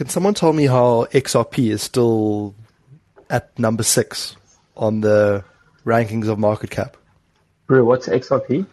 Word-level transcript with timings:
Can 0.00 0.08
someone 0.08 0.32
tell 0.32 0.54
me 0.54 0.64
how 0.64 1.04
XRP 1.12 1.70
is 1.70 1.82
still 1.82 2.54
at 3.28 3.58
number 3.58 3.82
six 3.82 4.34
on 4.74 5.02
the 5.02 5.44
rankings 5.84 6.26
of 6.26 6.38
market 6.38 6.70
cap? 6.70 6.96
Bro, 7.66 7.84
what's 7.84 8.08
XRP? 8.08 8.64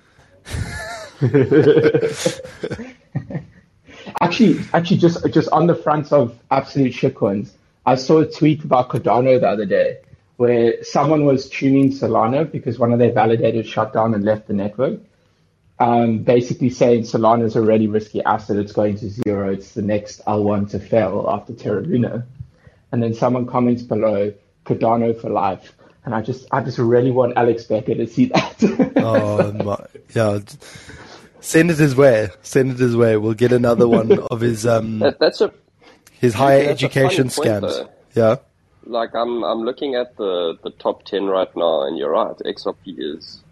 actually, 4.21 4.59
actually, 4.71 4.97
just 4.99 5.29
just 5.33 5.49
on 5.49 5.67
the 5.67 5.75
front 5.75 6.13
of 6.13 6.33
absolute 6.49 6.93
shitcoins, 6.93 7.49
I 7.85 7.95
saw 7.95 8.19
a 8.19 8.31
tweet 8.31 8.63
about 8.63 8.87
Cardano 8.87 9.37
the 9.37 9.49
other 9.49 9.65
day 9.65 9.97
where 10.37 10.81
someone 10.81 11.25
was 11.25 11.49
tuning 11.49 11.91
Solana 11.91 12.49
because 12.49 12.79
one 12.79 12.93
of 12.93 12.99
their 12.99 13.11
validators 13.11 13.65
shut 13.65 13.91
down 13.91 14.13
and 14.13 14.23
left 14.23 14.47
the 14.47 14.53
network. 14.53 15.01
Um, 15.79 16.19
basically 16.19 16.71
saying 16.71 17.03
Solana 17.03 17.43
is 17.43 17.55
a 17.55 17.61
really 17.61 17.87
risky 17.87 18.23
asset. 18.23 18.57
It's 18.57 18.71
going 18.71 18.97
to 18.97 19.09
zero. 19.09 19.51
It's 19.51 19.73
the 19.73 19.83
next 19.83 20.25
L1 20.25 20.71
to 20.71 20.79
fail 20.79 21.27
after 21.29 21.53
Terra 21.53 21.81
Luna. 21.81 22.25
And 22.91 23.03
then 23.03 23.13
someone 23.13 23.45
comments 23.45 23.83
below, 23.83 24.33
Cardano 24.65 25.19
for 25.19 25.29
life. 25.29 25.73
And 26.03 26.15
I 26.15 26.21
just, 26.21 26.47
I 26.51 26.61
just 26.61 26.79
really 26.79 27.11
want 27.11 27.37
Alex 27.37 27.65
Becker 27.65 27.93
to 27.93 28.07
see 28.07 28.25
that. 28.27 28.93
oh 28.97 29.51
my, 29.51 29.77
yeah. 30.15 30.39
Send 31.41 31.71
it 31.71 31.77
his 31.77 31.95
way. 31.95 32.29
Send 32.41 32.71
it 32.71 32.79
his 32.79 32.95
way. 32.95 33.15
We'll 33.17 33.33
get 33.33 33.51
another 33.51 33.87
one 33.87 34.19
of 34.31 34.41
his 34.41 34.65
um. 34.65 34.99
That, 34.99 35.19
that's 35.19 35.41
a 35.41 35.53
his 36.19 36.33
higher 36.33 36.67
education 36.67 37.27
scams. 37.27 37.87
yeah. 38.15 38.37
Like 38.85 39.13
I'm, 39.13 39.43
I'm 39.43 39.61
looking 39.61 39.95
at 39.95 40.17
the 40.17 40.57
the 40.63 40.71
top 40.71 41.03
ten 41.03 41.25
right 41.25 41.53
now, 41.55 41.83
and 41.83 41.97
you're 41.97 42.11
right. 42.11 42.35
XRP 42.37 42.95
is 42.97 43.43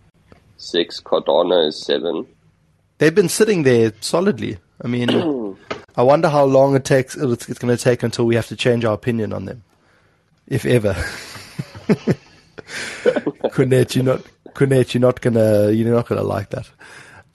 six. 0.58 1.02
Cardano 1.02 1.68
is 1.68 1.84
seven. 1.84 2.26
They've 2.98 3.14
been 3.14 3.30
sitting 3.30 3.64
there 3.64 3.94
solidly. 4.02 4.58
I 4.82 4.88
mean, 4.88 5.10
I 5.98 6.04
wonder 6.04 6.30
how 6.30 6.46
long 6.46 6.76
it 6.76 6.86
takes. 6.86 7.16
It's, 7.16 7.50
it's 7.50 7.60
going 7.60 7.76
to 7.76 7.82
take 7.82 8.04
until 8.04 8.26
we 8.26 8.36
have 8.36 8.48
to 8.48 8.56
change 8.56 8.86
our 8.86 8.94
opinion 8.94 9.34
on 9.34 9.46
them, 9.46 9.64
if 10.48 10.66
ever. 10.66 10.94
Kunet, 13.54 13.96
you're 13.96 14.04
not 14.04 14.22
Kunet, 14.56 14.94
you're 14.94 15.02
not 15.02 15.22
gonna 15.22 15.72
you're 15.72 15.94
not 15.94 16.08
gonna 16.08 16.24
like 16.24 16.50
that. 16.52 16.70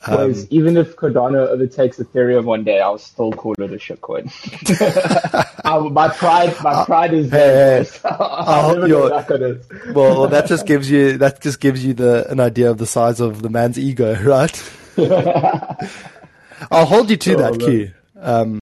Um, 0.07 0.35
even 0.49 0.79
if 0.79 0.97
Cardano 0.97 1.49
overtakes 1.49 1.99
Ethereum 1.99 2.45
one 2.45 2.65
day, 2.65 2.81
I'll 2.81 2.97
still 2.97 3.33
call 3.33 3.53
it 3.59 3.71
a 3.71 3.77
shitcoin. 3.77 4.31
my 5.93 6.09
pride, 6.09 6.57
my 6.63 6.85
pride 6.87 7.13
is 7.13 7.29
there. 7.29 7.83
Hey, 7.83 7.91
hey. 7.91 7.99
I'll 8.19 8.75
never 8.77 8.89
go 8.89 9.11
back 9.11 9.31
on 9.31 9.43
it. 9.43 9.95
well, 9.95 10.27
that 10.29 10.47
just 10.47 10.67
gives 10.67 10.91
you 10.91 11.19
that 11.19 11.43
just 11.43 11.61
gives 11.61 11.85
you 11.85 11.93
the 11.93 12.27
an 12.31 12.41
idea 12.41 12.71
of 12.71 12.79
the 12.79 12.87
size 12.87 13.21
of 13.21 13.43
the 13.43 13.51
man's 13.51 13.79
ego, 13.79 14.15
right? 14.23 14.73
I'll 16.71 16.87
hold 16.87 17.11
you 17.11 17.19
to 17.19 17.35
oh, 17.35 17.37
that, 17.37 17.59
man. 17.59 17.61
Q. 17.61 17.93
Um, 18.19 18.61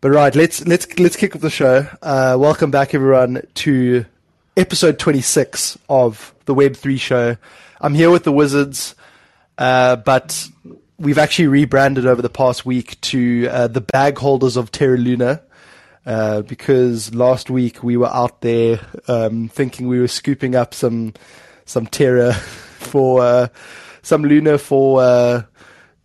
but 0.00 0.10
right, 0.10 0.34
let's 0.34 0.66
let's 0.66 0.98
let's 0.98 1.16
kick 1.16 1.36
off 1.36 1.42
the 1.42 1.50
show. 1.50 1.86
Uh, 2.02 2.36
welcome 2.38 2.72
back, 2.72 2.94
everyone, 2.94 3.46
to 3.54 4.04
episode 4.56 4.98
26 4.98 5.78
of 5.88 6.34
the 6.46 6.54
Web 6.54 6.74
Three 6.74 6.96
Show. 6.96 7.36
I'm 7.80 7.94
here 7.94 8.10
with 8.10 8.24
the 8.24 8.32
Wizards, 8.32 8.94
uh, 9.58 9.96
but 9.96 10.48
we've 10.98 11.18
actually 11.18 11.48
rebranded 11.48 12.06
over 12.06 12.22
the 12.22 12.30
past 12.30 12.64
week 12.64 13.00
to 13.02 13.48
uh, 13.48 13.68
the 13.68 13.80
bag 13.80 14.18
holders 14.18 14.56
of 14.56 14.70
Terra 14.72 14.96
Luna. 14.96 15.42
Uh, 16.04 16.40
because 16.42 17.12
last 17.16 17.50
week 17.50 17.82
we 17.82 17.96
were 17.96 18.06
out 18.06 18.40
there 18.40 18.78
um, 19.08 19.48
thinking 19.48 19.88
we 19.88 19.98
were 19.98 20.06
scooping 20.06 20.54
up 20.54 20.72
some 20.72 21.12
some 21.64 21.84
Terra 21.84 22.32
for 22.78 23.22
uh, 23.22 23.48
some 24.02 24.22
Luna 24.22 24.56
for 24.56 25.02
uh, 25.02 25.42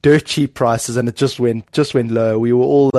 dirt 0.01 0.25
cheap 0.25 0.55
prices, 0.55 0.97
and 0.97 1.07
it 1.07 1.15
just 1.15 1.39
went 1.39 1.71
just 1.71 1.93
went 1.93 2.09
low. 2.09 2.39
We 2.39 2.51
were 2.51 2.63
all 2.63 2.89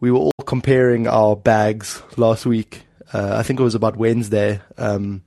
we 0.00 0.10
were 0.10 0.18
all 0.18 0.32
comparing 0.44 1.06
our 1.06 1.36
bags 1.36 2.02
last 2.16 2.46
week. 2.46 2.82
I 3.14 3.44
think 3.44 3.60
it 3.60 3.62
was 3.62 3.76
about 3.76 3.96
Wednesday 3.96 4.60
um, 4.78 5.22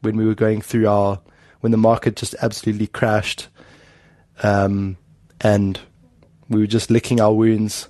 when 0.00 0.16
we 0.16 0.24
were 0.24 0.34
going 0.34 0.62
through 0.62 0.88
our 0.88 1.20
when 1.64 1.70
the 1.70 1.78
market 1.78 2.14
just 2.14 2.34
absolutely 2.42 2.86
crashed, 2.86 3.48
um, 4.42 4.96
and 5.40 5.78
we 6.48 6.60
were 6.60 6.66
just 6.66 6.90
licking 6.90 7.20
our 7.20 7.32
wounds, 7.32 7.88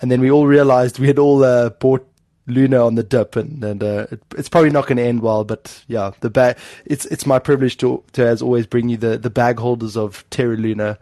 and 0.00 0.10
then 0.10 0.20
we 0.20 0.30
all 0.30 0.46
realized 0.46 0.98
we 0.98 1.06
had 1.06 1.18
all 1.18 1.42
uh, 1.44 1.70
bought 1.70 2.06
Luna 2.46 2.84
on 2.84 2.94
the 2.94 3.02
dip, 3.02 3.36
and, 3.36 3.64
and 3.64 3.82
uh, 3.82 4.06
it, 4.10 4.22
it's 4.36 4.48
probably 4.48 4.70
not 4.70 4.86
going 4.86 4.98
to 4.98 5.02
end 5.02 5.22
well. 5.22 5.44
But 5.44 5.82
yeah, 5.86 6.12
the 6.20 6.30
bag. 6.30 6.58
It's 6.84 7.06
it's 7.06 7.26
my 7.26 7.38
privilege 7.38 7.76
to 7.78 8.02
to 8.12 8.26
as 8.26 8.42
always 8.42 8.66
bring 8.66 8.88
you 8.88 8.96
the 8.96 9.16
the 9.16 9.30
bag 9.30 9.58
holders 9.58 9.96
of 9.96 10.24
Terra 10.30 10.56
Luna. 10.56 10.98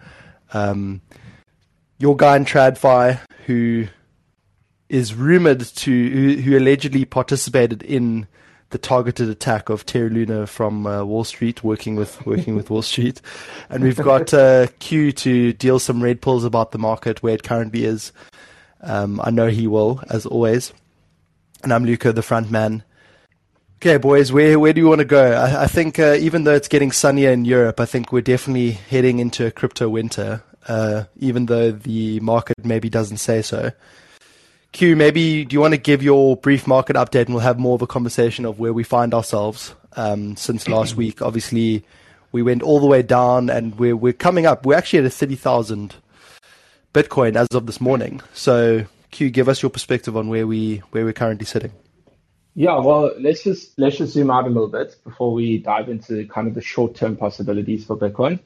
Um, 0.52 1.00
your 1.98 2.16
guy 2.16 2.36
in 2.36 2.44
TradFi 2.44 3.20
who 3.46 3.86
is 4.88 5.14
rumored 5.14 5.60
to 5.60 6.10
who, 6.10 6.42
who, 6.42 6.58
allegedly 6.58 7.04
participated 7.04 7.82
in 7.82 8.26
the 8.72 8.78
targeted 8.78 9.28
attack 9.28 9.68
of 9.68 9.86
Terra 9.86 10.10
Luna 10.10 10.46
from 10.46 10.86
uh, 10.86 11.04
Wall 11.04 11.24
Street, 11.24 11.62
working 11.62 11.94
with 11.94 12.26
working 12.26 12.56
with 12.56 12.68
Wall 12.68 12.82
Street, 12.82 13.20
and 13.70 13.84
we've 13.84 13.96
got 13.96 14.34
uh, 14.34 14.66
Q 14.80 15.12
to 15.12 15.52
deal 15.52 15.78
some 15.78 16.02
red 16.02 16.20
pills 16.20 16.44
about 16.44 16.72
the 16.72 16.78
market 16.78 17.22
where 17.22 17.34
it 17.34 17.44
currently 17.44 17.84
is. 17.84 18.12
Um, 18.80 19.20
I 19.22 19.30
know 19.30 19.48
he 19.48 19.66
will, 19.66 20.02
as 20.10 20.26
always. 20.26 20.72
And 21.62 21.72
I'm 21.72 21.84
Luca, 21.84 22.12
the 22.12 22.22
front 22.22 22.50
man. 22.50 22.82
Okay, 23.76 23.96
boys, 23.96 24.32
where 24.32 24.58
where 24.58 24.72
do 24.72 24.80
you 24.80 24.88
want 24.88 24.98
to 24.98 25.04
go? 25.04 25.32
I, 25.32 25.64
I 25.64 25.66
think 25.66 25.98
uh, 25.98 26.16
even 26.18 26.44
though 26.44 26.54
it's 26.54 26.68
getting 26.68 26.90
sunnier 26.90 27.30
in 27.30 27.44
Europe, 27.44 27.78
I 27.78 27.84
think 27.84 28.10
we're 28.10 28.20
definitely 28.22 28.72
heading 28.72 29.20
into 29.20 29.46
a 29.46 29.50
crypto 29.50 29.88
winter. 29.88 30.42
Uh, 30.68 31.04
even 31.16 31.46
though 31.46 31.72
the 31.72 32.20
market 32.20 32.64
maybe 32.64 32.88
doesn't 32.88 33.16
say 33.16 33.42
so. 33.42 33.72
Q, 34.72 34.96
maybe 34.96 35.44
do 35.44 35.54
you 35.54 35.60
want 35.60 35.74
to 35.74 35.78
give 35.78 36.02
your 36.02 36.36
brief 36.36 36.66
market 36.66 36.96
update, 36.96 37.26
and 37.26 37.34
we'll 37.34 37.40
have 37.40 37.58
more 37.58 37.74
of 37.74 37.82
a 37.82 37.86
conversation 37.86 38.46
of 38.46 38.58
where 38.58 38.72
we 38.72 38.82
find 38.82 39.12
ourselves 39.12 39.74
um, 39.96 40.34
since 40.36 40.66
last 40.66 40.96
week. 40.96 41.20
Obviously, 41.20 41.84
we 42.32 42.42
went 42.42 42.62
all 42.62 42.80
the 42.80 42.86
way 42.86 43.02
down, 43.02 43.50
and 43.50 43.78
we're 43.78 43.96
we're 43.96 44.14
coming 44.14 44.46
up. 44.46 44.64
We're 44.64 44.76
actually 44.76 45.00
at 45.00 45.04
a 45.04 45.10
thirty 45.10 45.36
thousand 45.36 45.94
Bitcoin 46.94 47.36
as 47.36 47.48
of 47.48 47.66
this 47.66 47.80
morning. 47.80 48.22
So, 48.32 48.86
Q, 49.10 49.30
give 49.30 49.48
us 49.48 49.60
your 49.60 49.70
perspective 49.70 50.16
on 50.16 50.28
where 50.28 50.46
we 50.46 50.78
where 50.90 51.04
we're 51.04 51.12
currently 51.12 51.44
sitting. 51.44 51.72
Yeah, 52.54 52.78
well, 52.78 53.12
let's 53.18 53.44
just 53.44 53.78
let's 53.78 53.96
just 53.96 54.14
zoom 54.14 54.30
out 54.30 54.44
a 54.44 54.48
little 54.48 54.68
bit 54.68 54.96
before 55.04 55.32
we 55.34 55.58
dive 55.58 55.90
into 55.90 56.26
kind 56.28 56.48
of 56.48 56.54
the 56.54 56.62
short 56.62 56.94
term 56.94 57.16
possibilities 57.16 57.84
for 57.84 57.96
Bitcoin. 57.96 58.40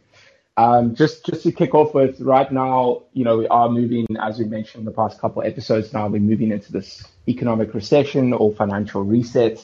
Um, 0.59 0.95
just 0.95 1.27
just 1.27 1.43
to 1.43 1.53
kick 1.53 1.75
off 1.75 1.93
with, 1.93 2.21
right 2.21 2.51
now, 2.51 3.03
you 3.13 3.25
know, 3.25 3.39
we 3.39 3.49
are 3.49 3.69
moving, 3.69 4.07
as 4.21 4.39
we 4.39 4.47
mentioned 4.47 4.81
in 4.81 4.85
the 4.87 4.93
past 4.93 5.21
couple 5.21 5.43
of 5.43 5.49
episodes. 5.49 5.93
Now 5.93 6.09
we're 6.09 6.21
moving 6.21 6.51
into 6.51 6.73
this 6.73 7.07
economic 7.29 7.75
recession 7.75 8.33
or 8.33 8.55
financial 8.55 9.03
reset, 9.03 9.63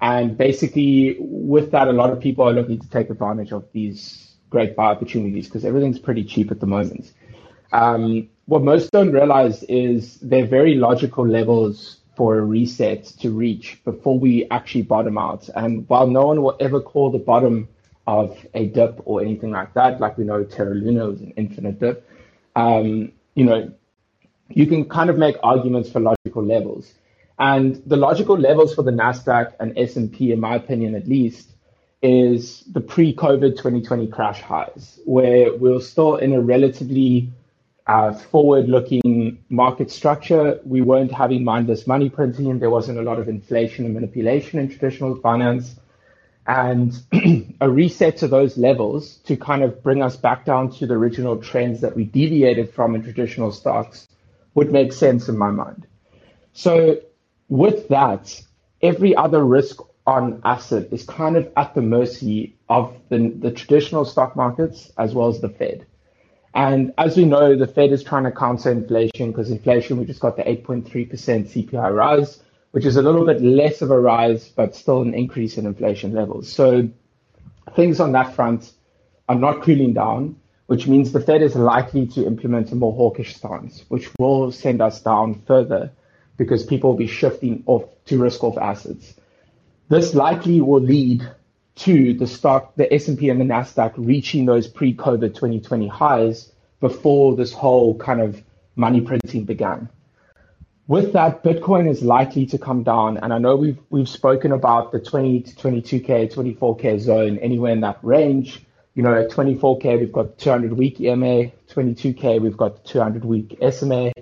and 0.00 0.36
basically, 0.36 1.16
with 1.20 1.70
that, 1.70 1.86
a 1.86 1.92
lot 1.92 2.10
of 2.10 2.20
people 2.20 2.48
are 2.48 2.52
looking 2.52 2.80
to 2.80 2.90
take 2.90 3.10
advantage 3.10 3.52
of 3.52 3.64
these 3.72 4.34
great 4.50 4.74
buy 4.74 4.86
opportunities 4.86 5.46
because 5.46 5.64
everything's 5.64 5.98
pretty 5.98 6.24
cheap 6.24 6.50
at 6.50 6.58
the 6.60 6.66
moment. 6.66 7.12
Um, 7.72 8.28
what 8.46 8.62
most 8.62 8.90
don't 8.92 9.12
realize 9.12 9.62
is 9.64 10.18
they're 10.20 10.46
very 10.46 10.74
logical 10.74 11.26
levels 11.26 11.98
for 12.16 12.38
a 12.38 12.44
reset 12.44 13.04
to 13.20 13.30
reach 13.30 13.82
before 13.84 14.18
we 14.18 14.48
actually 14.50 14.82
bottom 14.82 15.18
out. 15.18 15.48
And 15.56 15.88
while 15.88 16.06
no 16.06 16.26
one 16.26 16.42
will 16.42 16.56
ever 16.60 16.80
call 16.80 17.10
the 17.10 17.18
bottom 17.18 17.68
of 18.06 18.36
a 18.54 18.66
dip 18.66 19.00
or 19.04 19.20
anything 19.22 19.50
like 19.50 19.74
that, 19.74 20.00
like 20.00 20.18
we 20.18 20.24
know 20.24 20.44
Terra 20.44 20.74
Luna 20.74 21.06
was 21.10 21.20
an 21.20 21.32
infinite 21.36 21.80
dip, 21.80 22.08
um, 22.56 23.12
you 23.34 23.44
know, 23.44 23.72
you 24.48 24.66
can 24.66 24.88
kind 24.88 25.10
of 25.10 25.18
make 25.18 25.36
arguments 25.42 25.90
for 25.90 26.00
logical 26.00 26.44
levels. 26.44 26.92
And 27.38 27.82
the 27.86 27.96
logical 27.96 28.38
levels 28.38 28.74
for 28.74 28.82
the 28.82 28.92
Nasdaq 28.92 29.54
and 29.58 29.76
S&P, 29.76 30.32
in 30.32 30.40
my 30.40 30.56
opinion 30.56 30.94
at 30.94 31.08
least, 31.08 31.50
is 32.02 32.62
the 32.72 32.80
pre-COVID 32.80 33.56
2020 33.56 34.06
crash 34.08 34.40
highs, 34.42 35.00
where 35.06 35.54
we're 35.56 35.80
still 35.80 36.16
in 36.16 36.34
a 36.34 36.40
relatively 36.40 37.30
uh, 37.86 38.12
forward-looking 38.12 39.38
market 39.48 39.90
structure. 39.90 40.60
We 40.64 40.82
weren't 40.82 41.10
having 41.10 41.44
mindless 41.44 41.86
money 41.86 42.08
printing. 42.10 42.58
There 42.58 42.70
wasn't 42.70 42.98
a 42.98 43.02
lot 43.02 43.18
of 43.18 43.28
inflation 43.28 43.84
and 43.86 43.94
manipulation 43.94 44.58
in 44.58 44.68
traditional 44.68 45.16
finance. 45.16 45.76
And 46.46 46.94
a 47.60 47.70
reset 47.70 48.18
to 48.18 48.28
those 48.28 48.58
levels 48.58 49.16
to 49.24 49.36
kind 49.36 49.62
of 49.62 49.82
bring 49.82 50.02
us 50.02 50.16
back 50.16 50.44
down 50.44 50.70
to 50.72 50.86
the 50.86 50.94
original 50.94 51.38
trends 51.38 51.80
that 51.80 51.96
we 51.96 52.04
deviated 52.04 52.72
from 52.72 52.94
in 52.94 53.02
traditional 53.02 53.50
stocks 53.50 54.08
would 54.54 54.70
make 54.70 54.92
sense 54.92 55.28
in 55.28 55.38
my 55.38 55.50
mind. 55.50 55.86
So 56.52 57.00
with 57.48 57.88
that, 57.88 58.42
every 58.82 59.16
other 59.16 59.44
risk 59.44 59.80
on 60.06 60.40
asset 60.44 60.88
is 60.92 61.04
kind 61.04 61.36
of 61.36 61.50
at 61.56 61.74
the 61.74 61.82
mercy 61.82 62.56
of 62.68 62.94
the, 63.08 63.30
the 63.38 63.50
traditional 63.50 64.04
stock 64.04 64.36
markets 64.36 64.92
as 64.98 65.14
well 65.14 65.28
as 65.28 65.40
the 65.40 65.48
Fed. 65.48 65.86
And 66.54 66.92
as 66.98 67.16
we 67.16 67.24
know, 67.24 67.56
the 67.56 67.66
Fed 67.66 67.90
is 67.90 68.04
trying 68.04 68.24
to 68.24 68.30
counter 68.30 68.70
inflation 68.70 69.32
because 69.32 69.50
inflation, 69.50 69.98
we 69.98 70.04
just 70.04 70.20
got 70.20 70.36
the 70.36 70.44
8.3% 70.44 70.88
CPI 70.88 71.92
rise, 71.92 72.43
which 72.74 72.86
is 72.86 72.96
a 72.96 73.02
little 73.02 73.24
bit 73.24 73.40
less 73.40 73.82
of 73.82 73.92
a 73.92 74.00
rise, 74.00 74.48
but 74.48 74.74
still 74.74 75.00
an 75.00 75.14
increase 75.14 75.58
in 75.58 75.64
inflation 75.64 76.12
levels. 76.12 76.52
So 76.52 76.88
things 77.76 78.00
on 78.00 78.10
that 78.12 78.34
front 78.34 78.72
are 79.28 79.36
not 79.36 79.62
cooling 79.62 79.92
down, 79.92 80.40
which 80.66 80.88
means 80.88 81.12
the 81.12 81.20
Fed 81.20 81.40
is 81.40 81.54
likely 81.54 82.08
to 82.08 82.26
implement 82.26 82.72
a 82.72 82.74
more 82.74 82.92
hawkish 82.92 83.36
stance, 83.36 83.84
which 83.86 84.10
will 84.18 84.50
send 84.50 84.82
us 84.82 85.00
down 85.00 85.40
further 85.46 85.92
because 86.36 86.66
people 86.66 86.90
will 86.90 86.98
be 86.98 87.06
shifting 87.06 87.62
off 87.66 87.84
to 88.06 88.18
risk 88.18 88.42
off 88.42 88.58
assets. 88.58 89.14
This 89.88 90.12
likely 90.12 90.60
will 90.60 90.80
lead 90.80 91.22
to 91.76 92.14
the 92.14 92.26
stock, 92.26 92.74
the 92.74 92.92
S&P 92.92 93.30
and 93.30 93.40
the 93.40 93.44
Nasdaq 93.44 93.92
reaching 93.96 94.46
those 94.46 94.66
pre-COVID 94.66 95.32
2020 95.32 95.86
highs 95.86 96.50
before 96.80 97.36
this 97.36 97.52
whole 97.52 97.96
kind 97.96 98.20
of 98.20 98.42
money 98.74 99.00
printing 99.00 99.44
began. 99.44 99.88
With 100.86 101.14
that, 101.14 101.42
Bitcoin 101.42 101.88
is 101.88 102.02
likely 102.02 102.44
to 102.46 102.58
come 102.58 102.82
down, 102.82 103.16
and 103.16 103.32
I 103.32 103.38
know 103.38 103.56
we've 103.56 103.78
we've 103.88 104.08
spoken 104.08 104.52
about 104.52 104.92
the 104.92 105.00
20 105.00 105.40
to 105.40 105.56
22k, 105.56 106.30
24k 106.30 107.00
zone, 107.00 107.38
anywhere 107.38 107.72
in 107.72 107.80
that 107.80 108.00
range. 108.02 108.62
You 108.92 109.02
know, 109.02 109.14
at 109.14 109.30
24k 109.30 109.98
we've 109.98 110.12
got 110.12 110.36
200 110.36 110.74
week 110.74 111.00
EMA, 111.00 111.52
22k 111.70 112.38
we've 112.38 112.58
got 112.58 112.84
200 112.84 113.24
week 113.24 113.56
SMA. 113.72 114.12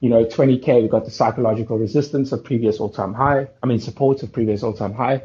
You 0.00 0.10
know, 0.10 0.26
20k 0.26 0.82
we've 0.82 0.90
got 0.90 1.06
the 1.06 1.10
psychological 1.10 1.78
resistance 1.78 2.30
of 2.32 2.44
previous 2.44 2.78
all-time 2.78 3.14
high. 3.14 3.48
I 3.62 3.66
mean, 3.66 3.80
support 3.80 4.22
of 4.22 4.32
previous 4.32 4.62
all-time 4.62 4.92
high. 4.92 5.22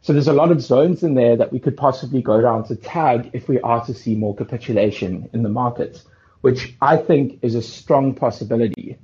So 0.00 0.14
there's 0.14 0.28
a 0.28 0.32
lot 0.32 0.50
of 0.50 0.62
zones 0.62 1.02
in 1.02 1.12
there 1.16 1.36
that 1.36 1.52
we 1.52 1.60
could 1.60 1.76
possibly 1.76 2.22
go 2.22 2.40
down 2.40 2.64
to 2.68 2.76
tag 2.76 3.28
if 3.34 3.46
we 3.46 3.60
are 3.60 3.84
to 3.84 3.92
see 3.92 4.14
more 4.14 4.34
capitulation 4.34 5.28
in 5.34 5.42
the 5.42 5.50
markets, 5.50 6.06
which 6.40 6.74
I 6.80 6.96
think 6.96 7.40
is 7.42 7.54
a 7.54 7.60
strong 7.62 8.14
possibility. 8.14 8.96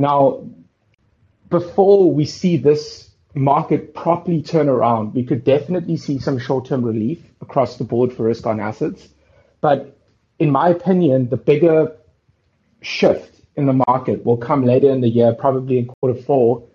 Now, 0.00 0.46
before 1.50 2.10
we 2.10 2.24
see 2.24 2.56
this 2.56 3.10
market 3.34 3.92
properly 3.92 4.40
turn 4.40 4.70
around, 4.70 5.12
we 5.12 5.24
could 5.24 5.44
definitely 5.44 5.98
see 5.98 6.18
some 6.18 6.38
short-term 6.38 6.82
relief 6.82 7.22
across 7.42 7.76
the 7.76 7.84
board 7.84 8.10
for 8.10 8.22
risk 8.22 8.46
on 8.46 8.60
assets. 8.60 9.06
But 9.60 9.94
in 10.38 10.50
my 10.50 10.70
opinion, 10.70 11.28
the 11.28 11.36
bigger 11.36 11.98
shift 12.80 13.42
in 13.56 13.66
the 13.66 13.84
market 13.86 14.24
will 14.24 14.38
come 14.38 14.64
later 14.64 14.90
in 14.90 15.02
the 15.02 15.08
year, 15.10 15.34
probably 15.34 15.80
in 15.80 15.86
quarter 15.88 16.18
four, 16.18 16.66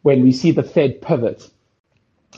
when 0.00 0.22
we 0.22 0.32
see 0.32 0.50
the 0.50 0.62
Fed 0.62 1.02
pivot 1.02 1.46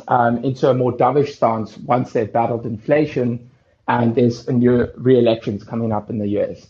um, 0.08 0.42
into 0.42 0.68
a 0.68 0.74
more 0.74 0.92
dovish 0.92 1.36
stance 1.36 1.78
once 1.78 2.12
they've 2.12 2.32
battled 2.32 2.66
inflation 2.66 3.48
and 3.86 4.16
there's 4.16 4.48
a 4.48 4.52
new 4.52 4.88
re-elections 4.96 5.62
coming 5.62 5.92
up 5.92 6.10
in 6.10 6.18
the 6.18 6.26
US. 6.40 6.66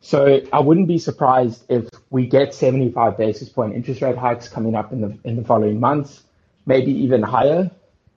So 0.00 0.40
I 0.52 0.60
wouldn't 0.60 0.88
be 0.88 0.98
surprised 0.98 1.64
if 1.68 1.88
we 2.08 2.26
get 2.26 2.54
75 2.54 3.18
basis 3.18 3.48
point 3.50 3.74
interest 3.74 4.00
rate 4.00 4.16
hikes 4.16 4.48
coming 4.48 4.74
up 4.74 4.92
in 4.92 5.00
the 5.02 5.18
in 5.24 5.36
the 5.36 5.44
following 5.44 5.78
months, 5.78 6.22
maybe 6.66 6.90
even 6.90 7.22
higher. 7.22 7.70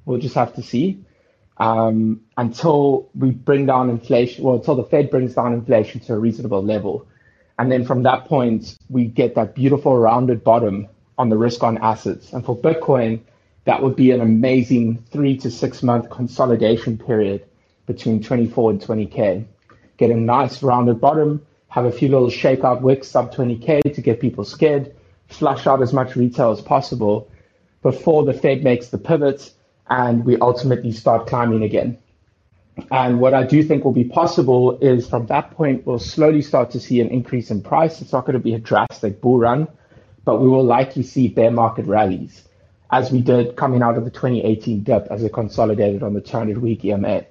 We'll 0.05 0.19
just 0.19 0.35
have 0.35 0.55
to 0.55 0.63
see 0.63 1.03
um, 1.57 2.21
until 2.37 3.09
we 3.13 3.31
bring 3.31 3.65
down 3.65 3.89
inflation. 3.89 4.45
Well, 4.45 4.55
until 4.55 4.75
the 4.75 4.85
Fed 4.85 5.09
brings 5.09 5.35
down 5.35 5.53
inflation 5.53 5.99
to 6.01 6.13
a 6.13 6.17
reasonable 6.17 6.63
level, 6.63 7.05
and 7.59 7.69
then 7.69 7.85
from 7.85 8.03
that 8.03 8.25
point 8.25 8.77
we 8.89 9.05
get 9.05 9.35
that 9.35 9.53
beautiful 9.53 9.97
rounded 9.97 10.43
bottom 10.43 10.87
on 11.17 11.29
the 11.29 11.37
risk 11.37 11.63
on 11.63 11.77
assets. 11.79 12.31
And 12.31 12.45
for 12.45 12.57
Bitcoin, 12.57 13.19
that 13.65 13.83
would 13.83 13.95
be 13.97 14.11
an 14.11 14.21
amazing 14.21 15.03
three 15.11 15.37
to 15.37 15.51
six 15.51 15.83
month 15.83 16.09
consolidation 16.09 16.97
period 16.97 17.45
between 17.85 18.23
24 18.23 18.71
and 18.71 18.81
20k. 18.81 19.45
Get 19.97 20.11
a 20.11 20.15
nice 20.15 20.63
rounded 20.63 21.01
bottom 21.01 21.45
have 21.73 21.85
a 21.85 21.91
few 21.91 22.07
little 22.07 22.29
shakeout 22.29 22.81
wicks 22.81 23.07
sub 23.07 23.33
20k 23.33 23.95
to 23.95 23.99
get 23.99 24.19
people 24.19 24.45
scared, 24.45 24.93
flush 25.27 25.65
out 25.65 25.81
as 25.81 25.91
much 25.91 26.15
retail 26.15 26.51
as 26.51 26.61
possible 26.61 27.27
before 27.81 28.23
the 28.23 28.31
Fed 28.31 28.63
makes 28.63 28.89
the 28.89 28.97
pivot 28.99 29.51
and 29.89 30.23
we 30.23 30.37
ultimately 30.37 30.91
start 30.91 31.25
climbing 31.25 31.63
again. 31.63 31.97
And 32.91 33.19
what 33.19 33.33
I 33.33 33.43
do 33.43 33.63
think 33.63 33.83
will 33.83 33.91
be 33.91 34.03
possible 34.03 34.77
is 34.81 35.09
from 35.09 35.25
that 35.27 35.49
point, 35.49 35.83
we'll 35.87 35.97
slowly 35.97 36.43
start 36.43 36.69
to 36.71 36.79
see 36.79 37.01
an 37.01 37.07
increase 37.07 37.49
in 37.49 37.63
price. 37.63 38.03
It's 38.03 38.11
not 38.11 38.27
going 38.27 38.33
to 38.33 38.39
be 38.39 38.53
a 38.53 38.59
drastic 38.59 39.19
bull 39.19 39.39
run, 39.39 39.67
but 40.25 40.39
we 40.41 40.47
will 40.47 40.63
likely 40.63 41.01
see 41.01 41.27
bear 41.27 41.49
market 41.49 41.87
rallies 41.87 42.43
as 42.91 43.11
we 43.11 43.19
did 43.19 43.55
coming 43.55 43.81
out 43.81 43.97
of 43.97 44.05
the 44.05 44.11
2018 44.11 44.83
dip 44.83 45.07
as 45.09 45.23
it 45.23 45.33
consolidated 45.33 46.03
on 46.03 46.13
the 46.13 46.21
200 46.21 46.59
week 46.59 46.85
EMA. 46.85 47.25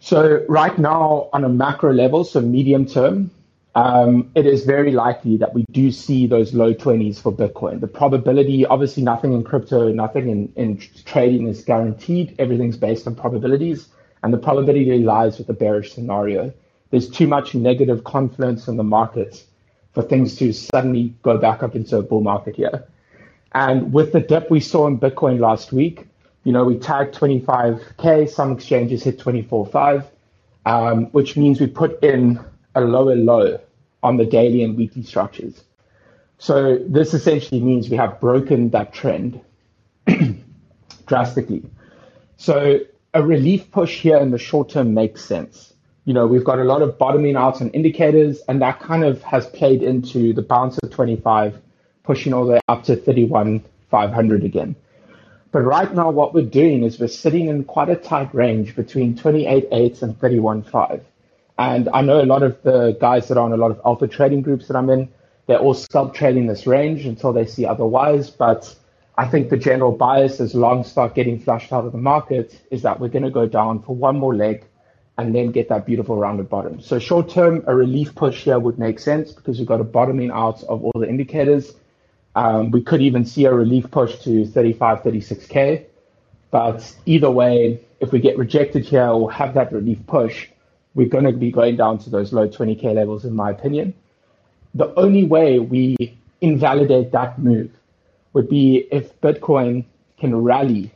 So 0.00 0.44
right 0.48 0.76
now 0.76 1.28
on 1.32 1.44
a 1.44 1.48
macro 1.48 1.92
level, 1.92 2.24
so 2.24 2.40
medium 2.40 2.84
term, 2.84 3.30
um, 3.74 4.30
it 4.36 4.46
is 4.46 4.64
very 4.64 4.92
likely 4.92 5.36
that 5.38 5.52
we 5.52 5.64
do 5.72 5.90
see 5.90 6.26
those 6.26 6.54
low 6.54 6.72
20s 6.72 7.20
for 7.20 7.32
Bitcoin. 7.32 7.80
The 7.80 7.88
probability, 7.88 8.64
obviously, 8.64 9.02
nothing 9.02 9.32
in 9.32 9.42
crypto, 9.42 9.92
nothing 9.92 10.28
in, 10.28 10.52
in 10.54 10.78
trading 11.04 11.48
is 11.48 11.64
guaranteed. 11.64 12.36
Everything's 12.38 12.76
based 12.76 13.06
on 13.08 13.16
probabilities, 13.16 13.88
and 14.22 14.32
the 14.32 14.38
probability 14.38 14.98
lies 14.98 15.38
with 15.38 15.48
the 15.48 15.52
bearish 15.52 15.92
scenario. 15.92 16.52
There's 16.90 17.08
too 17.08 17.26
much 17.26 17.56
negative 17.56 18.04
confluence 18.04 18.68
in 18.68 18.76
the 18.76 18.84
markets 18.84 19.44
for 19.92 20.02
things 20.02 20.36
to 20.36 20.52
suddenly 20.52 21.12
go 21.22 21.38
back 21.38 21.64
up 21.64 21.74
into 21.74 21.98
a 21.98 22.02
bull 22.02 22.20
market 22.20 22.54
here. 22.54 22.86
And 23.52 23.92
with 23.92 24.12
the 24.12 24.20
dip 24.20 24.50
we 24.50 24.60
saw 24.60 24.86
in 24.86 24.98
Bitcoin 25.00 25.40
last 25.40 25.72
week, 25.72 26.06
you 26.44 26.52
know, 26.52 26.64
we 26.64 26.78
tagged 26.78 27.14
25K, 27.14 28.28
some 28.28 28.52
exchanges 28.52 29.02
hit 29.02 29.18
24.5, 29.18 30.04
um, 30.66 31.06
which 31.06 31.36
means 31.36 31.60
we 31.60 31.66
put 31.66 32.02
in 32.04 32.38
a 32.74 32.80
lower 32.80 33.14
low 33.14 33.58
on 34.04 34.18
the 34.18 34.26
daily 34.26 34.62
and 34.62 34.76
weekly 34.76 35.02
structures. 35.02 35.64
So 36.38 36.78
this 36.86 37.14
essentially 37.14 37.60
means 37.60 37.88
we 37.88 37.96
have 37.96 38.20
broken 38.20 38.70
that 38.70 38.92
trend 38.92 39.40
drastically. 41.06 41.62
So 42.36 42.80
a 43.14 43.22
relief 43.22 43.70
push 43.70 44.00
here 44.00 44.18
in 44.18 44.30
the 44.30 44.38
short 44.38 44.68
term 44.68 44.92
makes 44.92 45.24
sense. 45.24 45.72
You 46.04 46.12
know, 46.12 46.26
we've 46.26 46.44
got 46.44 46.58
a 46.58 46.64
lot 46.64 46.82
of 46.82 46.98
bottoming 46.98 47.34
out 47.34 47.62
on 47.62 47.70
indicators, 47.70 48.42
and 48.46 48.60
that 48.60 48.78
kind 48.78 49.04
of 49.04 49.22
has 49.22 49.46
played 49.46 49.82
into 49.82 50.34
the 50.34 50.42
bounce 50.42 50.76
of 50.82 50.90
25, 50.90 51.58
pushing 52.02 52.34
all 52.34 52.44
the 52.44 52.52
way 52.52 52.60
up 52.68 52.84
to 52.84 52.96
31,500 52.96 54.44
again. 54.44 54.76
But 55.50 55.60
right 55.60 55.94
now, 55.94 56.10
what 56.10 56.34
we're 56.34 56.44
doing 56.44 56.82
is 56.82 57.00
we're 57.00 57.08
sitting 57.08 57.48
in 57.48 57.64
quite 57.64 57.88
a 57.88 57.96
tight 57.96 58.34
range 58.34 58.76
between 58.76 59.16
28.8 59.16 60.02
and 60.02 60.18
31.5. 60.20 61.00
And 61.58 61.88
I 61.92 62.00
know 62.00 62.20
a 62.20 62.26
lot 62.26 62.42
of 62.42 62.60
the 62.62 62.96
guys 63.00 63.28
that 63.28 63.38
are 63.38 63.44
on 63.44 63.52
a 63.52 63.56
lot 63.56 63.70
of 63.70 63.80
alpha 63.84 64.08
trading 64.08 64.42
groups 64.42 64.66
that 64.68 64.76
I'm 64.76 64.90
in, 64.90 65.08
they're 65.46 65.58
all 65.58 65.74
scalp 65.74 66.14
trading 66.14 66.46
this 66.46 66.66
range 66.66 67.06
until 67.06 67.32
they 67.32 67.46
see 67.46 67.64
otherwise. 67.64 68.30
But 68.30 68.74
I 69.16 69.26
think 69.26 69.50
the 69.50 69.56
general 69.56 69.92
bias 69.92 70.40
as 70.40 70.54
long 70.54 70.82
start 70.84 71.14
getting 71.14 71.38
flushed 71.38 71.72
out 71.72 71.84
of 71.84 71.92
the 71.92 71.98
market 71.98 72.60
is 72.70 72.82
that 72.82 72.98
we're 72.98 73.08
going 73.08 73.24
to 73.24 73.30
go 73.30 73.46
down 73.46 73.82
for 73.82 73.94
one 73.94 74.18
more 74.18 74.34
leg 74.34 74.64
and 75.16 75.32
then 75.32 75.52
get 75.52 75.68
that 75.68 75.86
beautiful 75.86 76.16
rounded 76.16 76.48
bottom. 76.48 76.80
So 76.80 76.98
short 76.98 77.28
term, 77.28 77.62
a 77.68 77.74
relief 77.74 78.16
push 78.16 78.42
here 78.42 78.58
would 78.58 78.78
make 78.78 78.98
sense 78.98 79.30
because 79.30 79.58
we've 79.58 79.68
got 79.68 79.80
a 79.80 79.84
bottoming 79.84 80.32
out 80.32 80.64
of 80.64 80.82
all 80.82 80.92
the 80.96 81.08
indicators. 81.08 81.72
Um, 82.34 82.72
we 82.72 82.82
could 82.82 83.00
even 83.00 83.24
see 83.24 83.44
a 83.44 83.54
relief 83.54 83.88
push 83.92 84.18
to 84.20 84.44
35, 84.44 85.04
36K. 85.04 85.84
But 86.50 86.92
either 87.06 87.30
way, 87.30 87.80
if 88.00 88.10
we 88.10 88.18
get 88.18 88.36
rejected 88.36 88.84
here 88.84 89.06
or 89.06 89.30
have 89.30 89.54
that 89.54 89.72
relief 89.72 90.04
push, 90.08 90.48
we're 90.94 91.08
going 91.08 91.24
to 91.24 91.32
be 91.32 91.50
going 91.50 91.76
down 91.76 91.98
to 91.98 92.10
those 92.10 92.32
low 92.32 92.48
20K 92.48 92.94
levels, 92.94 93.24
in 93.24 93.34
my 93.34 93.50
opinion. 93.50 93.94
The 94.74 94.92
only 94.98 95.24
way 95.24 95.58
we 95.58 96.16
invalidate 96.40 97.12
that 97.12 97.38
move 97.38 97.70
would 98.32 98.48
be 98.48 98.86
if 98.90 99.20
Bitcoin 99.20 99.84
can 100.18 100.36
rally 100.42 100.92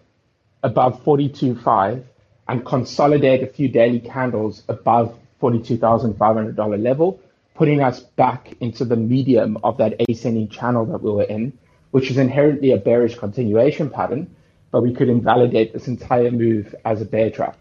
above 0.63 1.03
42.5 1.05 2.03
and 2.49 2.65
consolidate 2.65 3.43
a 3.43 3.47
few 3.47 3.69
daily 3.69 4.01
candles 4.01 4.63
above 4.69 5.17
$42,500 5.43 6.83
level, 6.83 7.21
putting 7.55 7.83
us 7.83 8.01
back 8.01 8.55
into 8.61 8.85
the 8.85 8.97
medium 8.97 9.59
of 9.63 9.77
that 9.79 9.95
ascending 10.09 10.49
channel 10.49 10.85
that 10.87 11.03
we 11.03 11.11
were 11.11 11.25
in, 11.25 11.53
which 11.91 12.11
is 12.11 12.19
inherently 12.19 12.73
a 12.73 12.77
bearish 12.77 13.17
continuation 13.17 13.91
pattern, 13.91 14.35
but 14.71 14.83
we 14.83 14.93
could 14.93 15.09
invalidate 15.09 15.73
this 15.73 15.89
entire 15.89 16.31
move 16.31 16.75
as 16.85 17.01
a 17.01 17.05
bear 17.05 17.31
trap 17.31 17.59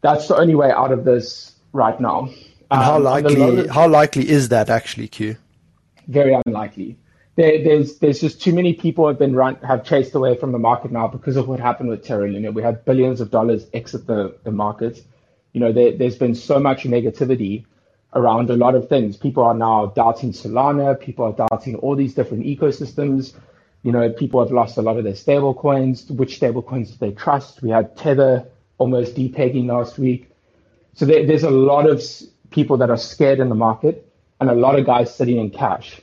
that's 0.00 0.28
the 0.28 0.36
only 0.36 0.54
way 0.54 0.70
out 0.70 0.92
of 0.92 1.04
this 1.04 1.54
right 1.72 1.98
now. 2.00 2.28
And 2.70 2.82
how 2.82 2.96
um, 2.96 3.04
likely 3.04 3.60
of, 3.60 3.70
how 3.70 3.88
likely 3.88 4.28
is 4.28 4.50
that 4.50 4.68
actually, 4.70 5.08
Q? 5.08 5.36
Very 6.06 6.36
unlikely. 6.46 6.98
There, 7.36 7.62
there's 7.62 7.98
there's 7.98 8.20
just 8.20 8.42
too 8.42 8.52
many 8.52 8.74
people 8.74 9.06
have 9.06 9.18
been 9.18 9.34
run 9.34 9.56
have 9.56 9.84
chased 9.84 10.14
away 10.14 10.36
from 10.36 10.52
the 10.52 10.58
market 10.58 10.90
now 10.90 11.06
because 11.06 11.36
of 11.36 11.48
what 11.48 11.60
happened 11.60 11.88
with 11.88 12.04
Terra 12.04 12.28
Luna. 12.28 12.50
We 12.50 12.62
had 12.62 12.84
billions 12.84 13.20
of 13.20 13.30
dollars 13.30 13.66
exit 13.72 14.06
the, 14.06 14.36
the 14.44 14.50
market. 14.50 15.02
You 15.52 15.60
know, 15.60 15.72
there, 15.72 15.96
there's 15.96 16.16
been 16.16 16.34
so 16.34 16.58
much 16.58 16.82
negativity 16.82 17.64
around 18.14 18.50
a 18.50 18.56
lot 18.56 18.74
of 18.74 18.88
things. 18.88 19.16
People 19.16 19.44
are 19.44 19.54
now 19.54 19.86
doubting 19.86 20.32
Solana. 20.32 20.98
People 20.98 21.26
are 21.26 21.48
doubting 21.48 21.76
all 21.76 21.94
these 21.94 22.14
different 22.14 22.44
ecosystems. 22.44 23.34
You 23.82 23.92
know, 23.92 24.10
people 24.10 24.42
have 24.42 24.52
lost 24.52 24.76
a 24.76 24.82
lot 24.82 24.98
of 24.98 25.04
their 25.04 25.14
stable 25.14 25.54
coins. 25.54 26.10
Which 26.10 26.36
stable 26.36 26.62
coins 26.62 26.90
do 26.90 26.96
they 26.98 27.12
trust? 27.12 27.62
We 27.62 27.70
had 27.70 27.96
Tether 27.96 28.48
almost 28.78 29.14
depegging 29.14 29.66
last 29.66 29.98
week. 29.98 30.30
So 30.94 31.04
there, 31.04 31.26
there's 31.26 31.44
a 31.44 31.50
lot 31.50 31.88
of 31.88 32.02
people 32.50 32.78
that 32.78 32.90
are 32.90 32.96
scared 32.96 33.40
in 33.40 33.48
the 33.48 33.54
market 33.54 34.10
and 34.40 34.48
a 34.48 34.54
lot 34.54 34.78
of 34.78 34.86
guys 34.86 35.14
sitting 35.14 35.38
in 35.38 35.50
cash 35.50 36.00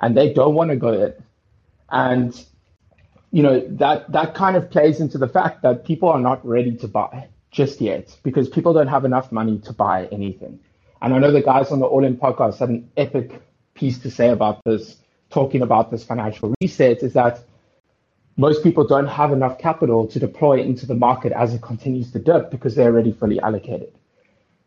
and 0.00 0.16
they 0.16 0.32
don't 0.32 0.54
want 0.54 0.70
to 0.70 0.76
go 0.76 0.92
in. 0.92 1.14
And, 1.90 2.44
you 3.30 3.42
know, 3.42 3.60
that, 3.76 4.10
that 4.12 4.34
kind 4.34 4.56
of 4.56 4.70
plays 4.70 5.00
into 5.00 5.18
the 5.18 5.28
fact 5.28 5.62
that 5.62 5.84
people 5.84 6.08
are 6.08 6.20
not 6.20 6.44
ready 6.46 6.76
to 6.78 6.88
buy 6.88 7.28
just 7.50 7.80
yet 7.80 8.16
because 8.22 8.48
people 8.48 8.72
don't 8.72 8.88
have 8.88 9.04
enough 9.04 9.30
money 9.32 9.58
to 9.60 9.72
buy 9.72 10.06
anything. 10.06 10.58
And 11.00 11.14
I 11.14 11.18
know 11.18 11.30
the 11.30 11.42
guys 11.42 11.70
on 11.70 11.78
the 11.78 11.86
All 11.86 12.04
In 12.04 12.16
podcast 12.16 12.58
had 12.58 12.68
an 12.68 12.90
epic 12.96 13.40
piece 13.74 13.98
to 14.00 14.10
say 14.10 14.30
about 14.30 14.62
this, 14.64 14.96
talking 15.30 15.62
about 15.62 15.90
this 15.90 16.02
financial 16.04 16.54
reset 16.60 17.02
is 17.02 17.12
that 17.12 17.40
most 18.36 18.62
people 18.62 18.86
don't 18.86 19.06
have 19.06 19.32
enough 19.32 19.58
capital 19.58 20.06
to 20.08 20.18
deploy 20.18 20.60
into 20.60 20.86
the 20.86 20.94
market 20.94 21.32
as 21.32 21.54
it 21.54 21.62
continues 21.62 22.12
to 22.12 22.18
dip 22.18 22.50
because 22.50 22.74
they're 22.74 22.92
already 22.92 23.12
fully 23.12 23.40
allocated. 23.40 23.92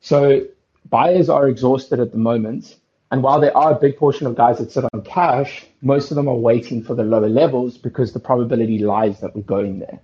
So 0.01 0.45
buyers 0.89 1.29
are 1.29 1.47
exhausted 1.47 1.99
at 1.99 2.11
the 2.11 2.17
moment. 2.17 2.77
And 3.11 3.23
while 3.23 3.39
there 3.39 3.55
are 3.55 3.71
a 3.71 3.79
big 3.79 3.97
portion 3.97 4.27
of 4.27 4.35
guys 4.35 4.57
that 4.59 4.71
sit 4.71 4.85
on 4.93 5.01
cash, 5.03 5.65
most 5.81 6.11
of 6.11 6.15
them 6.15 6.27
are 6.27 6.35
waiting 6.35 6.83
for 6.83 6.95
the 6.95 7.03
lower 7.03 7.29
levels 7.29 7.77
because 7.77 8.13
the 8.13 8.19
probability 8.19 8.79
lies 8.79 9.19
that 9.21 9.35
we're 9.35 9.41
going 9.43 9.79
there. 9.79 9.99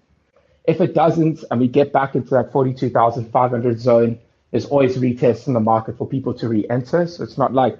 If 0.65 0.81
it 0.81 0.95
doesn't, 0.95 1.43
and 1.51 1.59
we 1.59 1.67
get 1.67 1.93
back 1.93 2.15
into 2.15 2.31
that 2.31 2.51
42,500 2.51 3.79
zone, 3.79 4.19
there's 4.51 4.65
always 4.65 4.97
retests 4.97 5.47
in 5.47 5.53
the 5.53 5.59
market 5.59 5.97
for 5.97 6.07
people 6.07 6.33
to 6.35 6.47
re-enter. 6.47 7.05
So 7.07 7.23
it's 7.23 7.37
not 7.37 7.53
like 7.53 7.77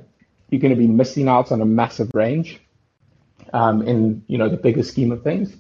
you're 0.50 0.62
going 0.62 0.74
to 0.74 0.80
be 0.80 0.88
missing 0.88 1.27
out 1.27 1.51
on 1.51 1.62
a 1.62 1.65
massive 1.65 2.12
range 2.13 2.60
um, 3.54 3.82
in 3.82 4.24
you 4.27 4.38
know 4.38 4.50
the 4.50 4.58
bigger 4.58 4.84
scheme 4.84 5.12
of 5.12 5.24
things. 5.24 5.56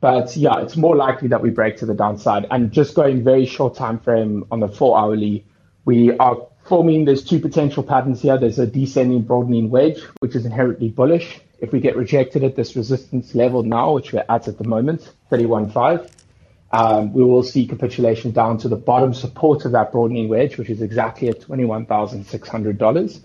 But 0.00 0.36
yeah, 0.36 0.60
it's 0.60 0.76
more 0.76 0.94
likely 0.94 1.28
that 1.28 1.42
we 1.42 1.50
break 1.50 1.76
to 1.78 1.86
the 1.86 1.94
downside. 1.94 2.46
And 2.50 2.70
just 2.70 2.94
going 2.94 3.24
very 3.24 3.46
short 3.46 3.74
time 3.74 3.98
frame 3.98 4.44
on 4.50 4.60
the 4.60 4.68
four 4.68 4.98
hourly, 4.98 5.44
we 5.84 6.16
are 6.18 6.36
forming 6.64 7.04
there's 7.04 7.24
two 7.24 7.40
potential 7.40 7.82
patterns 7.82 8.22
here. 8.22 8.38
There's 8.38 8.58
a 8.58 8.66
descending 8.66 9.22
broadening 9.22 9.70
wedge, 9.70 10.00
which 10.20 10.36
is 10.36 10.44
inherently 10.44 10.88
bullish. 10.88 11.40
If 11.60 11.72
we 11.72 11.80
get 11.80 11.96
rejected 11.96 12.44
at 12.44 12.54
this 12.54 12.76
resistance 12.76 13.34
level 13.34 13.64
now, 13.64 13.92
which 13.94 14.12
we're 14.12 14.24
at 14.28 14.46
at 14.46 14.58
the 14.58 14.64
moment, 14.64 15.10
31.5, 15.32 16.08
um, 16.70 17.12
we 17.12 17.24
will 17.24 17.42
see 17.42 17.66
capitulation 17.66 18.30
down 18.30 18.58
to 18.58 18.68
the 18.68 18.76
bottom 18.76 19.14
support 19.14 19.64
of 19.64 19.72
that 19.72 19.90
broadening 19.90 20.28
wedge, 20.28 20.58
which 20.58 20.70
is 20.70 20.82
exactly 20.82 21.28
at 21.28 21.40
$21,600. 21.40 23.20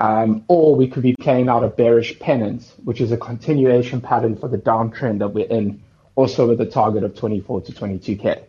Um, 0.00 0.44
or 0.48 0.74
we 0.74 0.88
could 0.88 1.02
be 1.02 1.14
playing 1.14 1.50
out 1.50 1.62
a 1.62 1.68
bearish 1.68 2.18
pennant, 2.18 2.72
which 2.84 3.02
is 3.02 3.12
a 3.12 3.18
continuation 3.18 4.00
pattern 4.00 4.34
for 4.34 4.48
the 4.48 4.56
downtrend 4.56 5.18
that 5.18 5.28
we're 5.28 5.46
in, 5.46 5.82
also 6.16 6.48
with 6.48 6.60
a 6.62 6.66
target 6.66 7.04
of 7.04 7.14
24 7.14 7.60
to 7.62 7.72
22K. 7.72 8.42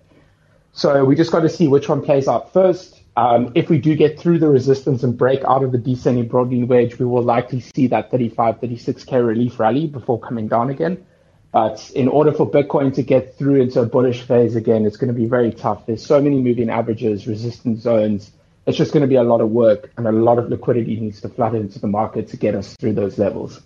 So 0.71 1.03
we 1.03 1.17
just 1.17 1.29
got 1.29 1.41
to 1.41 1.49
see 1.49 1.67
which 1.67 1.89
one 1.89 2.01
plays 2.01 2.29
out 2.29 2.53
first. 2.53 3.01
Um, 3.17 3.51
if 3.55 3.69
we 3.69 3.79
do 3.79 3.95
get 3.97 4.17
through 4.17 4.39
the 4.39 4.47
resistance 4.47 5.03
and 5.03 5.17
break 5.17 5.43
out 5.43 5.63
of 5.63 5.73
the 5.73 5.77
descending 5.77 6.29
broadening 6.29 6.67
wedge, 6.67 6.97
we 6.97 7.05
will 7.05 7.21
likely 7.23 7.59
see 7.59 7.87
that 7.87 8.09
35, 8.09 8.61
36K 8.61 9.27
relief 9.27 9.59
rally 9.59 9.87
before 9.87 10.21
coming 10.21 10.47
down 10.47 10.69
again. 10.69 11.05
But 11.51 11.91
in 11.93 12.07
order 12.07 12.31
for 12.31 12.49
Bitcoin 12.49 12.93
to 12.95 13.03
get 13.03 13.35
through 13.35 13.61
into 13.61 13.81
a 13.81 13.85
bullish 13.85 14.21
phase 14.21 14.55
again, 14.55 14.85
it's 14.85 14.95
going 14.95 15.13
to 15.13 15.19
be 15.19 15.25
very 15.25 15.51
tough. 15.51 15.85
There's 15.85 16.05
so 16.05 16.21
many 16.21 16.39
moving 16.39 16.69
averages, 16.69 17.27
resistance 17.27 17.81
zones. 17.81 18.31
It's 18.65 18.77
just 18.77 18.93
going 18.93 19.01
to 19.01 19.07
be 19.07 19.15
a 19.15 19.23
lot 19.23 19.41
of 19.41 19.49
work 19.49 19.91
and 19.97 20.07
a 20.07 20.11
lot 20.11 20.37
of 20.37 20.49
liquidity 20.49 20.99
needs 20.99 21.21
to 21.21 21.29
flood 21.29 21.55
into 21.55 21.79
the 21.79 21.87
market 21.87 22.27
to 22.29 22.37
get 22.37 22.55
us 22.55 22.75
through 22.75 22.93
those 22.93 23.17
levels. 23.17 23.61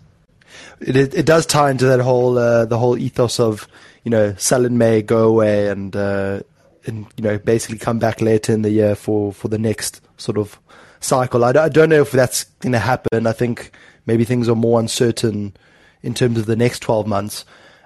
It, 0.80 1.14
it 1.14 1.26
does 1.26 1.46
tie 1.46 1.72
into 1.72 1.86
that 1.86 2.00
whole 2.00 2.38
uh, 2.38 2.66
the 2.66 2.78
whole 2.78 2.98
ethos 2.98 3.40
of 3.40 3.68
you 4.04 4.12
know 4.12 4.36
sell 4.38 4.66
in 4.66 4.78
May, 4.78 5.02
go 5.02 5.28
away, 5.28 5.68
and 5.68 5.96
uh, 5.96 6.42
and 6.86 7.08
you 7.18 7.24
know 7.24 7.38
basically 7.38 7.78
come 7.78 8.00
back 8.00 8.22
later 8.22 8.54
in 8.54 8.62
the 8.62 8.70
year 8.70 8.96
for 8.96 9.34
for 9.34 9.48
the 9.48 9.58
next 9.58 10.02
sort 10.18 10.38
of 10.38 10.60
cycle. 11.02 11.44
I, 11.44 11.50
I 11.50 11.70
don't 11.70 11.90
know 11.90 12.02
if 12.02 12.12
that's 12.12 12.46
going 12.60 12.74
to 12.74 12.80
happen. 12.80 13.28
I 13.28 13.32
think 13.34 13.72
maybe 14.06 14.24
things 14.24 14.48
are 14.48 14.56
more 14.56 14.80
uncertain 14.80 15.56
in 16.04 16.14
terms 16.14 16.38
of 16.38 16.46
the 16.46 16.56
next 16.56 16.80
12 16.80 17.08
months. 17.08 17.46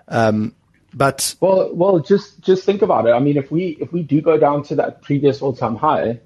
Um, 0.10 0.54
but 0.94 1.36
well, 1.40 1.74
well, 1.74 2.00
just 2.00 2.42
just 2.42 2.64
think 2.64 2.82
about 2.82 3.06
it. 3.06 3.12
I 3.12 3.20
mean, 3.20 3.38
if 3.38 3.52
we 3.52 3.78
if 3.80 3.94
we 3.94 4.02
do 4.02 4.22
go 4.22 4.38
down 4.38 4.64
to 4.64 4.76
that 4.76 5.02
previous 5.04 5.42
all 5.42 5.54
time 5.54 5.76
high, 5.76 6.20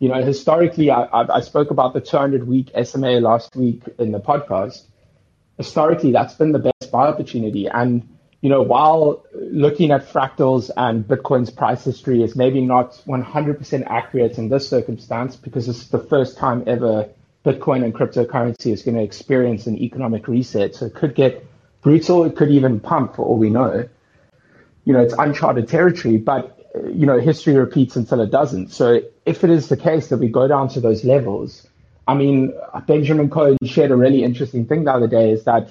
you 0.00 0.08
know, 0.08 0.22
historically, 0.24 0.90
I, 0.90 1.04
I, 1.12 1.40
spoke 1.42 1.70
about 1.70 1.92
the 1.92 2.00
200 2.00 2.48
week 2.48 2.70
SMA 2.84 3.20
last 3.20 3.54
week 3.54 3.82
in 3.98 4.12
the 4.12 4.18
podcast. 4.18 4.82
Historically, 5.58 6.10
that's 6.10 6.32
been 6.34 6.52
the 6.52 6.58
best 6.58 6.90
buy 6.90 7.06
opportunity, 7.06 7.68
and 7.68 8.08
you 8.40 8.48
know, 8.48 8.62
while 8.62 9.26
looking 9.34 9.90
at 9.90 10.08
fractals 10.08 10.70
and 10.74 11.06
Bitcoin's 11.06 11.50
price 11.50 11.84
history 11.84 12.22
is 12.22 12.34
maybe 12.34 12.62
not 12.62 12.92
100% 13.06 13.86
accurate 13.86 14.38
in 14.38 14.48
this 14.48 14.66
circumstance 14.66 15.36
because 15.36 15.68
it's 15.68 15.88
the 15.88 15.98
first 15.98 16.38
time 16.38 16.64
ever 16.66 17.10
Bitcoin 17.44 17.84
and 17.84 17.94
cryptocurrency 17.94 18.72
is 18.72 18.82
going 18.82 18.96
to 18.96 19.02
experience 19.02 19.66
an 19.66 19.76
economic 19.76 20.26
reset. 20.26 20.74
So 20.74 20.86
it 20.86 20.94
could 20.94 21.14
get 21.14 21.46
brutal. 21.82 22.24
It 22.24 22.36
could 22.36 22.50
even 22.50 22.80
pump 22.80 23.16
for 23.16 23.26
all 23.26 23.36
we 23.36 23.50
know. 23.50 23.86
You 24.84 24.92
know, 24.94 25.00
it's 25.00 25.14
uncharted 25.18 25.68
territory, 25.68 26.16
but 26.16 26.56
you 26.86 27.06
know, 27.06 27.18
history 27.18 27.54
repeats 27.54 27.96
until 27.96 28.20
it 28.20 28.30
doesn't. 28.30 28.68
So 28.72 29.02
if 29.30 29.44
it 29.44 29.50
is 29.50 29.68
the 29.68 29.76
case 29.76 30.08
that 30.08 30.18
we 30.18 30.28
go 30.28 30.48
down 30.48 30.68
to 30.70 30.80
those 30.80 31.04
levels, 31.04 31.68
I 32.08 32.14
mean, 32.14 32.52
Benjamin 32.88 33.30
Cowen 33.30 33.58
shared 33.64 33.92
a 33.92 33.96
really 33.96 34.24
interesting 34.24 34.66
thing 34.66 34.82
the 34.84 34.92
other 34.92 35.06
day 35.06 35.30
is 35.30 35.44
that 35.44 35.70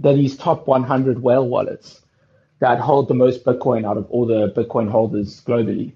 that 0.00 0.14
these 0.14 0.36
top 0.36 0.66
100 0.66 1.22
whale 1.22 1.48
wallets 1.48 2.02
that 2.58 2.78
hold 2.78 3.08
the 3.08 3.14
most 3.14 3.42
Bitcoin 3.44 3.86
out 3.86 3.96
of 3.96 4.10
all 4.10 4.26
the 4.26 4.52
Bitcoin 4.52 4.90
holders 4.90 5.42
globally. 5.44 5.92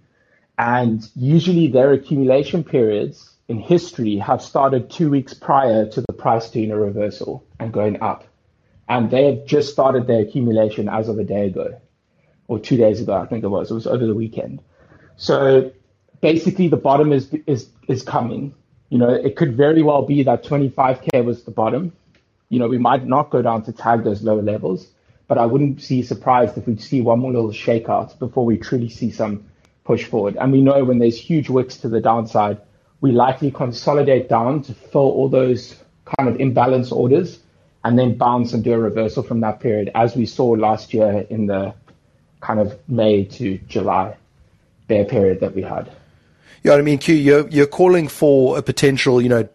And 0.56 1.06
usually 1.14 1.68
their 1.68 1.92
accumulation 1.92 2.64
periods 2.64 3.36
in 3.48 3.58
history 3.58 4.16
have 4.16 4.40
started 4.40 4.88
two 4.88 5.10
weeks 5.10 5.34
prior 5.34 5.86
to 5.90 6.00
the 6.00 6.12
price 6.14 6.48
doing 6.48 6.70
a 6.70 6.76
reversal 6.76 7.44
and 7.60 7.70
going 7.70 8.00
up. 8.00 8.24
And 8.88 9.10
they 9.10 9.26
have 9.26 9.44
just 9.44 9.72
started 9.72 10.06
their 10.06 10.22
accumulation 10.22 10.88
as 10.88 11.10
of 11.10 11.18
a 11.18 11.24
day 11.24 11.46
ago 11.48 11.80
or 12.48 12.58
two 12.58 12.78
days 12.78 13.00
ago, 13.02 13.12
I 13.12 13.26
think 13.26 13.44
it 13.44 13.48
was. 13.48 13.70
It 13.70 13.74
was 13.74 13.86
over 13.86 14.06
the 14.06 14.14
weekend. 14.14 14.62
So 15.16 15.70
basically 16.22 16.68
the 16.68 16.78
bottom 16.78 17.12
is 17.12 17.28
is 17.46 17.68
is 17.88 18.02
coming. 18.02 18.54
You 18.88 18.98
know, 18.98 19.10
it 19.10 19.36
could 19.36 19.56
very 19.56 19.82
well 19.82 20.02
be 20.02 20.22
that 20.22 20.44
25k 20.44 21.24
was 21.24 21.44
the 21.44 21.50
bottom 21.50 21.92
you 22.52 22.58
know, 22.58 22.68
we 22.68 22.76
might 22.76 23.06
not 23.06 23.30
go 23.30 23.40
down 23.40 23.62
to 23.62 23.72
tag 23.72 24.04
those 24.04 24.22
lower 24.22 24.42
levels, 24.42 24.86
but 25.26 25.38
I 25.38 25.46
wouldn't 25.46 25.88
be 25.88 26.02
surprised 26.02 26.58
if 26.58 26.66
we 26.66 26.76
see 26.76 27.00
one 27.00 27.18
more 27.20 27.32
little 27.32 27.50
shakeout 27.50 28.18
before 28.18 28.44
we 28.44 28.58
truly 28.58 28.90
see 28.90 29.10
some 29.10 29.46
push 29.84 30.04
forward. 30.04 30.36
And 30.38 30.52
we 30.52 30.60
know 30.60 30.84
when 30.84 30.98
there's 30.98 31.16
huge 31.16 31.48
wicks 31.48 31.78
to 31.78 31.88
the 31.88 32.02
downside, 32.02 32.60
we 33.00 33.10
likely 33.10 33.50
consolidate 33.50 34.28
down 34.28 34.60
to 34.64 34.74
fill 34.74 35.00
all 35.00 35.30
those 35.30 35.74
kind 36.04 36.28
of 36.28 36.38
imbalance 36.42 36.92
orders 36.92 37.38
and 37.84 37.98
then 37.98 38.18
bounce 38.18 38.52
and 38.52 38.62
do 38.62 38.74
a 38.74 38.78
reversal 38.78 39.22
from 39.22 39.40
that 39.40 39.60
period, 39.60 39.90
as 39.94 40.14
we 40.14 40.26
saw 40.26 40.48
last 40.48 40.92
year 40.92 41.26
in 41.30 41.46
the 41.46 41.72
kind 42.40 42.60
of 42.60 42.78
May 42.86 43.24
to 43.24 43.56
July 43.66 44.14
bear 44.88 45.06
period 45.06 45.40
that 45.40 45.54
we 45.54 45.62
had. 45.62 45.90
Yeah, 46.62 46.74
I 46.74 46.82
mean, 46.82 46.98
Q, 46.98 47.14
you're 47.14 47.48
you're 47.48 47.66
calling 47.66 48.08
for 48.08 48.58
a 48.58 48.62
potential, 48.62 49.20
you 49.20 49.28
know, 49.28 49.48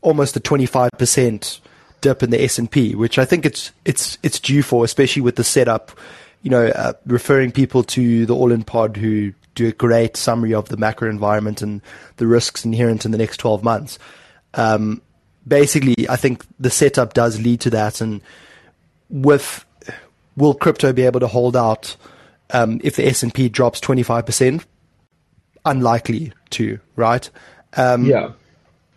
almost 0.00 0.36
a 0.36 0.40
twenty 0.40 0.66
five 0.66 0.90
percent 0.98 1.60
dip 2.00 2.22
in 2.22 2.30
the 2.30 2.42
S 2.42 2.58
and 2.58 2.70
P, 2.70 2.94
which 2.94 3.18
I 3.18 3.24
think 3.24 3.44
it's 3.46 3.72
it's 3.84 4.18
it's 4.22 4.38
due 4.38 4.62
for, 4.62 4.84
especially 4.84 5.22
with 5.22 5.36
the 5.36 5.44
setup. 5.44 5.92
You 6.42 6.50
know, 6.50 6.66
uh, 6.66 6.94
referring 7.06 7.52
people 7.52 7.84
to 7.84 8.26
the 8.26 8.34
All 8.34 8.50
In 8.50 8.64
Pod 8.64 8.96
who 8.96 9.32
do 9.54 9.68
a 9.68 9.72
great 9.72 10.16
summary 10.16 10.54
of 10.54 10.68
the 10.68 10.76
macro 10.76 11.08
environment 11.08 11.62
and 11.62 11.80
the 12.16 12.26
risks 12.26 12.64
inherent 12.64 13.04
in 13.04 13.10
the 13.10 13.18
next 13.18 13.36
12 13.36 13.62
months. 13.62 13.98
Um, 14.54 15.02
basically, 15.46 16.08
I 16.08 16.16
think 16.16 16.44
the 16.58 16.70
setup 16.70 17.14
does 17.14 17.40
lead 17.40 17.60
to 17.60 17.70
that. 17.70 18.00
And 18.00 18.22
with 19.08 19.64
will 20.36 20.54
crypto 20.54 20.92
be 20.92 21.02
able 21.02 21.20
to 21.20 21.26
hold 21.26 21.56
out 21.56 21.96
um, 22.50 22.80
if 22.82 22.96
the 22.96 23.06
S 23.06 23.22
and 23.22 23.32
P 23.32 23.48
drops 23.48 23.80
25 23.80 24.26
percent? 24.26 24.66
Unlikely 25.64 26.32
to, 26.50 26.78
right? 26.96 27.28
Um, 27.76 28.04
yeah. 28.04 28.32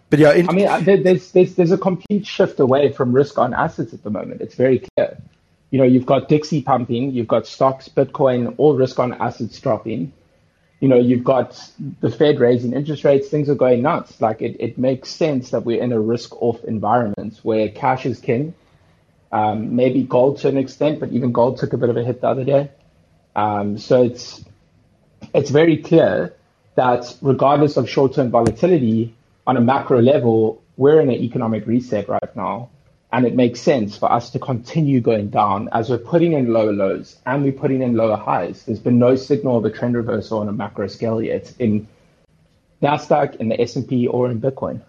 But 0.09 0.19
yeah, 0.19 0.33
in- 0.33 0.49
I 0.49 0.53
mean, 0.53 1.03
there's 1.03 1.31
there's 1.31 1.55
there's 1.55 1.71
a 1.71 1.77
complete 1.77 2.25
shift 2.25 2.59
away 2.59 2.91
from 2.91 3.11
risk 3.13 3.37
on 3.37 3.53
assets 3.53 3.93
at 3.93 4.03
the 4.03 4.09
moment. 4.09 4.41
It's 4.41 4.55
very 4.55 4.79
clear. 4.79 5.17
You 5.71 5.79
know, 5.79 5.85
you've 5.85 6.05
got 6.05 6.29
Dixie 6.29 6.61
pumping, 6.61 7.11
you've 7.11 7.27
got 7.27 7.47
stocks, 7.47 7.89
Bitcoin, 7.89 8.53
all 8.57 8.75
risk 8.75 8.99
on 8.99 9.13
assets 9.13 9.59
dropping. 9.59 10.13
You 10.79 10.87
know, 10.87 10.97
you've 10.99 11.23
got 11.23 11.59
the 12.01 12.11
Fed 12.11 12.39
raising 12.39 12.73
interest 12.73 13.03
rates, 13.03 13.29
things 13.29 13.49
are 13.49 13.55
going 13.55 13.81
nuts. 13.81 14.21
Like 14.21 14.41
it, 14.41 14.57
it 14.59 14.77
makes 14.77 15.09
sense 15.09 15.49
that 15.49 15.65
we're 15.65 15.81
in 15.81 15.91
a 15.91 15.99
risk 15.99 16.39
off 16.41 16.63
environment 16.63 17.39
where 17.43 17.69
cash 17.69 18.05
is 18.05 18.19
king. 18.19 18.53
Um, 19.31 19.75
maybe 19.75 20.03
gold 20.03 20.37
to 20.39 20.47
an 20.47 20.57
extent, 20.57 20.99
but 20.99 21.11
even 21.11 21.31
gold 21.31 21.57
took 21.57 21.73
a 21.73 21.77
bit 21.77 21.89
of 21.89 21.97
a 21.97 22.03
hit 22.03 22.21
the 22.21 22.27
other 22.27 22.43
day. 22.43 22.71
Um, 23.35 23.77
so 23.77 24.03
it's 24.03 24.45
it's 25.33 25.49
very 25.49 25.77
clear 25.77 26.33
that 26.75 27.15
regardless 27.21 27.77
of 27.77 27.89
short 27.89 28.13
term 28.13 28.29
volatility, 28.29 29.13
on 29.47 29.57
a 29.57 29.61
macro 29.61 30.01
level, 30.01 30.61
we're 30.77 30.99
in 31.01 31.09
an 31.09 31.15
economic 31.15 31.65
reset 31.65 32.07
right 32.09 32.35
now. 32.35 32.69
And 33.13 33.25
it 33.25 33.33
makes 33.35 33.61
sense 33.61 33.97
for 33.97 34.11
us 34.11 34.29
to 34.31 34.39
continue 34.39 34.99
going 34.99 35.29
down 35.29 35.69
as 35.71 35.89
we're 35.89 35.99
putting 35.99 36.33
in 36.33 36.51
lower 36.51 36.73
lows 36.73 37.15
and 37.25 37.43
we're 37.43 37.53
putting 37.53 37.81
in 37.81 37.95
lower 37.95 38.17
highs. 38.17 38.63
There's 38.63 38.79
been 38.79 38.99
no 38.99 39.15
signal 39.15 39.57
of 39.57 39.63
a 39.63 39.69
trend 39.69 39.95
reversal 39.95 40.39
on 40.39 40.49
a 40.49 40.51
macro 40.51 40.87
scale 40.87 41.21
yet 41.21 41.53
in 41.59 41.87
Nasdaq, 42.81 43.37
in 43.37 43.47
the 43.47 43.61
S&P, 43.61 44.07
or 44.07 44.29
in 44.29 44.41
Bitcoin. 44.41 44.81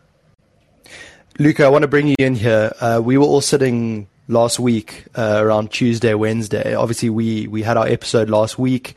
Luca, 1.38 1.66
I 1.66 1.68
want 1.68 1.82
to 1.82 1.88
bring 1.88 2.08
you 2.08 2.16
in 2.18 2.34
here. 2.34 2.72
Uh, 2.80 3.00
we 3.04 3.16
were 3.16 3.26
all 3.26 3.40
sitting 3.40 4.08
last 4.26 4.58
week 4.58 5.04
uh, 5.14 5.38
around 5.40 5.70
Tuesday, 5.70 6.14
Wednesday. 6.14 6.74
Obviously, 6.74 7.10
we 7.10 7.46
we 7.46 7.62
had 7.62 7.76
our 7.76 7.86
episode 7.86 8.28
last 8.28 8.58
week 8.58 8.96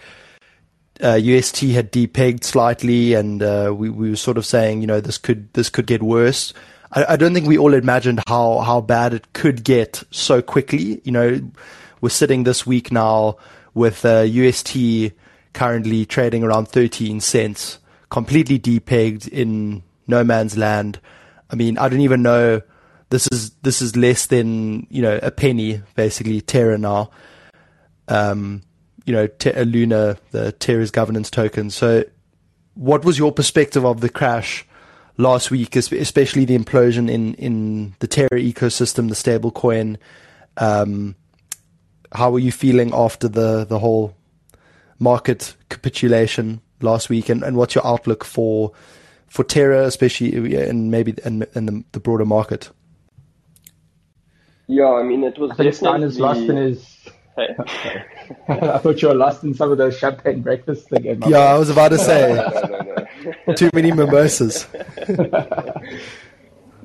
uh, 1.02 1.16
UST 1.16 1.62
had 1.72 1.92
depegged 1.92 2.44
slightly, 2.44 3.14
and 3.14 3.42
uh, 3.42 3.74
we, 3.76 3.90
we 3.90 4.10
were 4.10 4.16
sort 4.16 4.38
of 4.38 4.46
saying, 4.46 4.82
you 4.82 4.88
know, 4.88 5.00
this 5.00 5.18
could 5.18 5.52
this 5.54 5.70
could 5.70 5.86
get 5.86 6.04
worse. 6.04 6.54
I, 6.92 7.14
I 7.14 7.16
don't 7.16 7.34
think 7.34 7.48
we 7.48 7.58
all 7.58 7.74
imagined 7.74 8.22
how, 8.28 8.60
how 8.60 8.82
bad 8.82 9.14
it 9.14 9.34
could 9.34 9.64
get 9.64 10.04
so 10.12 10.42
quickly. 10.42 11.02
You 11.04 11.12
know, 11.12 11.52
we're 12.02 12.10
sitting 12.10 12.44
this 12.44 12.66
week 12.66 12.92
now 12.92 13.38
with 13.74 14.04
uh, 14.06 14.22
UST 14.22 15.14
currently 15.54 16.06
trading 16.06 16.44
around 16.44 16.68
13 16.68 17.20
cents, 17.20 17.80
completely 18.10 18.60
depegged 18.60 19.28
in 19.28 19.84
no 20.08 20.24
man's 20.24 20.58
land. 20.58 21.00
I 21.50 21.56
mean, 21.56 21.78
I 21.78 21.90
don't 21.90 22.02
even 22.02 22.22
know. 22.22 22.62
This 23.10 23.28
is 23.32 23.52
this 23.64 23.82
is 23.82 23.96
less 23.96 24.28
than 24.28 24.86
you 24.92 25.02
know 25.02 25.20
a 25.24 25.32
penny 25.32 25.82
basically 25.96 26.42
Terra 26.42 26.78
now. 26.78 27.10
Um, 28.08 28.62
you 29.06 29.14
know, 29.14 29.28
Te- 29.28 29.64
Luna, 29.64 30.18
the 30.32 30.52
Terra's 30.54 30.92
governance 30.92 31.30
token. 31.30 31.70
So, 31.70 32.04
what 32.76 33.04
was 33.04 33.18
your 33.18 33.32
perspective 33.32 33.86
of 33.86 34.02
the 34.02 34.10
crash 34.10 34.66
last 35.18 35.52
week, 35.52 35.76
especially 35.76 36.46
the 36.46 36.58
implosion 36.58 37.10
in 37.10 37.34
in 37.36 37.96
the 38.00 38.08
Terra 38.08 38.30
ecosystem, 38.32 39.10
the 39.10 39.16
stablecoin? 39.16 39.98
Um, 40.58 41.16
how 42.12 42.32
were 42.32 42.40
you 42.40 42.52
feeling 42.52 42.92
after 42.94 43.28
the 43.28 43.66
the 43.66 43.80
whole 43.80 44.16
market 45.00 45.56
capitulation 45.70 46.62
last 46.82 47.10
week, 47.10 47.30
and, 47.30 47.44
and 47.44 47.58
what's 47.58 47.76
your 47.76 47.86
outlook 47.86 48.24
for 48.24 48.72
for 49.28 49.44
Terra, 49.44 49.86
especially 49.86 50.56
and 50.56 50.92
maybe 50.92 51.14
in, 51.24 51.46
in 51.56 51.66
the, 51.66 51.84
the, 51.92 52.00
broader 52.00 52.26
market? 52.26 52.70
Yeah, 54.68 54.92
I 54.92 55.04
mean, 55.04 55.24
it 55.24 55.38
was. 55.38 55.52
I 55.52 55.56
think 55.56 55.74
Stein 55.74 56.04
is 56.04 56.20
lost 56.20 56.42
in 56.42 56.58
his. 56.58 56.96
Hey. 57.40 58.04
I 58.50 58.78
thought 58.80 59.02
you 59.02 59.08
were 59.08 59.16
lost 59.16 59.44
in 59.44 59.54
some 59.54 59.72
of 59.72 59.78
those 59.78 59.98
champagne 59.98 60.42
breakfasts 60.42 60.92
again. 60.92 61.22
Yeah, 61.28 61.40
I 61.40 61.58
was 61.58 61.70
about 61.70 61.90
to 61.90 61.98
say. 62.10 62.34
no, 62.36 62.50
no, 62.68 63.06
no, 63.48 63.54
Too 63.54 63.70
many 63.74 63.92
mimosas. 63.92 64.68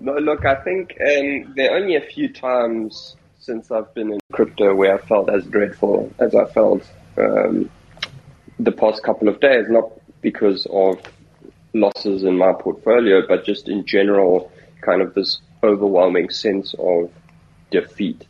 no, 0.00 0.12
look, 0.18 0.44
I 0.44 0.54
think 0.62 0.92
um, 1.00 1.54
there 1.56 1.72
are 1.72 1.78
only 1.78 1.96
a 1.96 2.00
few 2.00 2.32
times 2.32 3.16
since 3.40 3.70
I've 3.70 3.92
been 3.94 4.12
in 4.12 4.20
crypto 4.32 4.74
where 4.74 4.94
I 4.94 4.98
felt 5.06 5.28
as 5.28 5.44
dreadful 5.44 6.12
as 6.18 6.34
I 6.34 6.46
felt 6.46 6.88
um, 7.18 7.68
the 8.58 8.72
past 8.72 9.02
couple 9.02 9.28
of 9.28 9.40
days, 9.40 9.66
not 9.68 9.90
because 10.22 10.66
of 10.70 11.00
losses 11.74 12.22
in 12.22 12.38
my 12.38 12.52
portfolio, 12.52 13.26
but 13.26 13.44
just 13.44 13.68
in 13.68 13.84
general, 13.84 14.50
kind 14.80 15.02
of 15.02 15.14
this 15.14 15.40
overwhelming 15.62 16.30
sense 16.30 16.74
of 16.78 17.10
defeat. 17.70 18.24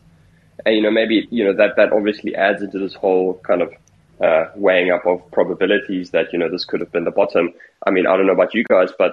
And, 0.65 0.77
you 0.77 0.83
know, 0.83 0.91
maybe, 0.91 1.27
you 1.31 1.45
know, 1.45 1.55
that, 1.55 1.77
that 1.77 1.93
obviously 1.93 2.35
adds 2.35 2.63
into 2.63 2.79
this 2.79 2.95
whole 2.95 3.41
kind 3.47 3.63
of 3.63 3.73
uh, 4.21 4.47
weighing 4.55 4.91
up 4.91 5.07
of 5.07 5.31
probabilities 5.33 6.11
that, 6.11 6.33
you 6.33 6.39
know, 6.39 6.51
this 6.51 6.65
could 6.65 6.81
have 6.81 6.93
been 6.93 7.05
the 7.05 7.11
bottom. 7.11 7.53
I 7.87 7.91
mean, 7.91 8.07
I 8.07 8.17
don't 8.17 8.27
know 8.27 8.33
about 8.33 8.55
you 8.55 8.65
guys, 8.65 8.91
but 8.99 9.13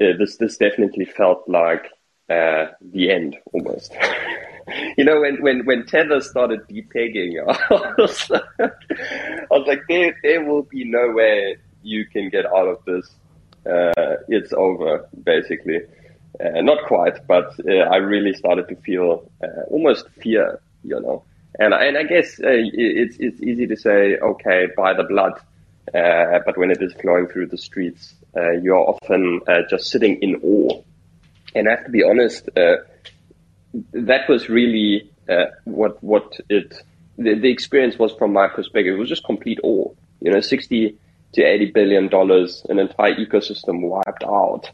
uh, 0.00 0.16
this, 0.18 0.36
this 0.36 0.56
definitely 0.56 1.06
felt 1.06 1.48
like 1.48 1.86
uh, 2.28 2.66
the 2.80 3.10
end 3.10 3.36
almost. 3.52 3.94
you 4.98 5.04
know, 5.04 5.20
when, 5.20 5.40
when, 5.42 5.64
when 5.64 5.86
Tether 5.86 6.20
started 6.20 6.60
depegging, 6.68 7.34
I 7.48 7.92
was, 7.98 8.30
I 8.30 9.46
was 9.50 9.66
like, 9.66 9.82
there, 9.88 10.14
there 10.22 10.44
will 10.44 10.62
be 10.62 10.84
no 10.84 11.12
way 11.12 11.56
you 11.82 12.04
can 12.06 12.28
get 12.28 12.46
out 12.46 12.68
of 12.68 12.84
this. 12.84 13.08
Uh, 13.64 14.16
it's 14.28 14.52
over, 14.52 15.08
basically. 15.24 15.80
Uh, 16.38 16.60
not 16.60 16.84
quite, 16.86 17.26
but 17.26 17.54
uh, 17.66 17.72
I 17.90 17.96
really 17.96 18.34
started 18.34 18.68
to 18.68 18.76
feel 18.76 19.30
almost 19.70 20.06
fear, 20.20 20.60
you 20.86 21.00
know. 21.00 21.24
And, 21.58 21.72
and 21.72 21.96
I 21.96 22.02
guess 22.02 22.38
uh, 22.38 22.48
it's, 22.50 23.16
it's 23.18 23.40
easy 23.42 23.66
to 23.66 23.76
say, 23.76 24.16
okay, 24.16 24.66
buy 24.76 24.92
the 24.92 25.04
blood. 25.04 25.40
Uh, 25.94 26.40
but 26.44 26.58
when 26.58 26.70
it 26.70 26.82
is 26.82 26.92
flowing 27.00 27.28
through 27.28 27.46
the 27.46 27.58
streets, 27.58 28.14
you're 28.62 28.76
often 28.76 29.40
just 29.70 29.90
sitting 29.90 30.20
in 30.20 30.36
awe. 30.42 30.82
And 31.54 31.68
I 31.68 31.76
have 31.76 31.84
to 31.86 31.90
be 31.90 32.02
honest, 32.02 32.50
that 33.92 34.28
was 34.28 34.48
really 34.48 35.10
uh, 35.28 35.46
what 35.64 36.02
what 36.02 36.38
it 36.48 36.82
the, 37.18 37.34
the, 37.34 37.50
experience 37.50 37.98
was 37.98 38.12
from 38.12 38.32
my 38.32 38.48
perspective. 38.48 38.94
It 38.94 38.98
was 38.98 39.08
just 39.08 39.24
complete 39.24 39.58
awe. 39.62 39.92
You 40.20 40.32
know, 40.32 40.40
sixty 40.40 40.98
to 41.32 41.42
eighty 41.42 41.70
billion 41.70 42.08
dollars, 42.08 42.64
an 42.68 42.78
entire 42.78 43.14
ecosystem 43.14 43.80
wiped 43.82 44.24
out. 44.24 44.70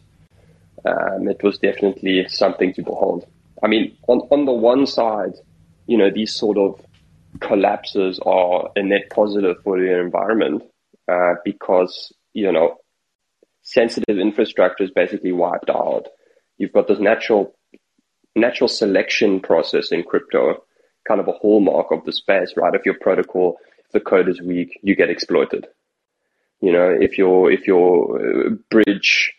Um, 0.84 1.28
it 1.28 1.42
was 1.42 1.58
definitely 1.58 2.26
something 2.28 2.74
to 2.74 2.82
behold. 2.82 3.26
I 3.62 3.68
mean, 3.68 3.96
on 4.08 4.20
on 4.30 4.44
the 4.44 4.52
one 4.52 4.87
side, 4.87 5.34
you 5.92 5.98
know, 5.98 6.11
these 6.11 6.35
sort 6.35 6.57
of 6.57 6.81
collapses 7.40 8.18
are 8.24 8.70
a 8.76 8.83
net 8.83 9.11
positive 9.11 9.57
for 9.62 9.78
the 9.78 10.00
environment 10.00 10.62
uh, 11.07 11.35
because 11.44 12.14
you 12.33 12.50
know 12.50 12.78
sensitive 13.61 14.18
infrastructure 14.18 14.85
is 14.85 14.90
basically 14.90 15.33
wiped 15.33 15.68
out. 15.68 16.09
You've 16.57 16.72
got 16.72 16.88
this 16.88 16.98
natural 16.98 17.55
natural 18.35 18.68
selection 18.68 19.40
process 19.40 19.92
in 19.92 20.02
crypto, 20.02 20.64
kind 21.07 21.20
of 21.20 21.28
a 21.28 21.33
hallmark 21.33 21.88
of 21.90 22.07
the 22.07 22.12
space, 22.12 22.55
right? 22.57 22.74
If 22.74 22.87
your 22.87 22.98
protocol, 22.98 23.59
if 23.85 23.92
the 23.92 24.00
code 24.00 24.31
is 24.31 24.40
weak, 24.40 24.81
you 24.83 24.96
get 24.96 25.11
exploited. 25.11 25.66
You 26.62 26.72
know, 26.72 26.88
if 26.88 27.18
your 27.18 27.52
if 27.52 27.66
your 27.66 28.46
uh, 28.46 28.50
bridge 28.70 29.35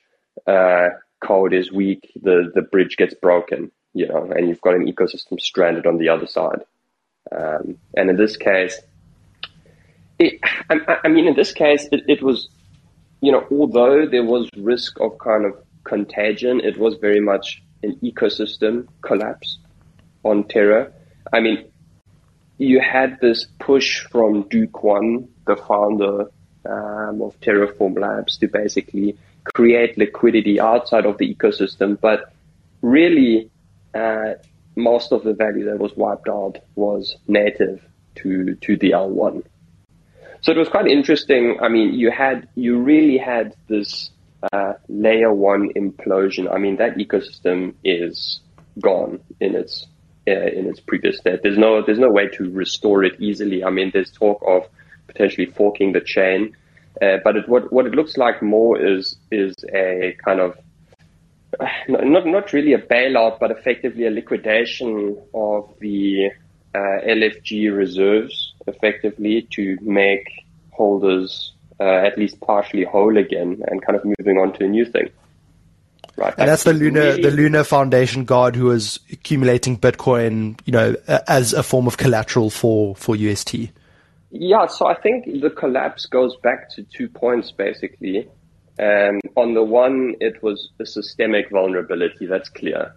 uh, 0.46 0.90
code 1.20 1.56
is 1.56 1.72
weak, 1.72 2.12
the 2.22 2.52
the 2.54 2.62
bridge 2.62 2.96
gets 2.96 3.16
broken. 3.16 3.72
You 3.94 4.08
know, 4.08 4.32
and 4.36 4.48
you've 4.48 4.62
got 4.62 4.76
an 4.76 4.92
ecosystem 4.92 5.40
stranded 5.40 5.86
on 5.86 5.98
the 5.98 6.10
other 6.10 6.26
side. 6.26 6.62
Um, 7.32 7.78
and 7.96 8.10
in 8.10 8.18
this 8.18 8.38
case, 8.38 8.80
it, 10.20 10.40
I, 10.70 11.00
I, 11.04 11.08
mean, 11.08 11.28
in 11.28 11.36
this 11.36 11.52
case, 11.52 11.88
it, 11.92 12.04
it 12.08 12.22
was, 12.22 12.50
you 13.22 13.32
know, 13.32 13.46
although 13.52 14.08
there 14.08 14.24
was 14.24 14.50
risk 14.58 15.00
of 15.00 15.18
kind 15.20 15.46
of 15.46 15.54
contagion, 15.84 16.60
it 16.60 16.78
was 16.78 16.96
very 16.96 17.20
much 17.20 17.62
an 17.84 17.96
ecosystem 18.04 18.88
collapse 19.02 19.58
on 20.24 20.46
Terra. 20.46 20.92
I 21.32 21.40
mean, 21.40 21.66
you 22.58 22.80
had 22.80 23.20
this 23.22 23.48
push 23.60 24.06
from 24.06 24.48
Do 24.50 24.68
Kwon, 24.68 25.28
the 25.46 25.56
founder 25.56 26.32
um, 26.66 27.22
of 27.22 27.40
Terraform 27.42 28.00
Labs, 28.00 28.38
to 28.38 28.48
basically 28.48 29.18
create 29.54 29.98
liquidity 29.98 30.60
outside 30.60 31.06
of 31.06 31.18
the 31.18 31.34
ecosystem. 31.34 32.00
But 32.00 32.34
really, 32.82 33.50
uh, 33.94 34.34
most 34.76 35.12
of 35.12 35.24
the 35.24 35.34
value 35.34 35.66
that 35.66 35.80
was 35.80 35.96
wiped 35.96 36.28
out 36.28 36.58
was 36.76 37.16
native 37.28 37.82
to 38.16 38.56
to 38.56 38.78
the 38.78 38.92
L1. 38.92 39.44
So 40.42 40.52
it 40.52 40.58
was 40.58 40.68
quite 40.68 40.88
interesting. 40.88 41.58
I 41.62 41.70
mean, 41.70 41.94
you 41.94 42.12
had 42.12 42.48
you 42.56 42.80
really 42.80 43.18
had 43.18 43.56
this 43.68 44.12
uh, 44.52 44.74
layer 44.90 45.34
one 45.34 45.70
implosion, 45.76 46.52
I 46.52 46.58
mean 46.58 46.78
that 46.78 46.98
ecosystem 46.98 47.76
is 47.84 48.42
gone 48.80 49.20
in 49.40 49.56
its 49.56 49.88
uh, 50.28 50.32
in 50.32 50.68
its 50.68 50.80
previous 50.80 51.18
state. 51.18 51.42
There's 51.44 51.58
no 51.58 51.82
there's 51.82 52.00
no 52.00 52.10
way 52.10 52.28
to 52.30 52.52
restore 52.52 53.04
it 53.04 53.20
easily. 53.20 53.64
I 53.64 53.70
mean, 53.70 53.92
there's 53.94 54.12
talk 54.12 54.44
of 54.48 54.64
potentially 55.08 55.46
forking 55.48 55.94
the 55.94 56.02
chain, 56.02 56.56
uh, 57.02 57.18
but 57.24 57.36
it, 57.38 57.50
what 57.50 57.72
what 57.72 57.86
it 57.86 57.94
looks 57.94 58.18
like 58.18 58.42
more 58.42 58.80
is 58.80 59.16
is 59.32 59.56
a 59.74 60.18
kind 60.24 60.40
of 60.40 60.58
not 61.88 62.26
not 62.26 62.54
really 62.54 62.74
a 62.74 62.80
bailout, 62.80 63.40
but 63.40 63.52
effectively 63.52 64.06
a 64.06 64.12
liquidation 64.12 65.18
of 65.34 65.74
the 65.80 66.32
uh, 66.76 66.78
LFG 66.78 67.76
reserves, 67.76 68.54
effectively 68.68 69.48
to 69.52 69.78
make 69.82 70.28
holders 70.72 71.54
uh, 71.80 71.84
at 71.84 72.18
least 72.18 72.40
partially 72.42 72.84
whole 72.84 73.18
again 73.18 73.62
and 73.68 73.86
kind 73.86 73.96
of 73.96 74.04
moving 74.06 74.38
on 74.38 74.54
to 74.54 74.66
a 74.66 74.68
new 74.68 74.86
thing. 74.86 75.10
Right. 76.16 76.34
And 76.38 76.48
that's 76.48 76.64
the 76.64 76.74
Lunar 76.74 77.02
really, 77.02 77.22
the 77.24 77.32
Luna 77.32 77.64
Foundation 77.64 78.26
guard 78.26 78.56
who 78.56 78.70
is 78.72 79.00
accumulating 79.12 79.80
Bitcoin, 79.80 80.60
you 80.66 80.72
know, 80.72 80.96
as 81.28 81.54
a 81.54 81.64
form 81.64 81.88
of 81.88 81.98
collateral 81.98 82.52
for, 82.52 82.96
for 82.96 83.16
UST. 83.16 83.72
Yeah. 84.30 84.68
So 84.68 84.86
I 84.86 84.94
think 84.94 85.42
the 85.42 85.50
collapse 85.50 86.06
goes 86.06 86.36
back 86.38 86.70
to 86.76 86.84
two 86.84 87.10
points 87.10 87.52
basically. 87.52 88.30
Um, 88.80 89.20
on 89.36 89.54
the 89.54 89.64
one, 89.64 90.16
it 90.20 90.42
was 90.42 90.70
a 90.80 90.86
systemic 90.86 91.52
vulnerability. 91.52 92.26
That's 92.26 92.50
clear, 92.50 92.96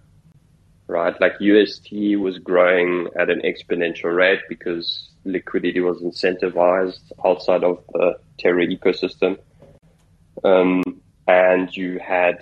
right? 0.86 1.18
Like 1.20 1.34
UST 1.40 1.92
was 2.18 2.38
growing 2.38 3.08
at 3.18 3.28
an 3.28 3.42
exponential 3.42 4.14
rate 4.14 4.40
because 4.48 5.10
liquidity 5.24 5.80
was 5.80 6.00
incentivized 6.00 7.12
outside 7.24 7.62
of 7.62 7.82
the 7.92 8.18
Terra 8.38 8.66
ecosystem. 8.66 9.38
Um, 10.44 10.82
and 11.26 11.74
you 11.76 11.98
had 11.98 12.38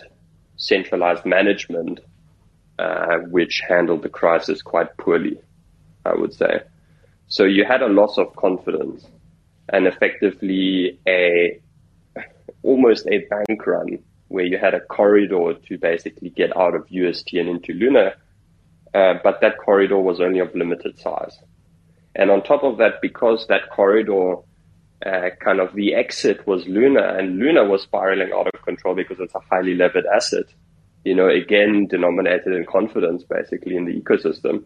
centralized 0.57 1.25
management, 1.25 2.01
uh, 2.79 3.19
which 3.31 3.63
handled 3.69 4.03
the 4.03 4.09
crisis 4.09 4.63
quite 4.63 4.97
poorly, 4.97 5.41
I 6.05 6.15
would 6.15 6.35
say. 6.35 6.61
So 7.27 7.45
you 7.45 7.65
had 7.65 7.83
a 7.83 7.89
loss 7.89 8.19
of 8.19 8.37
confidence 8.37 9.07
and 9.71 9.87
effectively 9.87 11.01
a 11.09 11.61
almost 12.65 13.07
a 13.07 13.19
bank 13.31 13.67
run 13.67 13.99
where 14.29 14.45
you 14.45 14.59
had 14.59 14.75
a 14.75 14.81
corridor 14.81 15.55
to 15.69 15.79
basically 15.79 16.31
get 16.31 16.57
out 16.57 16.75
of 16.75 16.91
UST 16.91 17.35
and 17.35 17.49
into 17.49 17.73
Luna, 17.73 18.15
uh, 18.93 19.15
but 19.23 19.41
that 19.41 19.59
corridor 19.59 19.99
was 19.99 20.21
only 20.21 20.41
of 20.41 20.55
limited 20.55 20.99
size. 20.99 21.39
And 22.17 22.31
on 22.31 22.43
top 22.43 22.65
of 22.65 22.79
that, 22.79 23.01
because 23.03 23.47
that 23.49 23.71
corridor 23.71 24.37
uh, 25.05 25.31
kind 25.41 25.61
of 25.61 25.75
the 25.75 25.95
exit 25.95 26.47
was 26.47 26.67
Luna, 26.67 27.15
and 27.19 27.39
Luna 27.39 27.65
was 27.65 27.83
spiraling 27.83 28.33
out 28.33 28.49
of 28.53 28.63
control 28.63 28.95
because 28.95 29.21
it's 29.21 29.35
a 29.35 29.41
highly 29.51 29.75
levered 29.75 30.07
asset. 30.07 30.47
you 31.05 31.15
know, 31.15 31.29
again, 31.29 31.87
denominated 31.87 32.55
in 32.55 32.65
confidence 32.65 33.23
basically 33.25 33.77
in 33.77 33.85
the 33.85 34.01
ecosystem, 34.01 34.65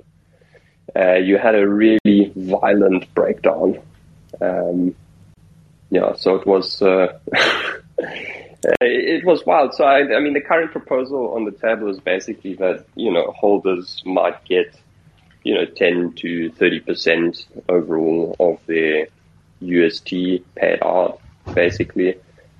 uh, 0.97 1.15
you 1.15 1.37
had 1.37 1.55
a 1.55 1.69
really 1.69 2.33
violent 2.37 3.13
breakdown. 3.15 3.79
Um, 4.41 4.95
yeah, 5.91 6.15
so 6.15 6.37
it 6.37 6.47
was, 6.47 6.81
uh, 6.81 7.19
it 7.99 9.25
was 9.25 9.45
wild. 9.47 9.75
So, 9.75 9.85
I, 9.85 10.17
I 10.17 10.21
mean, 10.21 10.35
the 10.35 10.41
current 10.41 10.73
proposal 10.73 11.35
on 11.35 11.45
the 11.45 11.53
table 11.53 11.89
is 11.89 12.01
basically 12.01 12.55
that, 12.55 12.87
you 12.95 13.13
know, 13.13 13.33
holders 13.37 14.03
might 14.05 14.45
get, 14.45 14.75
you 15.45 15.55
know, 15.55 15.65
10 15.65 16.15
to 16.15 16.51
30% 16.51 17.47
overall 17.69 18.37
of 18.39 18.59
their 18.67 19.09
UST 19.61 20.11
paid 20.55 20.83
out, 20.83 21.21
basically. 21.55 22.15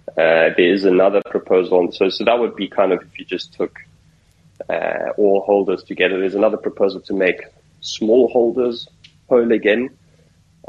Uh, 0.09 0.51
there 0.57 0.73
is 0.73 0.85
another 0.85 1.21
proposal, 1.31 1.93
so 1.93 2.09
so 2.09 2.25
that 2.25 2.39
would 2.39 2.57
be 2.57 2.67
kind 2.67 2.93
of 2.93 3.03
if 3.03 3.19
you 3.19 3.25
just 3.25 3.53
took 3.53 3.79
uh, 4.69 5.11
all 5.17 5.43
holders 5.43 5.85
together. 5.85 6.19
There's 6.19 6.35
another 6.35 6.57
proposal 6.57 7.01
to 7.03 7.13
make 7.13 7.43
small 7.81 8.29
holders 8.29 8.89
whole 9.29 9.53
again, 9.53 9.91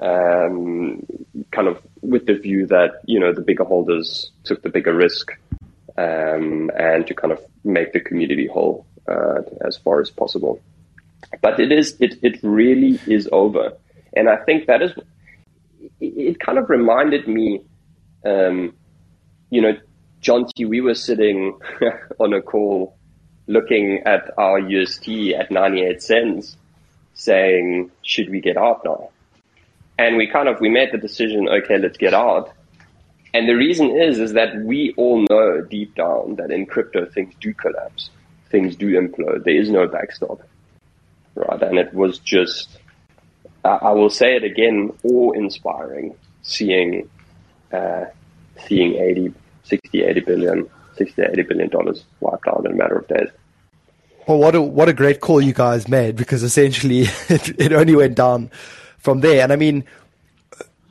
um, 0.02 1.06
kind 1.52 1.68
of 1.68 1.82
with 2.02 2.26
the 2.26 2.36
view 2.36 2.66
that 2.68 3.02
you 3.06 3.20
know 3.20 3.34
the 3.34 3.42
bigger 3.42 3.64
holders 3.64 4.32
took 4.44 4.62
the 4.62 4.70
bigger 4.70 4.94
risk, 4.94 5.32
um, 5.98 6.72
and 6.78 7.06
to 7.08 7.14
kind 7.14 7.32
of 7.32 7.40
make 7.64 7.94
the 7.94 8.00
community 8.00 8.48
whole 8.48 8.86
uh, 9.08 9.42
as 9.66 9.78
far 9.78 10.00
as 10.00 10.10
possible. 10.10 10.62
But 11.42 11.60
it 11.60 11.72
is 11.72 11.96
it 12.00 12.20
it 12.22 12.40
really 12.44 13.00
is 13.08 13.28
over, 13.32 13.74
and 14.16 14.30
I 14.30 14.38
think 14.38 14.68
that 14.68 14.82
is 14.82 14.94
it. 16.00 16.40
Kind 16.40 16.58
of 16.58 16.70
reminded 16.70 17.28
me. 17.28 17.62
Um, 18.26 18.74
you 19.50 19.62
know, 19.62 19.78
John 20.22 20.46
T, 20.56 20.66
we 20.66 20.82
were 20.82 20.94
sitting 20.94 21.58
on 22.20 22.34
a 22.34 22.42
call 22.42 22.96
looking 23.48 24.04
at 24.06 24.30
our 24.38 24.60
UST 24.60 25.08
at 25.36 25.50
98 25.50 26.04
cents 26.04 26.56
saying, 27.16 27.92
should 28.04 28.30
we 28.30 28.40
get 28.42 28.58
out 28.58 28.86
now? 28.86 29.10
And 30.00 30.16
we 30.16 30.28
kind 30.28 30.48
of, 30.48 30.62
we 30.62 30.70
made 30.70 30.94
the 30.94 30.98
decision, 30.98 31.50
okay, 31.50 31.78
let's 31.78 31.98
get 31.98 32.14
out. 32.14 32.54
And 33.34 33.50
the 33.50 33.54
reason 33.54 33.90
is, 33.92 34.18
is 34.18 34.32
that 34.32 34.56
we 34.64 34.94
all 34.96 35.26
know 35.30 35.62
deep 35.70 35.94
down 35.94 36.38
that 36.38 36.52
in 36.52 36.66
crypto 36.68 37.06
things 37.06 37.34
do 37.42 37.54
collapse. 37.54 38.10
Things 38.50 38.78
do 38.78 38.98
implode. 38.98 39.44
There 39.44 39.58
is 39.58 39.70
no 39.70 39.88
backstop. 39.88 40.42
Right. 41.36 41.62
And 41.62 41.78
it 41.78 41.94
was 41.94 42.18
just, 42.20 42.80
I 43.66 43.92
will 43.92 44.10
say 44.10 44.38
it 44.38 44.46
again, 44.46 44.94
awe 45.04 45.34
inspiring 45.34 46.16
seeing, 46.44 47.10
uh, 47.74 48.06
seeing 48.68 48.96
80, 48.96 49.34
60, 49.64 50.02
80 50.02 50.20
billion, 50.22 50.70
60, 50.96 51.22
80 51.22 51.42
billion 51.42 51.70
dollars 51.70 52.06
wiped 52.22 52.48
out 52.48 52.66
in 52.66 52.72
a 52.72 52.76
matter 52.76 53.00
of 53.00 53.08
days. 53.10 53.28
Well, 54.30 54.38
what 54.38 54.56
a, 54.56 54.62
what 54.62 54.88
a 54.88 54.94
great 54.94 55.20
call 55.20 55.42
you 55.42 55.54
guys 55.54 55.90
made 55.90 56.16
because 56.16 56.42
essentially 56.42 57.02
it, 57.30 57.50
it 57.60 57.74
only 57.74 57.96
went 57.96 58.16
down 58.16 58.50
from 59.00 59.22
there. 59.22 59.42
And 59.42 59.52
I 59.52 59.56
mean, 59.56 59.84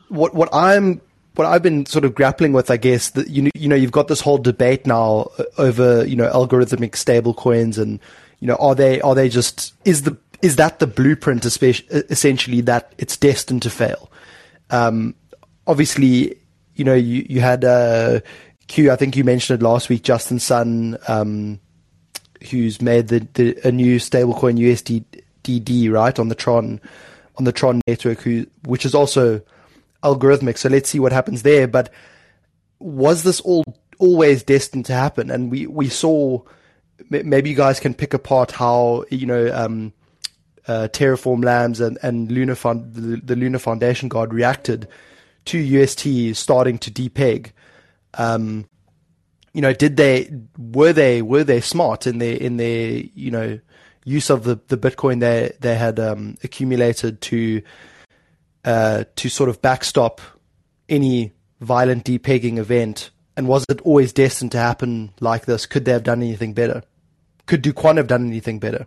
what, 0.09 0.35
what 0.35 0.49
I'm, 0.53 1.01
what 1.35 1.47
I've 1.47 1.63
been 1.63 1.87
sort 1.87 2.05
of 2.05 2.15
grappling 2.15 2.53
with, 2.53 2.71
I 2.71 2.77
guess, 2.77 3.11
that 3.11 3.29
you 3.29 3.49
you 3.55 3.69
know 3.69 3.77
you've 3.77 3.93
got 3.93 4.09
this 4.09 4.21
whole 4.21 4.39
debate 4.39 4.87
now 4.87 5.31
over, 5.57 6.05
you 6.05 6.17
know, 6.17 6.29
algorithmic 6.31 6.97
stable 6.97 7.33
coins 7.33 7.79
and, 7.79 8.01
you 8.41 8.49
know, 8.49 8.57
are 8.57 8.75
they, 8.75 9.01
are 9.03 9.15
they 9.15 9.29
just, 9.29 9.73
is 9.85 10.03
the, 10.03 10.17
is 10.43 10.57
that 10.57 10.81
the 10.81 10.87
blueprint, 10.87 11.45
essentially 11.45 12.61
that 12.63 12.93
it's 12.99 13.17
destined 13.17 13.63
to 13.63 13.71
fail? 13.71 14.11
Um, 14.71 15.15
obviously, 15.67 16.39
you 16.75 16.85
know, 16.85 16.95
you, 16.95 17.25
you 17.29 17.41
had, 17.41 17.65
uh, 17.65 18.21
Q, 18.69 18.91
I 18.91 18.97
think 18.97 19.17
you 19.17 19.25
mentioned 19.25 19.61
it 19.61 19.65
last 19.65 19.89
week, 19.89 20.03
Justin 20.03 20.39
Sun, 20.39 20.99
um, 21.09 21.59
who's 22.51 22.81
made 22.81 23.09
the, 23.09 23.27
the 23.35 23.59
a 23.65 23.73
new 23.73 23.97
stablecoin 23.97 24.59
USDD, 24.59 25.91
right, 25.91 26.19
on 26.19 26.29
the 26.29 26.35
Tron, 26.35 26.81
on 27.39 27.45
the 27.45 27.53
Tron 27.53 27.81
network, 27.87 28.21
who, 28.21 28.47
which 28.65 28.85
is 28.85 28.95
also 28.95 29.41
algorithmic. 30.03 30.59
So 30.59 30.69
let's 30.69 30.91
see 30.91 31.01
what 31.01 31.13
happens 31.13 31.43
there. 31.43 31.67
But 31.69 31.93
was 32.79 33.23
this 33.23 33.41
all 33.41 33.65
always 33.99 34.43
destined 34.43 34.87
to 34.87 34.93
happen? 34.93 35.31
And 35.31 35.51
we, 35.51 35.67
we 35.67 35.89
saw, 35.89 36.43
maybe 37.11 37.51
you 37.51 37.57
guys 37.57 37.81
can 37.81 37.95
pick 37.95 38.15
apart 38.15 38.53
how, 38.53 39.05
you 39.11 39.27
know, 39.27 39.51
um, 39.55 39.93
uh, 40.67 40.89
Terraform 40.93 41.45
Labs 41.45 41.81
and, 41.81 41.99
and 42.03 42.31
Luna 42.31 42.55
Fund, 42.55 42.95
the, 42.95 43.17
the 43.17 43.37
Luna 43.37 43.59
Foundation 43.59 44.09
Guard 44.09 44.35
reacted 44.35 44.87
to 45.47 45.59
UST 45.59 46.37
starting 46.37 46.79
to 46.79 46.91
depeg. 46.91 47.53
Um, 48.15 48.69
you 49.55 49.63
know, 49.63 49.73
did 49.73 49.97
they 49.97 50.31
were 50.59 50.93
they 50.93 51.23
were 51.23 51.43
they 51.43 51.61
smart 51.61 52.07
in 52.07 52.19
their 52.19 52.37
in 52.37 52.59
their 52.59 53.03
you 53.15 53.31
know 53.31 53.59
use 54.09 54.31
of 54.31 54.45
the, 54.45 54.59
the 54.69 54.77
Bitcoin 54.77 55.21
they 55.21 55.53
they 55.61 55.75
had 55.77 56.01
um, 56.01 56.37
accumulated 56.43 57.21
to 57.21 57.63
uh, 58.65 59.05
to 59.17 59.29
sort 59.29 59.49
of 59.49 59.61
backstop 59.63 60.21
any 60.89 61.33
violent 61.61 62.05
depegging 62.05 62.59
event? 62.59 63.11
And 63.37 63.47
was 63.47 63.65
it 63.69 63.81
always 63.83 64.13
destined 64.13 64.53
to 64.53 64.59
happen 64.59 65.13
like 65.21 65.47
this? 65.47 65.67
Could 65.67 65.85
they 65.85 65.93
have 65.93 66.03
done 66.03 66.23
anything 66.23 66.55
better? 66.55 66.83
Could 67.47 67.63
Kwon 67.63 67.97
have 67.97 68.09
done 68.09 68.27
anything 68.27 68.59
better? 68.59 68.87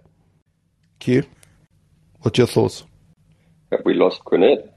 Q, 0.99 1.23
what's 2.19 2.37
your 2.37 2.47
thoughts? 2.47 2.83
Have 3.71 3.81
we 3.85 3.93
lost 3.93 4.23
Quinette? 4.25 4.70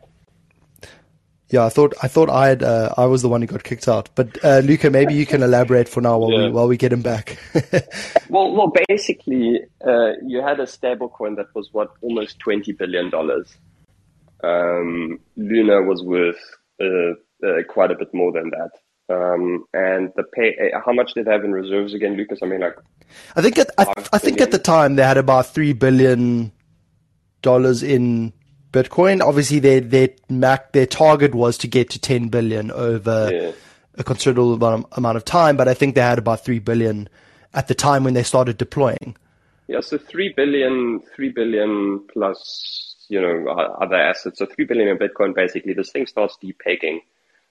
Yeah, 1.54 1.66
I 1.66 1.68
thought 1.68 1.94
I 2.02 2.08
thought 2.08 2.30
I 2.30 2.48
had 2.48 2.64
uh, 2.64 2.92
I 2.96 3.04
was 3.04 3.22
the 3.22 3.28
one 3.28 3.40
who 3.40 3.46
got 3.46 3.62
kicked 3.62 3.86
out. 3.86 4.08
But 4.16 4.44
uh, 4.44 4.58
Luca, 4.58 4.90
maybe 4.90 5.14
you 5.14 5.24
can 5.24 5.40
elaborate 5.48 5.88
for 5.88 6.00
now 6.00 6.18
while 6.18 6.32
yeah. 6.32 6.46
we 6.46 6.50
while 6.50 6.66
we 6.66 6.76
get 6.76 6.92
him 6.92 7.00
back. 7.00 7.38
well, 8.28 8.52
well, 8.52 8.72
basically, 8.88 9.60
uh, 9.86 10.14
you 10.26 10.42
had 10.42 10.58
a 10.58 10.64
stablecoin 10.64 11.36
that 11.36 11.54
was 11.54 11.68
what 11.70 11.92
almost 12.00 12.40
twenty 12.40 12.72
billion 12.72 13.08
dollars. 13.08 13.56
Um, 14.42 15.20
Luna 15.36 15.82
was 15.82 16.02
worth 16.02 16.42
uh, 16.82 17.12
uh, 17.46 17.62
quite 17.68 17.92
a 17.92 17.94
bit 17.94 18.12
more 18.12 18.32
than 18.32 18.50
that. 18.50 18.70
Um, 19.14 19.64
and 19.72 20.10
the 20.16 20.24
pay, 20.24 20.56
uh, 20.58 20.80
how 20.84 20.92
much 20.92 21.14
did 21.14 21.26
they 21.26 21.30
have 21.30 21.44
in 21.44 21.52
reserves 21.52 21.94
again, 21.94 22.16
Lucas? 22.16 22.40
I 22.42 22.46
mean, 22.46 22.62
like, 22.62 22.74
I 23.36 23.42
think 23.42 23.58
at 23.58 23.70
I, 23.78 23.92
I 24.12 24.18
think 24.18 24.40
at 24.40 24.50
the 24.50 24.58
time 24.58 24.96
they 24.96 25.04
had 25.04 25.18
about 25.18 25.46
three 25.46 25.72
billion 25.72 26.50
dollars 27.42 27.84
in 27.84 28.32
Bitcoin. 28.74 29.22
Obviously, 29.22 29.60
their 29.60 29.80
their 29.80 30.08
Mac 30.28 30.72
their 30.72 30.86
target 30.86 31.34
was 31.34 31.56
to 31.58 31.68
get 31.68 31.90
to 31.90 31.98
10 32.00 32.28
billion 32.28 32.72
over 32.72 33.30
yeah. 33.32 33.52
a 33.94 34.02
considerable 34.02 34.54
amount 34.92 35.16
of 35.16 35.24
time, 35.24 35.56
but 35.56 35.68
I 35.68 35.74
think 35.74 35.94
they 35.94 36.00
had 36.00 36.18
about 36.18 36.44
3 36.44 36.58
billion 36.58 37.08
at 37.54 37.68
the 37.68 37.74
time 37.74 38.02
when 38.02 38.14
they 38.14 38.24
started 38.24 38.58
deploying. 38.58 39.16
Yeah, 39.68 39.80
so 39.80 39.96
3 39.96 40.34
billion, 40.36 41.00
3 41.14 41.30
billion 41.30 42.04
plus, 42.12 43.06
you 43.08 43.20
know, 43.20 43.48
other 43.80 43.96
assets. 43.96 44.40
So 44.40 44.46
3 44.46 44.64
billion 44.64 44.88
in 44.88 44.98
Bitcoin, 44.98 45.34
basically, 45.34 45.72
this 45.72 45.92
thing 45.92 46.06
starts 46.06 46.36
depegging, 46.42 46.98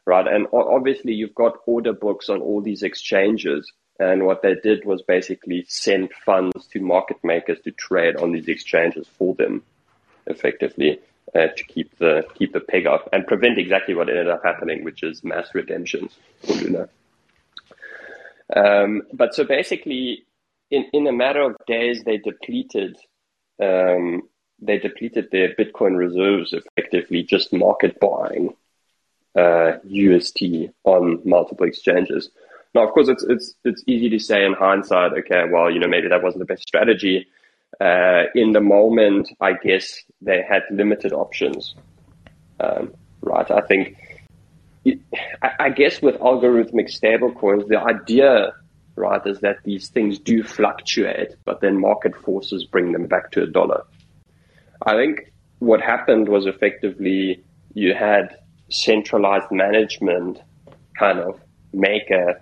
right? 0.05 0.27
And 0.27 0.47
obviously, 0.51 1.13
you've 1.13 1.33
got 1.33 1.53
order 1.65 1.93
books 1.93 2.27
on 2.29 2.41
all 2.41 2.61
these 2.61 2.83
exchanges. 2.83 3.71
And 3.99 4.25
what 4.25 4.41
they 4.41 4.55
did 4.55 4.83
was 4.83 5.01
basically 5.01 5.65
send 5.69 6.11
funds 6.25 6.67
to 6.73 6.81
market 6.81 7.17
makers 7.23 7.59
to 7.61 7.71
trade 7.71 8.17
on 8.17 8.33
these 8.33 8.49
exchanges 8.49 9.07
for 9.17 9.33
them 9.35 9.63
effectively 10.27 10.99
uh, 11.35 11.47
to 11.47 11.63
keep 11.63 11.97
the 11.97 12.25
keep 12.35 12.53
the 12.53 12.59
peg 12.59 12.85
up 12.87 13.09
and 13.11 13.25
prevent 13.25 13.57
exactly 13.57 13.95
what 13.95 14.09
ended 14.09 14.29
up 14.29 14.43
happening, 14.43 14.83
which 14.83 15.03
is 15.03 15.23
mass 15.23 15.49
redemptions 15.53 16.15
for 16.45 16.53
Luna. 16.53 16.89
Um, 18.55 19.03
but 19.13 19.33
so 19.33 19.43
basically, 19.43 20.25
in, 20.69 20.85
in 20.93 21.07
a 21.07 21.11
matter 21.11 21.41
of 21.41 21.55
days, 21.65 22.03
they 22.03 22.17
depleted 22.17 22.97
um, 23.61 24.23
they 24.61 24.77
depleted 24.77 25.29
their 25.31 25.53
Bitcoin 25.55 25.97
reserves 25.97 26.53
effectively, 26.53 27.23
just 27.23 27.53
market 27.53 27.99
buying 27.99 28.55
uh, 29.35 29.73
UST 29.83 30.41
on 30.83 31.21
multiple 31.25 31.67
exchanges. 31.67 32.29
Now, 32.73 32.87
of 32.87 32.93
course, 32.93 33.07
it's 33.07 33.23
it's 33.23 33.55
it's 33.63 33.83
easy 33.87 34.09
to 34.09 34.19
say 34.19 34.45
in 34.45 34.53
hindsight, 34.53 35.13
okay, 35.13 35.45
well, 35.51 35.69
you 35.69 35.79
know, 35.79 35.87
maybe 35.87 36.07
that 36.09 36.23
wasn't 36.23 36.39
the 36.39 36.53
best 36.53 36.67
strategy 36.67 37.27
uh, 37.83 38.29
in 38.33 38.53
the 38.53 38.61
moment, 38.61 39.29
I 39.41 39.53
guess 39.53 40.03
they 40.21 40.41
had 40.47 40.61
limited 40.71 41.11
options. 41.11 41.75
Um, 42.61 42.93
right. 43.21 43.49
I 43.51 43.59
think, 43.59 43.97
I, 45.41 45.49
I, 45.59 45.69
guess 45.69 46.01
with 46.01 46.15
algorithmic 46.19 46.87
stablecoins, 46.97 47.67
the 47.67 47.79
idea, 47.79 48.53
right, 48.95 49.21
is 49.25 49.41
that 49.41 49.57
these 49.65 49.89
things 49.89 50.17
do 50.17 50.43
fluctuate, 50.43 51.35
but 51.43 51.59
then 51.59 51.77
market 51.77 52.15
forces 52.15 52.63
bring 52.63 52.93
them 52.93 53.07
back 53.07 53.31
to 53.31 53.43
a 53.43 53.47
dollar. 53.47 53.83
I 54.85 54.93
think 54.93 55.33
what 55.59 55.81
happened 55.81 56.29
was 56.29 56.45
effectively 56.45 57.43
you 57.73 57.93
had 57.93 58.37
centralized 58.69 59.51
management 59.51 60.39
kind 60.97 61.19
of 61.19 61.37
make 61.73 62.09
a, 62.11 62.39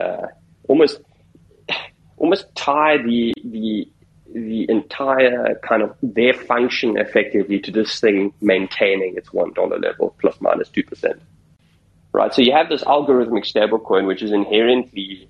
uh, 0.00 0.28
almost, 0.68 1.00
almost 2.18 2.54
tie 2.54 2.98
the, 2.98 3.32
the 3.42 3.88
the 4.36 4.66
entire 4.68 5.58
kind 5.62 5.82
of 5.82 5.96
their 6.02 6.34
function 6.34 6.98
effectively 6.98 7.58
to 7.58 7.70
this 7.70 7.98
thing 7.98 8.34
maintaining 8.42 9.16
its 9.16 9.32
one 9.32 9.50
dollar 9.54 9.78
level 9.78 10.14
plus 10.20 10.36
minus 10.40 10.68
two 10.68 10.82
percent. 10.82 11.20
Right. 12.12 12.32
So 12.34 12.42
you 12.42 12.52
have 12.52 12.68
this 12.68 12.84
algorithmic 12.84 13.50
stablecoin 13.50 14.06
which 14.06 14.22
is 14.22 14.32
inherently 14.32 15.28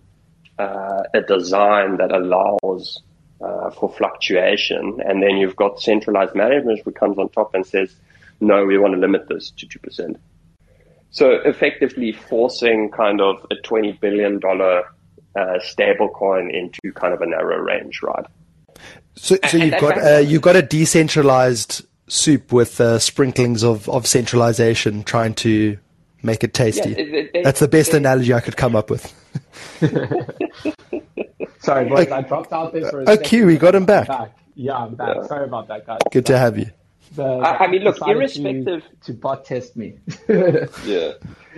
uh, 0.59 1.03
a 1.14 1.21
design 1.21 1.99
that 1.99 2.12
allows 2.12 3.01
uh, 3.40 3.71
for 3.71 3.92
fluctuation, 3.92 5.01
and 5.05 5.23
then 5.23 5.37
you've 5.37 5.57
got 5.57 5.81
centralized 5.81 6.35
management 6.35 6.85
which 6.85 6.97
comes 6.97 7.16
on 7.19 7.29
top 7.29 7.55
and 7.55 7.64
says, 7.64 7.95
"No, 8.40 8.64
we 8.64 8.77
want 8.77 8.95
to 8.95 9.01
limit 9.01 9.29
this 9.29 9.51
to 9.59 9.66
two 9.66 9.79
percent." 9.79 10.19
So 11.11 11.31
effectively 11.45 12.11
forcing 12.11 12.90
kind 12.90 13.21
of 13.21 13.47
a 13.53 13.55
twenty 13.62 13.92
billion 13.92 14.40
dollar 14.40 14.83
uh, 15.37 15.61
stable 15.61 16.09
coin 16.09 16.51
into 16.51 16.92
kind 16.95 17.14
of 17.14 17.21
a 17.21 17.27
narrow 17.27 17.59
range, 17.59 18.03
right? 18.03 18.27
So, 19.14 19.36
so 19.48 19.56
you've 19.56 19.80
got 19.80 19.98
uh, 19.98 20.18
you've 20.18 20.42
got 20.42 20.56
a 20.56 20.62
decentralized 20.62 21.86
soup 22.08 22.52
with 22.52 22.80
uh, 22.80 22.98
sprinklings 22.98 23.64
of, 23.64 23.88
of 23.88 24.06
centralization, 24.06 25.02
trying 25.04 25.34
to 25.34 25.78
make 26.22 26.44
it 26.44 26.54
tasty. 26.54 26.90
Yeah, 26.90 26.96
they, 26.96 27.30
they, 27.32 27.42
That's 27.42 27.60
the 27.60 27.68
best 27.68 27.92
they, 27.92 27.98
analogy 27.98 28.34
I 28.34 28.40
could 28.40 28.56
come 28.56 28.76
up 28.76 28.90
with. 28.90 29.12
Sorry, 31.60 31.88
boys, 31.88 32.10
I 32.10 32.22
dropped 32.22 32.52
out 32.52 32.72
there 32.72 32.90
for 32.90 33.00
a 33.02 33.04
oh, 33.08 33.16
second. 33.16 33.46
we 33.46 33.56
got 33.56 33.74
him 33.74 33.86
back. 33.86 34.06
back. 34.06 34.36
Yeah, 34.54 34.74
I'm 34.74 34.94
back. 34.94 35.16
Yeah. 35.16 35.26
Sorry 35.26 35.44
about 35.46 35.68
that, 35.68 35.86
guys. 35.86 35.98
Good 36.12 36.26
to 36.26 36.38
have 36.38 36.58
you. 36.58 36.70
The, 37.16 37.24
I, 37.24 37.64
I, 37.64 37.66
mean, 37.68 37.83
look, 37.83 37.96
irrespective 38.07 38.83
to, 38.83 39.07
to 39.07 39.12
bot 39.14 39.46
test 39.46 39.76
me. 39.76 39.94
yeah, 40.29 40.74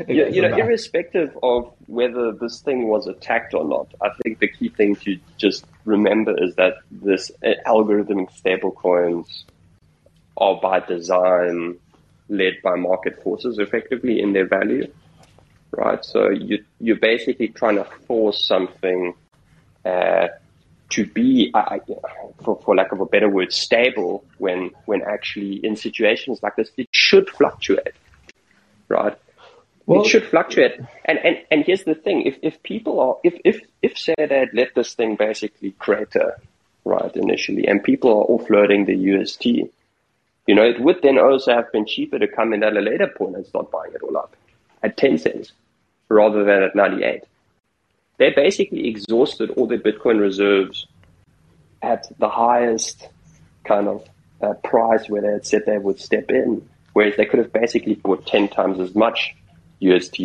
you, 0.09 0.29
you 0.29 0.43
know, 0.43 0.57
irrespective 0.57 1.37
of 1.43 1.73
whether 1.87 2.33
this 2.33 2.61
thing 2.61 2.87
was 2.87 3.09
attacked 3.09 3.55
or 3.55 3.65
not, 3.65 3.93
I 4.01 4.11
think 4.23 4.39
the 4.39 4.49
key 4.49 4.69
thing 4.69 4.95
to 4.97 5.19
just 5.37 5.67
remember 5.85 6.41
is 6.41 6.55
that 6.55 6.75
this 6.91 7.33
uh, 7.45 7.51
algorithmic 7.67 8.31
stablecoins 8.41 9.27
are 10.37 10.61
by 10.61 10.81
design 10.81 11.79
led 12.29 12.55
by 12.63 12.77
market 12.77 13.23
forces 13.23 13.59
effectively 13.59 14.21
in 14.21 14.33
their 14.33 14.47
value, 14.47 14.87
right? 15.73 16.05
So 16.05 16.31
you, 16.31 16.65
you're 16.79 16.97
basically 16.97 17.49
trying 17.49 17.77
to 17.77 17.85
force 18.07 18.47
something 18.47 19.15
uh, 19.85 20.29
to 20.91 21.07
be, 21.07 21.53
for, 22.43 22.61
for 22.65 22.75
lack 22.75 22.93
of 22.93 23.01
a 23.01 23.07
better 23.07 23.29
word, 23.29 23.53
stable 23.53 24.25
when, 24.39 24.71
when 24.87 25.03
actually 25.03 25.65
in 25.65 25.77
situations 25.77 26.41
like 26.43 26.57
this, 26.57 26.71
it 26.77 26.89
should 26.93 27.29
fluctuate, 27.29 27.95
right? 28.89 29.17
Well, 29.87 30.03
it 30.03 30.09
should 30.09 30.27
fluctuate. 30.27 30.81
And, 31.05 31.19
and, 31.19 31.39
and 31.51 31.65
here's 31.65 31.85
the 31.85 31.95
thing. 31.95 32.23
If, 32.23 32.39
if 32.43 32.63
people 32.63 33.01
are, 33.01 33.17
if, 33.25 33.41
if, 33.45 33.61
if 33.81 33.99
say 33.99 34.15
they 34.19 34.39
had 34.39 34.51
let 34.53 34.75
this 34.75 34.95
thing 34.95 35.17
basically 35.17 35.73
crater, 35.73 36.37
right, 36.85 37.15
initially, 37.17 37.67
and 37.67 37.83
people 37.83 38.11
are 38.11 38.39
offloading 38.39 38.87
the 38.87 38.95
UST, 38.95 39.47
you 39.47 40.55
know, 40.55 40.63
it 40.63 40.81
would 40.81 41.03
then 41.03 41.19
also 41.19 41.55
have 41.55 41.71
been 41.73 41.87
cheaper 41.87 42.19
to 42.19 42.29
come 42.29 42.53
in 42.53 42.63
at 42.63 42.77
a 42.77 42.81
later 42.81 43.09
point 43.09 43.37
and 43.37 43.47
start 43.47 43.71
buying 43.71 43.93
it 43.95 44.03
all 44.03 44.17
up 44.17 44.35
at 44.83 44.97
10 44.97 45.19
cents 45.19 45.53
rather 46.09 46.45
than 46.45 46.63
at 46.63 46.75
98. 46.75 47.25
They 48.19 48.31
basically 48.31 48.89
exhausted 48.89 49.51
all 49.51 49.67
their 49.67 49.79
Bitcoin 49.79 50.21
reserves 50.21 50.87
at 51.83 52.07
the 52.19 52.29
highest 52.29 53.09
kind 53.65 53.89
of 53.89 54.05
uh, 54.43 54.55
price 54.55 55.09
where 55.09 55.23
they 55.23 55.33
had 55.33 55.47
said 55.47 55.63
they 55.67 55.79
would 55.79 56.01
step 56.01 56.31
in, 56.31 56.69
whereas 56.93 57.15
they 57.17 57.25
could 57.25 57.39
have 57.39 57.53
basically 57.53 57.95
bought 57.95 58.27
10 58.27 58.49
times 58.49 58.81
as 58.81 58.95
much 58.95 59.35
UST 59.81 60.21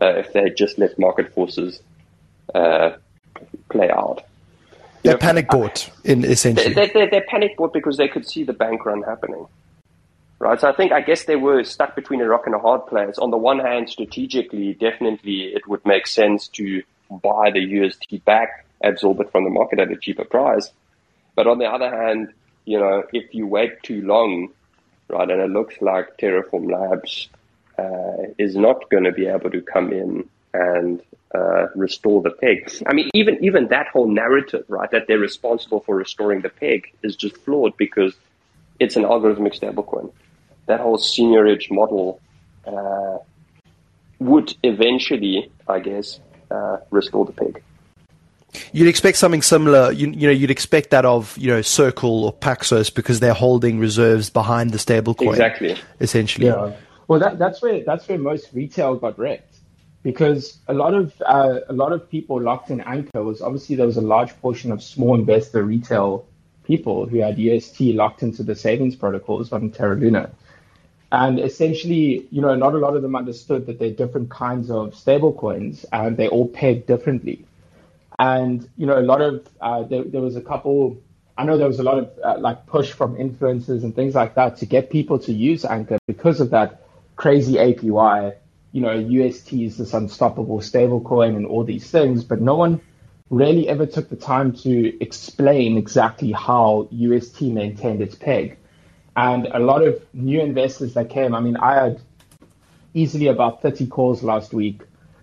uh, 0.00 0.06
if 0.06 0.32
they 0.32 0.42
had 0.44 0.56
just 0.56 0.78
let 0.78 0.98
market 0.98 1.34
forces 1.34 1.80
uh, 2.54 2.92
play 3.68 3.90
out. 3.90 4.24
They 5.02 5.16
panic 5.16 5.48
bought 5.48 5.90
in 6.04 6.24
essentially. 6.24 6.74
They, 6.74 6.88
they, 6.88 7.08
they 7.08 7.20
panic 7.20 7.56
bought 7.56 7.72
because 7.72 7.96
they 7.96 8.08
could 8.08 8.28
see 8.28 8.42
the 8.42 8.52
bank 8.52 8.84
run 8.84 9.02
happening. 9.02 9.46
Right. 10.40 10.60
So 10.60 10.68
I 10.68 10.72
think, 10.72 10.92
I 10.92 11.00
guess 11.00 11.24
they 11.24 11.36
were 11.36 11.64
stuck 11.64 11.96
between 11.96 12.20
a 12.20 12.28
rock 12.28 12.46
and 12.46 12.54
a 12.54 12.58
hard 12.58 12.86
place. 12.86 13.18
On 13.18 13.30
the 13.30 13.36
one 13.36 13.58
hand, 13.58 13.90
strategically, 13.90 14.74
definitely 14.74 15.52
it 15.54 15.66
would 15.66 15.84
make 15.84 16.06
sense 16.06 16.46
to 16.48 16.82
buy 17.10 17.50
the 17.50 17.60
UST 17.60 18.24
back, 18.24 18.66
absorb 18.82 19.20
it 19.20 19.30
from 19.32 19.44
the 19.44 19.50
market 19.50 19.80
at 19.80 19.90
a 19.90 19.96
cheaper 19.96 20.24
price. 20.24 20.70
But 21.34 21.46
on 21.46 21.58
the 21.58 21.66
other 21.66 21.90
hand, 21.90 22.32
you 22.64 22.78
know, 22.78 23.04
if 23.12 23.34
you 23.34 23.46
wait 23.46 23.82
too 23.82 24.02
long, 24.02 24.48
right, 25.08 25.30
and 25.30 25.40
it 25.40 25.50
looks 25.50 25.76
like 25.80 26.18
Terraform 26.18 26.70
Labs 26.70 27.28
uh, 27.78 28.32
is 28.38 28.56
not 28.56 28.90
going 28.90 29.04
to 29.04 29.12
be 29.12 29.26
able 29.26 29.50
to 29.50 29.62
come 29.62 29.92
in 29.92 30.28
and 30.52 31.00
uh, 31.34 31.68
restore 31.74 32.22
the 32.22 32.30
peg. 32.30 32.70
I 32.86 32.92
mean, 32.92 33.10
even 33.14 33.38
even 33.42 33.68
that 33.68 33.88
whole 33.88 34.08
narrative, 34.08 34.64
right, 34.68 34.90
that 34.90 35.06
they're 35.06 35.18
responsible 35.18 35.80
for 35.80 35.94
restoring 35.94 36.40
the 36.40 36.48
peg 36.48 36.92
is 37.02 37.16
just 37.16 37.36
flawed 37.38 37.76
because 37.76 38.14
it's 38.80 38.96
an 38.96 39.04
algorithmic 39.04 39.58
stablecoin. 39.58 40.12
That 40.66 40.80
whole 40.80 40.98
seigniorage 40.98 41.70
model 41.70 42.20
uh, 42.66 43.18
would 44.18 44.54
eventually, 44.62 45.50
I 45.66 45.80
guess, 45.80 46.20
uh, 46.50 46.78
restore 46.90 47.24
the 47.24 47.32
peg. 47.32 47.62
You'd 48.72 48.88
expect 48.88 49.18
something 49.18 49.42
similar. 49.42 49.92
You, 49.92 50.10
you, 50.10 50.26
know, 50.26 50.32
you'd 50.32 50.50
expect 50.50 50.90
that 50.90 51.04
of 51.04 51.36
you 51.36 51.48
know 51.48 51.62
Circle 51.62 52.24
or 52.24 52.32
Paxos 52.32 52.92
because 52.92 53.20
they're 53.20 53.34
holding 53.34 53.78
reserves 53.78 54.30
behind 54.30 54.72
the 54.72 54.78
stablecoin. 54.78 55.30
Exactly. 55.30 55.76
Essentially. 56.00 56.46
Yeah. 56.46 56.72
Well, 57.08 57.20
that, 57.20 57.38
that's 57.38 57.62
where 57.62 57.84
that's 57.84 58.08
where 58.08 58.18
most 58.18 58.48
retail 58.52 58.96
got 58.96 59.18
wrecked 59.18 59.56
because 60.02 60.58
a 60.68 60.74
lot 60.74 60.94
of 60.94 61.20
uh, 61.26 61.60
a 61.68 61.72
lot 61.72 61.92
of 61.92 62.08
people 62.10 62.40
locked 62.40 62.70
in 62.70 62.80
Anchor 62.80 63.22
was 63.22 63.42
obviously 63.42 63.76
there 63.76 63.86
was 63.86 63.96
a 63.96 64.02
large 64.02 64.38
portion 64.40 64.72
of 64.72 64.82
small 64.82 65.14
investor 65.14 65.62
retail 65.62 66.26
people 66.64 67.06
who 67.06 67.18
had 67.18 67.38
UST 67.38 67.80
locked 67.80 68.22
into 68.22 68.42
the 68.42 68.54
savings 68.54 68.94
protocols 68.94 69.52
on 69.52 69.70
Terra 69.70 69.96
Luna. 69.96 70.30
And 71.10 71.40
essentially, 71.40 72.26
you 72.30 72.42
know, 72.42 72.54
not 72.54 72.74
a 72.74 72.78
lot 72.78 72.94
of 72.96 73.02
them 73.02 73.16
understood 73.16 73.66
that 73.66 73.78
there 73.78 73.88
are 73.88 73.92
different 73.92 74.30
kinds 74.30 74.70
of 74.70 74.94
stable 74.94 75.32
coins 75.32 75.86
and 75.92 76.16
they 76.16 76.28
all 76.28 76.46
peg 76.46 76.86
differently. 76.86 77.46
And, 78.18 78.68
you 78.76 78.86
know, 78.86 78.98
a 78.98 79.02
lot 79.02 79.22
of, 79.22 79.48
uh, 79.60 79.84
there, 79.84 80.04
there, 80.04 80.20
was 80.20 80.36
a 80.36 80.42
couple, 80.42 81.00
I 81.38 81.44
know 81.44 81.56
there 81.56 81.68
was 81.68 81.78
a 81.78 81.84
lot 81.84 81.98
of 81.98 82.10
uh, 82.22 82.38
like 82.38 82.66
push 82.66 82.92
from 82.92 83.16
influencers 83.16 83.84
and 83.84 83.94
things 83.94 84.14
like 84.14 84.34
that 84.34 84.58
to 84.58 84.66
get 84.66 84.90
people 84.90 85.18
to 85.20 85.32
use 85.32 85.64
Anchor 85.64 85.98
because 86.06 86.40
of 86.40 86.50
that 86.50 86.82
crazy 87.16 87.54
APY 87.54 88.34
you 88.72 88.80
know, 88.80 88.94
UST 88.94 89.52
is 89.54 89.76
this 89.78 89.94
unstoppable 89.94 90.60
stablecoin 90.60 91.36
and 91.36 91.46
all 91.46 91.64
these 91.64 91.90
things, 91.90 92.24
but 92.24 92.40
no 92.40 92.54
one 92.54 92.80
really 93.30 93.68
ever 93.68 93.86
took 93.86 94.08
the 94.08 94.16
time 94.16 94.52
to 94.52 95.02
explain 95.02 95.76
exactly 95.76 96.32
how 96.32 96.88
UST 96.90 97.42
maintained 97.42 98.00
its 98.02 98.14
peg. 98.14 98.58
And 99.18 99.48
a 99.52 99.58
lot 99.58 99.82
of 99.82 100.00
new 100.14 100.40
investors 100.40 100.94
that 100.94 101.10
came, 101.10 101.34
I 101.34 101.40
mean, 101.40 101.56
I 101.56 101.74
had 101.74 102.00
easily 102.94 103.26
about 103.26 103.62
30 103.62 103.88
calls 103.88 104.22
last 104.22 104.54
week, 104.54 104.82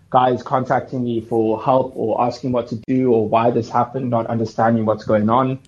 guys 0.09 0.43
contacting 0.43 1.01
me 1.01 1.21
for 1.21 1.63
help 1.63 1.93
or 1.95 2.21
asking 2.21 2.51
what 2.51 2.67
to 2.67 2.75
do 2.75 3.13
or 3.13 3.29
why 3.29 3.51
this 3.51 3.69
happened, 3.69 4.09
not 4.09 4.27
understanding 4.27 4.85
what's 4.85 5.05
going 5.05 5.29
on. 5.29 5.59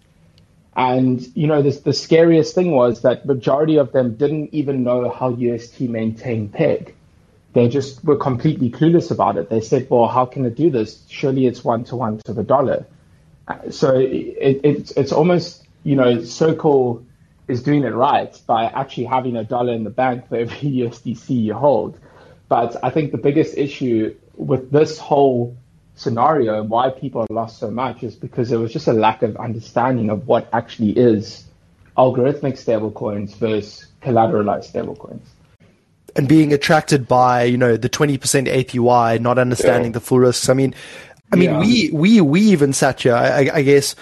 And, 0.76 1.26
you 1.38 1.48
know, 1.48 1.62
this, 1.62 1.80
the 1.80 1.94
scariest 1.94 2.54
thing 2.54 2.72
was 2.72 3.04
that 3.04 3.26
majority 3.26 3.78
of 3.78 3.94
them 3.94 4.16
didn't 4.16 4.54
even 4.54 4.84
know 4.84 5.10
how 5.10 5.30
UST 5.30 5.80
maintained 5.82 6.52
peg 6.52 6.94
they 7.54 7.70
just 7.70 8.04
were 8.04 8.18
completely 8.18 8.70
clueless 8.70 9.10
about 9.10 9.38
it. 9.38 9.50
They 9.50 9.62
said, 9.62 9.90
well, 9.90 10.08
how 10.08 10.26
can 10.26 10.46
it 10.46 10.56
do 10.56 10.70
this? 10.70 11.04
Surely 11.10 11.48
it's 11.48 11.64
one 11.64 11.86
to 11.86 11.96
one 11.96 12.20
to 12.26 12.34
the 12.34 12.44
dollar. 12.44 12.86
So 13.72 13.96
it, 13.98 14.62
it's, 14.64 14.92
it's 14.92 15.12
almost, 15.12 15.66
you 15.84 15.96
know, 15.96 16.24
Circle 16.24 17.04
is 17.48 17.64
doing 17.64 17.84
it 17.84 17.94
right 17.94 18.40
by 18.46 18.66
actually 18.66 19.06
having 19.06 19.36
a 19.36 19.44
dollar 19.44 19.74
in 19.74 19.84
the 19.84 19.90
bank 19.90 20.28
for 20.30 20.38
every 20.38 20.58
USDC 20.58 21.44
you 21.44 21.54
hold. 21.54 22.00
But 22.50 22.76
I 22.84 22.90
think 22.90 23.12
the 23.12 23.18
biggest 23.18 23.58
issue 23.58 24.16
with 24.36 24.72
this 24.72 24.98
whole 24.98 25.58
scenario 25.96 26.62
and 26.62 26.70
why 26.70 26.92
people 26.92 27.26
lost 27.30 27.60
so 27.60 27.72
much 27.72 28.04
is 28.04 28.16
because 28.16 28.50
there 28.50 28.60
was 28.60 28.72
just 28.72 28.88
a 28.88 28.94
lack 28.94 29.24
of 29.24 29.36
understanding 29.38 30.10
of 30.10 30.28
what 30.28 30.48
actually 30.54 30.92
is 30.92 31.44
algorithmic 31.98 32.54
stablecoins 32.54 33.36
versus 33.36 33.88
collateralized 34.02 34.72
stablecoins 34.72 35.22
and 36.18 36.28
being 36.28 36.52
attracted 36.52 37.08
by 37.08 37.44
you 37.44 37.58
know 37.58 37.78
the 37.78 37.90
20% 37.90 38.20
APY, 38.20 39.22
not 39.22 39.38
understanding 39.38 39.92
yeah. 39.92 39.94
the 39.94 40.00
full 40.00 40.20
risks. 40.20 40.50
I 40.50 40.54
mean, 40.54 40.74
I 41.32 41.36
mean 41.36 41.52
yeah. 41.52 41.60
we 41.60 41.92
we 41.94 42.22
we 42.22 42.42
even 42.42 42.74
sat 42.74 43.02
here. 43.02 43.14
I, 43.16 43.50
I, 43.54 43.62
guess 43.62 43.96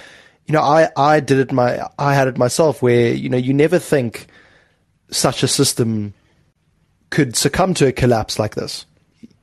you 0.48 0.54
know 0.54 0.62
I 0.62 0.90
I 0.96 1.20
did 1.20 1.40
it 1.40 1.52
my 1.52 1.88
I 1.98 2.14
had 2.14 2.28
it 2.28 2.38
myself 2.38 2.82
where 2.82 3.14
you 3.14 3.30
know 3.30 3.38
you 3.38 3.54
never 3.54 3.80
think 3.80 4.28
such 5.12 5.44
a 5.44 5.48
system 5.48 6.14
could 7.10 7.36
succumb 7.36 7.74
to 7.76 7.88
a 7.88 7.92
collapse 7.92 8.40
like 8.40 8.56
this. 8.56 8.86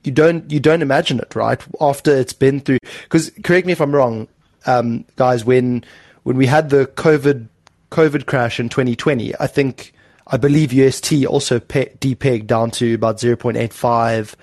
You 0.03 0.11
don't 0.11 0.49
you 0.51 0.59
don't 0.59 0.81
imagine 0.81 1.19
it 1.19 1.35
right 1.35 1.61
after 1.79 2.15
it's 2.15 2.33
been 2.33 2.59
through. 2.59 2.79
Because 3.03 3.31
correct 3.43 3.65
me 3.65 3.73
if 3.73 3.81
I'm 3.81 3.95
wrong, 3.95 4.27
um, 4.65 5.05
guys. 5.15 5.45
When 5.45 5.83
when 6.23 6.37
we 6.37 6.45
had 6.45 6.69
the 6.69 6.85
COVID 6.85 7.47
COVID 7.91 8.25
crash 8.25 8.59
in 8.59 8.69
2020, 8.69 9.33
I 9.39 9.47
think 9.47 9.93
I 10.27 10.37
believe 10.37 10.73
UST 10.73 11.25
also 11.25 11.59
pe- 11.59 11.93
depegged 11.95 12.47
down 12.47 12.71
to 12.71 12.95
about 12.95 13.17
0.85. 13.17 14.35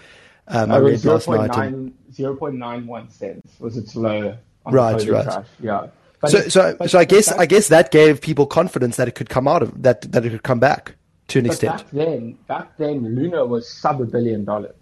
Um, 0.49 0.73
I 0.73 0.77
read 0.79 0.99
0. 0.99 1.14
last 1.14 1.29
9, 1.29 1.37
night. 1.49 1.92
0.91 2.12 3.11
cents 3.11 3.59
was 3.61 3.77
its 3.77 3.96
low. 3.96 4.37
right, 4.66 5.09
right. 5.09 5.25
Crash. 5.25 5.46
Yeah. 5.61 5.87
But 6.20 6.30
so, 6.30 6.48
so, 6.48 6.76
but, 6.78 6.90
so 6.90 6.98
I 6.98 7.04
guess 7.04 7.33
I 7.33 7.46
guess 7.46 7.68
that 7.68 7.90
gave 7.90 8.20
people 8.20 8.46
confidence 8.46 8.96
that 8.96 9.09
it 9.09 9.14
could 9.14 9.30
come 9.30 9.48
out 9.48 9.62
of 9.62 9.83
that 9.83 10.02
that 10.12 10.24
it 10.24 10.30
could 10.30 10.42
come 10.42 10.61
back 10.61 10.96
to 11.28 11.38
an 11.38 11.46
extent. 11.46 11.78
Back 11.78 11.90
then, 11.90 12.38
back 12.46 12.76
then, 12.76 13.14
Luna 13.14 13.46
was 13.46 13.70
sub 13.70 14.00
a 14.00 14.04
billion 14.04 14.44
dollars. 14.44 14.74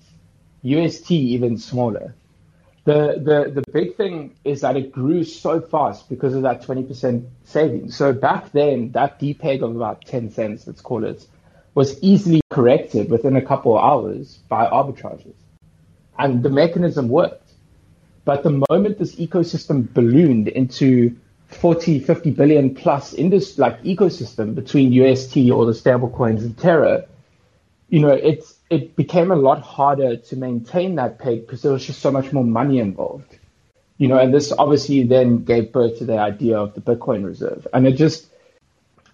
UST 0.62 1.12
even 1.12 1.58
smaller. 1.58 2.14
the, 2.84 3.20
the, 3.22 3.60
the 3.60 3.72
big 3.72 3.96
thing 3.96 4.34
is 4.44 4.62
that 4.62 4.74
it 4.76 4.90
grew 4.90 5.22
so 5.22 5.60
fast 5.60 6.08
because 6.08 6.34
of 6.34 6.42
that 6.42 6.62
20% 6.62 7.26
savings. 7.44 7.94
So 7.94 8.14
back 8.14 8.50
then, 8.52 8.92
that 8.92 9.20
depeg 9.20 9.62
of 9.62 9.76
about 9.76 10.06
10 10.06 10.30
cents, 10.30 10.66
let's 10.66 10.80
call 10.80 11.04
it, 11.04 11.26
was 11.74 12.02
easily 12.02 12.40
corrected 12.50 13.10
within 13.10 13.36
a 13.36 13.42
couple 13.42 13.76
of 13.76 13.84
hours 13.84 14.38
by 14.48 14.66
arbitrages. 14.66 15.34
And 16.18 16.42
the 16.42 16.48
mechanism 16.48 17.08
worked. 17.08 17.52
But 18.24 18.42
the 18.42 18.64
moment 18.70 18.98
this 18.98 19.16
ecosystem 19.16 19.92
ballooned 19.92 20.48
into 20.48 21.14
40, 21.60 22.00
50 22.00 22.30
billion 22.30 22.74
plus 22.74 23.14
industry, 23.14 23.62
like 23.62 23.82
ecosystem 23.82 24.54
between 24.54 24.92
UST 24.92 25.50
or 25.50 25.66
the 25.66 25.72
stablecoins 25.72 26.40
and 26.40 26.56
Terra, 26.56 27.06
you 27.88 28.00
know, 28.00 28.10
it's, 28.10 28.54
it 28.70 28.96
became 28.96 29.30
a 29.30 29.36
lot 29.36 29.62
harder 29.62 30.16
to 30.16 30.36
maintain 30.36 30.96
that 30.96 31.18
peg 31.18 31.40
because 31.46 31.62
there 31.62 31.72
was 31.72 31.84
just 31.84 32.00
so 32.00 32.10
much 32.10 32.32
more 32.32 32.44
money 32.44 32.78
involved. 32.78 33.38
You 33.96 34.06
know, 34.06 34.18
and 34.18 34.32
this 34.32 34.52
obviously 34.52 35.02
then 35.02 35.44
gave 35.44 35.72
birth 35.72 35.98
to 35.98 36.04
the 36.04 36.18
idea 36.18 36.56
of 36.58 36.74
the 36.74 36.80
Bitcoin 36.80 37.24
reserve. 37.24 37.66
And 37.72 37.86
it 37.86 37.92
just, 37.92 38.28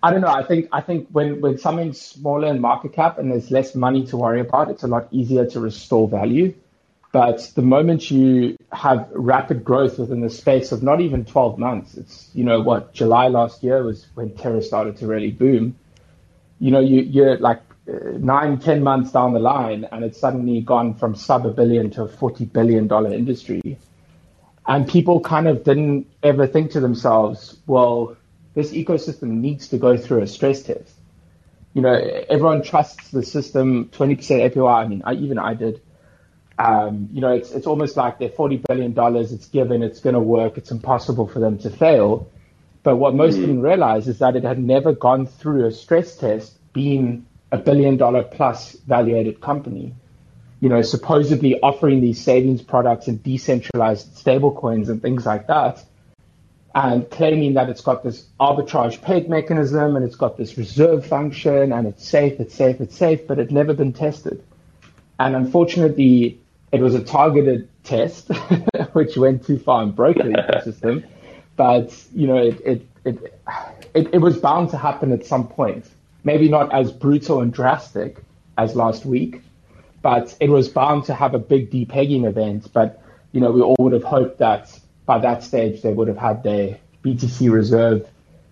I 0.02 0.10
don't 0.10 0.20
know. 0.20 0.28
I 0.28 0.42
think 0.42 0.68
I 0.70 0.82
think 0.82 1.08
when 1.10 1.40
when 1.40 1.56
something's 1.56 1.98
smaller 1.98 2.48
in 2.48 2.60
market 2.60 2.92
cap 2.92 3.18
and 3.18 3.30
there's 3.32 3.50
less 3.50 3.74
money 3.74 4.04
to 4.08 4.18
worry 4.18 4.40
about, 4.40 4.70
it's 4.70 4.82
a 4.82 4.86
lot 4.86 5.08
easier 5.10 5.46
to 5.46 5.60
restore 5.60 6.06
value. 6.06 6.52
But 7.14 7.52
the 7.54 7.62
moment 7.62 8.10
you 8.10 8.56
have 8.72 9.08
rapid 9.12 9.62
growth 9.62 10.00
within 10.00 10.20
the 10.20 10.28
space 10.28 10.72
of 10.72 10.82
not 10.82 11.00
even 11.00 11.24
12 11.24 11.58
months, 11.58 11.96
it's 11.96 12.28
you 12.34 12.42
know 12.42 12.60
what 12.60 12.92
July 12.92 13.28
last 13.28 13.62
year 13.62 13.84
was 13.84 14.04
when 14.14 14.34
Terra 14.34 14.60
started 14.60 14.96
to 14.96 15.06
really 15.06 15.30
boom. 15.30 15.76
You 16.58 16.72
know, 16.72 16.80
you 16.80 17.02
you're 17.02 17.38
like 17.38 17.62
uh, 17.88 18.18
nine, 18.18 18.58
ten 18.58 18.82
months 18.82 19.12
down 19.12 19.32
the 19.32 19.38
line, 19.38 19.86
and 19.92 20.04
it's 20.04 20.18
suddenly 20.18 20.60
gone 20.60 20.94
from 20.94 21.14
sub 21.14 21.46
a 21.46 21.50
billion 21.50 21.88
to 21.90 22.02
a 22.02 22.08
40 22.08 22.46
billion 22.46 22.88
dollar 22.88 23.12
industry. 23.12 23.78
And 24.66 24.88
people 24.88 25.20
kind 25.20 25.46
of 25.46 25.62
didn't 25.62 26.08
ever 26.20 26.48
think 26.48 26.72
to 26.72 26.80
themselves, 26.80 27.56
well, 27.68 28.16
this 28.54 28.72
ecosystem 28.72 29.38
needs 29.46 29.68
to 29.68 29.78
go 29.78 29.96
through 29.96 30.22
a 30.22 30.26
stress 30.26 30.64
test. 30.64 30.92
You 31.74 31.82
know, 31.82 31.94
everyone 31.94 32.64
trusts 32.64 33.10
the 33.10 33.22
system, 33.22 33.84
20% 33.90 34.18
APY. 34.50 34.84
I 34.84 34.88
mean, 34.88 35.02
I, 35.04 35.12
even 35.14 35.38
I 35.38 35.54
did. 35.54 35.80
Um, 36.58 37.08
you 37.12 37.20
know, 37.20 37.32
it's, 37.32 37.50
it's 37.50 37.66
almost 37.66 37.96
like 37.96 38.18
they're 38.18 38.28
$40 38.28 38.62
billion, 38.66 38.94
it's 39.32 39.46
given, 39.46 39.82
it's 39.82 40.00
going 40.00 40.14
to 40.14 40.20
work, 40.20 40.56
it's 40.56 40.70
impossible 40.70 41.26
for 41.26 41.40
them 41.40 41.58
to 41.58 41.70
fail. 41.70 42.30
But 42.82 42.96
what 42.96 43.14
most 43.14 43.36
mm. 43.36 43.40
didn't 43.40 43.62
realize 43.62 44.06
is 44.08 44.18
that 44.20 44.36
it 44.36 44.44
had 44.44 44.58
never 44.58 44.92
gone 44.92 45.26
through 45.26 45.66
a 45.66 45.72
stress 45.72 46.16
test 46.16 46.56
being 46.72 47.26
a 47.50 47.58
billion 47.58 47.96
dollar 47.96 48.22
plus 48.22 48.72
valuated 48.86 49.40
company. 49.40 49.94
You 50.60 50.68
know, 50.68 50.82
supposedly 50.82 51.60
offering 51.60 52.00
these 52.00 52.22
savings 52.22 52.62
products 52.62 53.08
and 53.08 53.22
decentralized 53.22 54.14
stablecoins 54.16 54.88
and 54.88 55.02
things 55.02 55.26
like 55.26 55.48
that 55.48 55.84
and 56.74 57.08
claiming 57.08 57.54
that 57.54 57.68
it's 57.68 57.82
got 57.82 58.02
this 58.02 58.26
arbitrage 58.40 59.00
peg 59.00 59.28
mechanism 59.28 59.94
and 59.94 60.04
it's 60.04 60.16
got 60.16 60.36
this 60.36 60.58
reserve 60.58 61.06
function 61.06 61.72
and 61.72 61.86
it's 61.86 62.06
safe, 62.06 62.40
it's 62.40 62.54
safe, 62.54 62.80
it's 62.80 62.96
safe, 62.96 63.26
but 63.28 63.38
it's 63.38 63.52
never 63.52 63.72
been 63.72 63.92
tested. 63.92 64.42
And 65.18 65.36
unfortunately, 65.36 66.40
it 66.74 66.80
was 66.80 66.94
a 66.94 67.02
targeted 67.02 67.68
test, 67.84 68.28
which 68.92 69.16
went 69.16 69.46
too 69.46 69.58
far 69.58 69.82
and 69.82 69.94
broke 69.94 70.16
the 70.16 70.22
ecosystem. 70.24 71.04
But 71.56 71.96
you 72.12 72.26
know, 72.26 72.36
it, 72.36 72.60
it 72.64 72.86
it, 73.04 73.40
it 73.94 74.14
it 74.14 74.18
was 74.18 74.36
bound 74.38 74.70
to 74.70 74.76
happen 74.76 75.12
at 75.12 75.24
some 75.24 75.46
point. 75.46 75.88
Maybe 76.24 76.48
not 76.48 76.72
as 76.72 76.90
brutal 76.90 77.40
and 77.40 77.52
drastic 77.52 78.18
as 78.58 78.74
last 78.74 79.04
week, 79.04 79.42
but 80.02 80.36
it 80.40 80.50
was 80.50 80.68
bound 80.68 81.04
to 81.04 81.14
have 81.14 81.34
a 81.34 81.38
big 81.38 81.70
depegging 81.70 82.26
event. 82.26 82.72
But 82.72 83.00
you 83.30 83.40
know, 83.40 83.52
we 83.52 83.60
all 83.60 83.76
would 83.78 83.92
have 83.92 84.04
hoped 84.04 84.38
that 84.38 84.76
by 85.06 85.18
that 85.18 85.44
stage, 85.44 85.82
they 85.82 85.92
would 85.92 86.08
have 86.08 86.16
had 86.16 86.42
their 86.42 86.78
BTC 87.04 87.52
reserve 87.52 88.08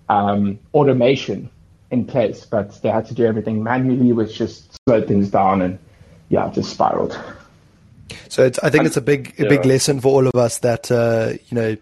um, 0.08 0.60
automation 0.74 1.50
in 1.90 2.04
place, 2.04 2.44
but 2.44 2.80
they 2.82 2.88
had 2.88 3.06
to 3.06 3.14
do 3.14 3.24
everything 3.24 3.62
manually, 3.64 4.12
which 4.12 4.36
just 4.36 4.76
slowed 4.86 5.08
things 5.08 5.28
down 5.28 5.60
and 5.62 5.78
yeah, 6.28 6.48
just 6.50 6.70
spiraled. 6.70 7.18
So 8.28 8.50
I 8.62 8.70
think 8.70 8.86
it's 8.86 8.96
a 8.96 9.02
big 9.02 9.34
a 9.38 9.48
big 9.48 9.64
lesson 9.64 10.00
for 10.00 10.08
all 10.08 10.26
of 10.26 10.34
us 10.34 10.58
that 10.58 10.90
uh, 10.90 11.34
you 11.48 11.54
know 11.54 11.76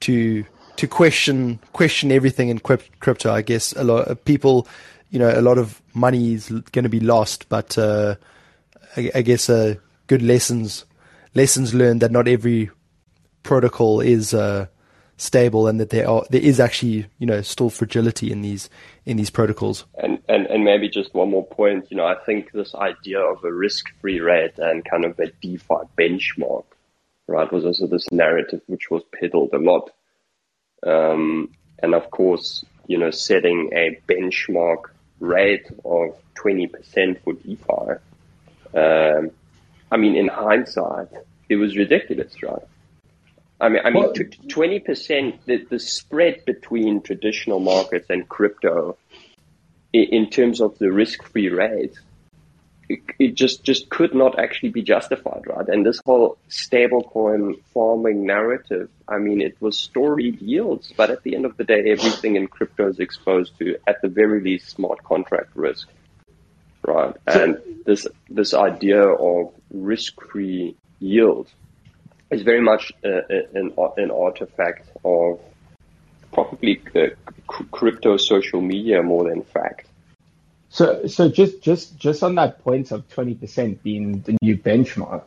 to 0.00 0.44
to 0.76 0.88
question 0.88 1.58
question 1.72 2.10
everything 2.10 2.48
in 2.48 2.58
crypto. 2.58 3.32
I 3.32 3.42
guess 3.42 3.72
a 3.72 3.84
lot 3.84 4.08
of 4.08 4.24
people, 4.24 4.66
you 5.10 5.18
know, 5.18 5.30
a 5.30 5.42
lot 5.42 5.58
of 5.58 5.82
money 5.94 6.34
is 6.34 6.48
going 6.48 6.84
to 6.84 6.88
be 6.88 7.00
lost, 7.00 7.48
but 7.48 7.76
uh, 7.76 8.16
I, 8.96 9.10
I, 9.14 9.22
guess 9.22 9.50
uh, 9.50 9.74
good 10.06 10.22
lessons 10.22 10.84
lessons 11.34 11.74
learned 11.74 12.00
that 12.00 12.10
not 12.10 12.28
every 12.28 12.70
protocol 13.42 14.00
is 14.00 14.34
uh, 14.34 14.66
stable 15.20 15.68
and 15.68 15.78
that 15.78 15.90
there 15.90 16.08
are 16.08 16.24
there 16.30 16.40
is 16.40 16.58
actually 16.58 17.06
you 17.18 17.26
know 17.26 17.42
still 17.42 17.68
fragility 17.68 18.32
in 18.32 18.40
these 18.40 18.70
in 19.04 19.16
these 19.16 19.30
protocols. 19.30 19.84
And 20.02 20.18
and 20.28 20.46
and 20.46 20.64
maybe 20.64 20.88
just 20.88 21.14
one 21.14 21.30
more 21.30 21.46
point. 21.46 21.90
You 21.90 21.98
know, 21.98 22.06
I 22.06 22.16
think 22.26 22.52
this 22.52 22.74
idea 22.74 23.20
of 23.20 23.44
a 23.44 23.52
risk-free 23.52 24.20
rate 24.20 24.58
and 24.58 24.84
kind 24.84 25.04
of 25.04 25.18
a 25.18 25.26
DeFi 25.42 25.82
benchmark, 25.98 26.64
right, 27.26 27.52
was 27.52 27.64
also 27.64 27.86
this 27.86 28.10
narrative 28.10 28.62
which 28.66 28.90
was 28.90 29.02
peddled 29.12 29.52
a 29.52 29.58
lot. 29.58 29.90
Um, 30.86 31.50
and 31.82 31.94
of 31.94 32.10
course, 32.10 32.64
you 32.86 32.96
know, 32.96 33.10
setting 33.10 33.70
a 33.74 34.00
benchmark 34.08 34.84
rate 35.20 35.66
of 35.84 36.16
20% 36.36 37.22
for 37.22 37.34
DeFi. 37.34 38.00
Um, 38.74 39.30
I 39.92 39.96
mean, 39.98 40.16
in 40.16 40.28
hindsight, 40.28 41.08
it 41.48 41.56
was 41.56 41.76
ridiculous, 41.76 42.42
right? 42.42 42.62
I 43.60 43.68
mean, 43.68 43.82
I 43.84 43.90
mean, 43.90 44.14
twenty 44.48 44.80
percent. 44.80 45.44
The, 45.46 45.64
the 45.68 45.78
spread 45.78 46.44
between 46.46 47.02
traditional 47.02 47.60
markets 47.60 48.06
and 48.08 48.28
crypto, 48.28 48.96
in, 49.92 50.04
in 50.04 50.30
terms 50.30 50.60
of 50.60 50.78
the 50.78 50.90
risk-free 50.90 51.50
rate, 51.50 51.98
it, 52.88 53.00
it, 53.18 53.34
just 53.34 53.62
just 53.62 53.90
could 53.90 54.14
not 54.14 54.38
actually 54.38 54.70
be 54.70 54.82
justified, 54.82 55.42
right? 55.46 55.68
And 55.68 55.84
this 55.84 56.00
whole 56.04 56.38
stablecoin 56.48 57.60
farming 57.74 58.24
narrative. 58.24 58.88
I 59.06 59.18
mean, 59.18 59.40
it 59.42 59.56
was 59.60 59.78
storied 59.78 60.40
yields, 60.40 60.92
but 60.96 61.10
at 61.10 61.22
the 61.22 61.34
end 61.34 61.44
of 61.44 61.56
the 61.56 61.64
day, 61.64 61.90
everything 61.90 62.36
in 62.36 62.46
crypto 62.46 62.88
is 62.88 62.98
exposed 62.98 63.58
to, 63.58 63.76
at 63.86 64.00
the 64.00 64.08
very 64.08 64.40
least, 64.40 64.70
smart 64.70 65.04
contract 65.04 65.54
risk, 65.54 65.86
right? 66.86 67.14
And 67.26 67.58
this 67.84 68.06
this 68.30 68.54
idea 68.54 69.02
of 69.02 69.52
risk-free 69.70 70.76
yield 70.98 71.52
is 72.30 72.42
very 72.42 72.60
much 72.60 72.92
uh, 73.04 73.22
an, 73.54 73.72
an 73.96 74.10
artifact 74.10 74.88
of 75.04 75.40
probably 76.32 76.80
uh, 76.94 77.08
crypto 77.46 78.16
social 78.16 78.60
media 78.60 79.02
more 79.02 79.28
than 79.28 79.42
fact. 79.42 79.86
So, 80.68 81.06
so 81.08 81.28
just 81.28 81.62
just 81.62 81.98
just 81.98 82.22
on 82.22 82.36
that 82.36 82.62
point 82.62 82.92
of 82.92 83.08
twenty 83.08 83.34
percent 83.34 83.82
being 83.82 84.20
the 84.20 84.36
new 84.40 84.56
benchmark, 84.56 85.26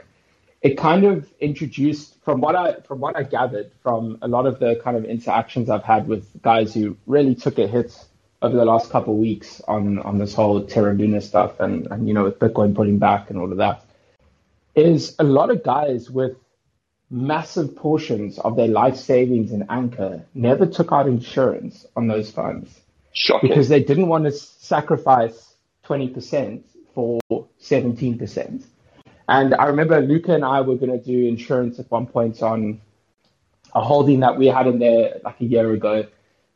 it 0.61 0.77
kind 0.77 1.03
of 1.03 1.29
introduced 1.41 2.15
from 2.23 2.39
what 2.39 2.55
I 2.55 2.75
from 2.87 3.01
what 3.01 3.17
I 3.17 3.23
gathered 3.23 3.71
from 3.81 4.17
a 4.21 4.27
lot 4.29 4.45
of 4.45 4.59
the 4.59 4.79
kind 4.81 4.95
of 4.95 5.03
interactions 5.03 5.69
I've 5.69 5.83
had 5.83 6.07
with 6.07 6.41
guys 6.41 6.73
who 6.73 6.95
really 7.05 7.35
took 7.35 7.59
a 7.59 7.67
hit 7.67 7.93
over 8.41 8.55
the 8.55 8.63
last 8.63 8.89
couple 8.89 9.13
of 9.13 9.19
weeks 9.19 9.61
on 9.67 9.99
on 9.99 10.17
this 10.17 10.33
whole 10.33 10.63
Terra 10.63 10.93
Luna 10.93 11.19
stuff 11.19 11.59
and 11.59 11.87
and 11.91 12.07
you 12.07 12.13
know 12.13 12.23
with 12.23 12.39
Bitcoin 12.39 12.73
pulling 12.73 12.97
back 12.97 13.29
and 13.29 13.37
all 13.37 13.51
of 13.51 13.57
that, 13.57 13.83
is 14.75 15.15
a 15.19 15.23
lot 15.25 15.51
of 15.51 15.63
guys 15.63 16.09
with 16.09 16.37
massive 17.13 17.75
portions 17.75 18.39
of 18.39 18.55
their 18.55 18.67
life 18.67 18.97
savings 18.97 19.51
in 19.51 19.65
Anchor 19.69 20.25
never 20.33 20.65
took 20.65 20.91
out 20.91 21.07
insurance 21.07 21.85
on 21.95 22.07
those 22.07 22.31
funds. 22.31 22.81
Shocking. 23.13 23.49
Because 23.49 23.69
they 23.69 23.83
didn't 23.83 24.07
want 24.07 24.25
to 24.25 24.31
sacrifice 24.31 25.53
20% 25.85 26.63
for 26.95 27.19
17%. 27.61 28.65
And 29.29 29.53
I 29.53 29.65
remember 29.65 30.01
Luca 30.01 30.33
and 30.33 30.43
I 30.43 30.61
were 30.61 30.75
going 30.75 30.91
to 30.91 31.03
do 31.03 31.27
insurance 31.27 31.79
at 31.79 31.89
one 31.91 32.07
point 32.07 32.41
on 32.41 32.81
a 33.75 33.81
holding 33.81 34.21
that 34.21 34.37
we 34.37 34.47
had 34.47 34.65
in 34.65 34.79
there 34.79 35.19
like 35.23 35.39
a 35.39 35.45
year 35.45 35.71
ago. 35.71 36.07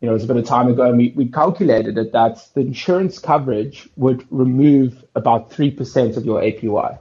You 0.01 0.05
know, 0.05 0.11
it 0.11 0.13
was 0.13 0.23
a 0.23 0.27
bit 0.27 0.38
of 0.38 0.45
time 0.45 0.67
ago, 0.67 0.84
and 0.84 0.97
we, 0.97 1.13
we 1.15 1.27
calculated 1.27 1.97
it 1.97 2.11
that 2.11 2.39
the 2.53 2.61
insurance 2.61 3.17
coverage 3.19 3.89
would 3.95 4.25
remove 4.32 5.03
about 5.15 5.49
3% 5.51 6.17
of 6.17 6.25
your 6.25 6.41
APY. 6.41 6.99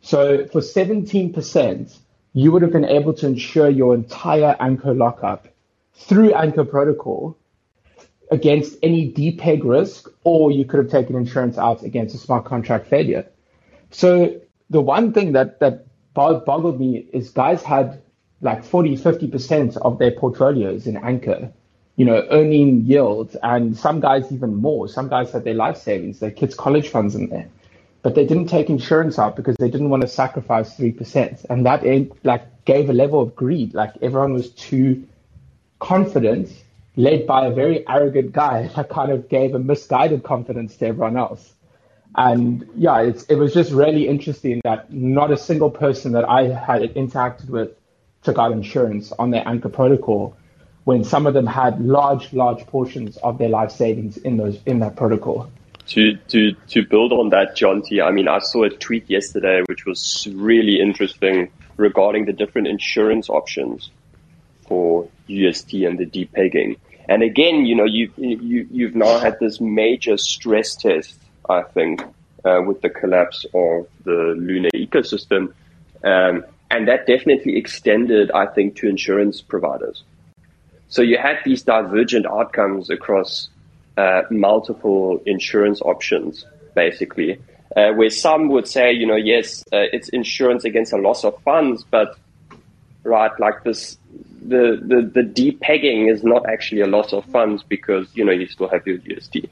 So 0.00 0.46
for 0.48 0.60
17%, 0.60 1.98
you 2.36 2.52
would 2.52 2.60
have 2.60 2.70
been 2.70 2.84
able 2.84 3.14
to 3.14 3.26
insure 3.26 3.70
your 3.70 3.94
entire 3.94 4.54
Anchor 4.60 4.92
lockup 4.92 5.48
through 5.94 6.34
Anchor 6.34 6.66
Protocol 6.66 7.34
against 8.30 8.76
any 8.82 9.10
depeg 9.10 9.64
risk, 9.64 10.10
or 10.22 10.50
you 10.50 10.66
could 10.66 10.76
have 10.76 10.90
taken 10.90 11.16
insurance 11.16 11.56
out 11.56 11.82
against 11.82 12.14
a 12.14 12.18
smart 12.18 12.44
contract 12.44 12.88
failure. 12.88 13.26
So 13.90 14.38
the 14.68 14.82
one 14.82 15.14
thing 15.14 15.32
that 15.32 15.60
that 15.60 15.86
boggled 16.12 16.78
me 16.78 17.06
is 17.10 17.30
guys 17.30 17.62
had 17.62 18.02
like 18.42 18.64
40, 18.64 18.98
50% 18.98 19.78
of 19.78 19.98
their 19.98 20.10
portfolios 20.10 20.86
in 20.86 20.98
Anchor, 20.98 21.50
you 21.96 22.04
know, 22.04 22.26
earning 22.30 22.84
yields, 22.84 23.34
and 23.42 23.74
some 23.74 24.00
guys 24.00 24.30
even 24.30 24.56
more. 24.56 24.88
Some 24.88 25.08
guys 25.08 25.32
had 25.32 25.44
their 25.44 25.54
life 25.54 25.78
savings, 25.78 26.18
their 26.18 26.30
kids' 26.30 26.54
college 26.54 26.90
funds 26.90 27.14
in 27.14 27.30
there. 27.30 27.48
But 28.06 28.14
they 28.14 28.24
didn't 28.24 28.46
take 28.46 28.70
insurance 28.70 29.18
out 29.18 29.34
because 29.34 29.56
they 29.56 29.68
didn't 29.68 29.90
want 29.90 30.00
to 30.00 30.06
sacrifice 30.06 30.76
three 30.76 30.92
percent, 30.92 31.44
and 31.50 31.66
that 31.66 31.82
like 32.22 32.64
gave 32.64 32.88
a 32.88 32.92
level 32.92 33.20
of 33.20 33.34
greed. 33.34 33.74
Like 33.74 33.94
everyone 34.00 34.32
was 34.32 34.50
too 34.50 35.08
confident, 35.80 36.48
led 36.94 37.26
by 37.26 37.46
a 37.46 37.50
very 37.50 37.84
arrogant 37.88 38.30
guy 38.30 38.68
that 38.76 38.90
kind 38.90 39.10
of 39.10 39.28
gave 39.28 39.56
a 39.56 39.58
misguided 39.58 40.22
confidence 40.22 40.76
to 40.76 40.86
everyone 40.86 41.16
else. 41.16 41.52
And 42.14 42.64
yeah, 42.76 43.00
it 43.28 43.36
was 43.36 43.52
just 43.52 43.72
really 43.72 44.06
interesting 44.06 44.60
that 44.62 44.92
not 44.92 45.32
a 45.32 45.36
single 45.36 45.72
person 45.72 46.12
that 46.12 46.28
I 46.28 46.44
had 46.44 46.82
interacted 46.94 47.48
with 47.48 47.70
took 48.22 48.38
out 48.38 48.52
insurance 48.52 49.10
on 49.18 49.32
their 49.32 49.42
anchor 49.48 49.68
protocol 49.68 50.36
when 50.84 51.02
some 51.02 51.26
of 51.26 51.34
them 51.34 51.48
had 51.48 51.80
large, 51.80 52.32
large 52.32 52.64
portions 52.68 53.16
of 53.16 53.38
their 53.38 53.48
life 53.48 53.72
savings 53.72 54.16
in 54.16 54.36
those 54.36 54.60
in 54.64 54.78
that 54.78 54.94
protocol. 54.94 55.50
To 55.88 56.16
to 56.16 56.52
to 56.52 56.84
build 56.84 57.12
on 57.12 57.30
that, 57.30 57.54
John 57.54 57.82
T. 57.82 58.00
I 58.00 58.10
mean, 58.10 58.26
I 58.26 58.40
saw 58.40 58.64
a 58.64 58.70
tweet 58.70 59.08
yesterday 59.08 59.62
which 59.68 59.86
was 59.86 60.26
really 60.32 60.80
interesting 60.80 61.50
regarding 61.76 62.24
the 62.24 62.32
different 62.32 62.66
insurance 62.66 63.28
options 63.28 63.90
for 64.66 65.08
UST 65.28 65.74
and 65.74 65.98
the 65.98 66.06
depegging. 66.06 66.76
And 67.08 67.22
again, 67.22 67.66
you 67.66 67.76
know, 67.76 67.84
you 67.84 68.10
you 68.16 68.66
you've 68.70 68.96
now 68.96 69.18
had 69.18 69.38
this 69.38 69.60
major 69.60 70.16
stress 70.16 70.74
test, 70.74 71.20
I 71.48 71.62
think, 71.62 72.02
uh, 72.44 72.62
with 72.66 72.80
the 72.80 72.90
collapse 72.90 73.46
of 73.54 73.86
the 74.04 74.34
Luna 74.36 74.70
ecosystem, 74.74 75.52
um, 76.02 76.44
and 76.70 76.88
that 76.88 77.06
definitely 77.06 77.56
extended, 77.56 78.32
I 78.32 78.46
think, 78.46 78.76
to 78.76 78.88
insurance 78.88 79.40
providers. 79.40 80.02
So 80.88 81.02
you 81.02 81.18
had 81.18 81.38
these 81.44 81.62
divergent 81.62 82.26
outcomes 82.26 82.90
across 82.90 83.50
uh, 83.96 84.22
multiple 84.30 85.22
insurance 85.26 85.80
options, 85.80 86.44
basically, 86.74 87.40
uh, 87.76 87.92
where 87.92 88.10
some 88.10 88.48
would 88.48 88.68
say, 88.68 88.92
you 88.92 89.06
know, 89.06 89.16
yes, 89.16 89.62
uh, 89.72 89.88
it's 89.92 90.08
insurance 90.10 90.64
against 90.64 90.92
a 90.92 90.96
loss 90.96 91.24
of 91.24 91.40
funds, 91.42 91.84
but 91.90 92.18
right, 93.04 93.32
like 93.38 93.64
this, 93.64 93.98
the, 94.42 94.80
the, 94.82 95.10
the 95.12 95.22
depegging 95.22 96.12
is 96.12 96.22
not 96.22 96.48
actually 96.48 96.80
a 96.80 96.86
loss 96.86 97.12
of 97.12 97.24
funds 97.26 97.62
because, 97.62 98.08
you 98.14 98.24
know, 98.24 98.32
you 98.32 98.46
still 98.46 98.68
have 98.68 98.86
your 98.86 98.98
UST. 98.98 99.46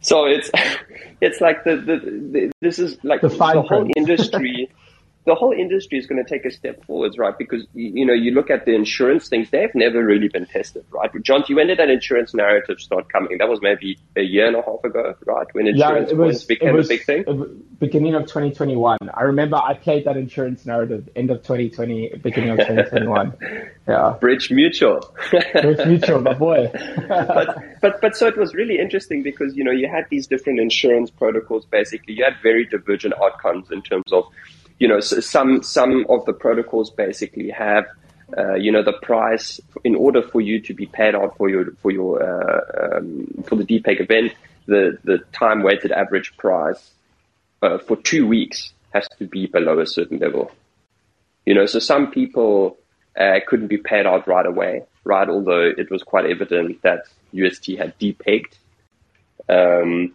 So 0.00 0.26
it's, 0.26 0.50
it's 1.20 1.40
like 1.40 1.64
the, 1.64 1.76
the, 1.76 1.96
the 1.96 2.52
this 2.60 2.78
is 2.78 2.98
like 3.04 3.20
the, 3.20 3.28
the 3.28 3.62
whole 3.62 3.88
industry 3.96 4.70
the 5.24 5.34
whole 5.34 5.52
industry 5.52 5.98
is 5.98 6.06
going 6.06 6.22
to 6.22 6.28
take 6.28 6.44
a 6.44 6.50
step 6.50 6.84
forwards, 6.84 7.16
right? 7.16 7.36
Because 7.36 7.64
you 7.74 8.04
know, 8.04 8.12
you 8.12 8.32
look 8.32 8.50
at 8.50 8.64
the 8.64 8.74
insurance 8.74 9.28
things; 9.28 9.50
they've 9.50 9.74
never 9.74 10.04
really 10.04 10.28
been 10.28 10.46
tested, 10.46 10.84
right? 10.90 11.10
John, 11.22 11.44
when 11.48 11.68
did 11.68 11.78
that 11.78 11.90
insurance 11.90 12.34
narrative 12.34 12.80
start 12.80 13.08
coming? 13.08 13.38
That 13.38 13.48
was 13.48 13.60
maybe 13.62 13.98
a 14.16 14.22
year 14.22 14.46
and 14.46 14.56
a 14.56 14.62
half 14.62 14.82
ago, 14.82 15.14
right? 15.24 15.46
When 15.52 15.68
insurance 15.68 16.10
yeah, 16.10 16.16
was, 16.16 16.44
became 16.44 16.74
was, 16.74 16.86
a 16.86 16.88
big 16.88 17.04
thing. 17.04 17.64
Beginning 17.78 18.14
of 18.14 18.22
2021. 18.22 18.98
I 19.14 19.22
remember 19.22 19.56
I 19.56 19.74
played 19.74 20.06
that 20.06 20.16
insurance 20.16 20.66
narrative 20.66 21.08
end 21.14 21.30
of 21.30 21.38
2020, 21.38 22.16
beginning 22.22 22.50
of 22.50 22.58
2021. 22.58 23.34
yeah. 23.88 24.16
Bridge 24.20 24.50
Mutual. 24.50 25.14
Bridge 25.30 25.86
Mutual, 25.86 26.20
my 26.20 26.34
boy. 26.34 26.70
but 27.08 27.58
but 27.80 28.00
but 28.00 28.16
so 28.16 28.26
it 28.26 28.36
was 28.36 28.54
really 28.54 28.78
interesting 28.78 29.22
because 29.22 29.56
you 29.56 29.62
know 29.62 29.70
you 29.70 29.88
had 29.88 30.06
these 30.10 30.26
different 30.26 30.58
insurance 30.58 31.10
protocols. 31.10 31.64
Basically, 31.66 32.14
you 32.14 32.24
had 32.24 32.34
very 32.42 32.66
divergent 32.66 33.14
outcomes 33.22 33.70
in 33.70 33.82
terms 33.82 34.12
of 34.12 34.24
you 34.78 34.88
know, 34.88 35.00
so 35.00 35.20
some 35.20 35.62
some 35.62 36.06
of 36.08 36.24
the 36.24 36.32
protocols 36.32 36.90
basically 36.90 37.50
have, 37.50 37.84
uh, 38.36 38.54
you 38.54 38.72
know, 38.72 38.82
the 38.82 38.92
price 38.92 39.60
in 39.84 39.94
order 39.94 40.22
for 40.22 40.40
you 40.40 40.60
to 40.60 40.74
be 40.74 40.86
paid 40.86 41.14
out 41.14 41.36
for 41.36 41.48
your 41.48 41.72
for 41.82 41.90
your 41.90 42.22
uh, 42.22 42.98
um, 42.98 43.26
for 43.46 43.56
the 43.56 43.64
depeg 43.64 44.00
event, 44.00 44.32
the 44.66 44.98
the 45.04 45.18
time 45.32 45.62
weighted 45.62 45.92
average 45.92 46.36
price 46.36 46.92
uh, 47.62 47.78
for 47.78 47.96
two 47.96 48.26
weeks 48.26 48.72
has 48.92 49.08
to 49.18 49.26
be 49.26 49.46
below 49.46 49.78
a 49.78 49.86
certain 49.86 50.18
level. 50.18 50.50
You 51.46 51.54
know, 51.54 51.66
so 51.66 51.78
some 51.78 52.10
people 52.10 52.78
uh, 53.18 53.40
couldn't 53.46 53.68
be 53.68 53.78
paid 53.78 54.06
out 54.06 54.28
right 54.28 54.46
away, 54.46 54.82
right? 55.04 55.28
Although 55.28 55.72
it 55.76 55.90
was 55.90 56.02
quite 56.02 56.26
evident 56.26 56.82
that 56.82 57.04
UST 57.32 57.72
had 57.78 57.98
depegged. 57.98 58.54
Um, 59.48 60.14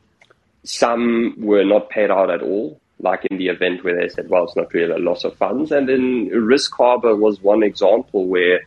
some 0.64 1.36
were 1.38 1.64
not 1.64 1.90
paid 1.90 2.12
out 2.12 2.30
at 2.30 2.42
all 2.42 2.80
like 3.00 3.26
in 3.26 3.38
the 3.38 3.48
event 3.48 3.84
where 3.84 4.00
they 4.00 4.10
said, 4.10 4.30
well, 4.30 4.44
it's 4.44 4.56
not 4.56 4.74
really 4.74 4.92
a 4.92 4.98
loss 4.98 5.24
of 5.24 5.36
funds. 5.38 5.72
And 5.72 5.88
then 5.88 6.28
Risk 6.30 6.74
Harbor 6.76 7.16
was 7.16 7.42
one 7.42 7.64
example 7.64 8.26
where 8.26 8.62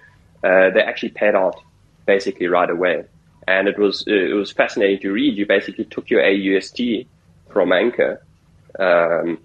uh, 0.45 0.70
they 0.70 0.81
actually 0.81 1.11
paid 1.11 1.35
out 1.35 1.61
basically 2.07 2.47
right 2.47 2.70
away. 2.70 3.05
And 3.49 3.66
it 3.66 3.78
was 3.78 4.05
it 4.07 4.35
was 4.35 4.53
fascinating 4.53 5.01
to 5.01 5.12
read. 5.12 5.37
You 5.37 5.47
basically 5.47 5.85
took 5.85 6.09
your 6.09 6.22
AUST 6.22 7.07
from 7.49 7.72
Anchor, 7.72 8.24
um, 8.78 9.39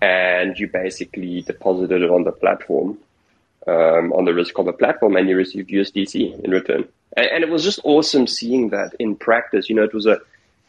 and 0.00 0.58
you 0.58 0.66
basically 0.66 1.42
deposited 1.42 2.02
it 2.02 2.10
on 2.10 2.24
the 2.24 2.32
platform, 2.32 2.98
um, 3.66 4.12
on 4.12 4.24
the 4.24 4.34
Risk 4.34 4.56
Harbor 4.56 4.72
platform, 4.72 5.16
and 5.16 5.28
you 5.28 5.36
received 5.36 5.70
USDC 5.70 6.42
in 6.42 6.50
return. 6.50 6.88
And, 7.16 7.26
and 7.26 7.44
it 7.44 7.50
was 7.50 7.62
just 7.62 7.80
awesome 7.84 8.26
seeing 8.26 8.70
that 8.70 8.94
in 8.98 9.14
practice. 9.14 9.68
You 9.68 9.76
know, 9.76 9.84
it 9.84 9.94
was 9.94 10.06
a 10.06 10.18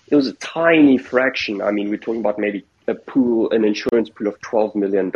it 0.08 0.16
was 0.16 0.28
a 0.28 0.34
tiny 0.34 0.98
fraction. 0.98 1.62
I 1.62 1.72
mean, 1.72 1.90
we're 1.90 1.98
talking 1.98 2.22
about 2.22 2.38
maybe 2.38 2.66
a 2.90 2.96
pool, 2.96 3.52
an 3.52 3.64
insurance 3.64 4.10
pool 4.10 4.28
of 4.28 4.40
$12 4.42 4.76
million, 4.76 5.12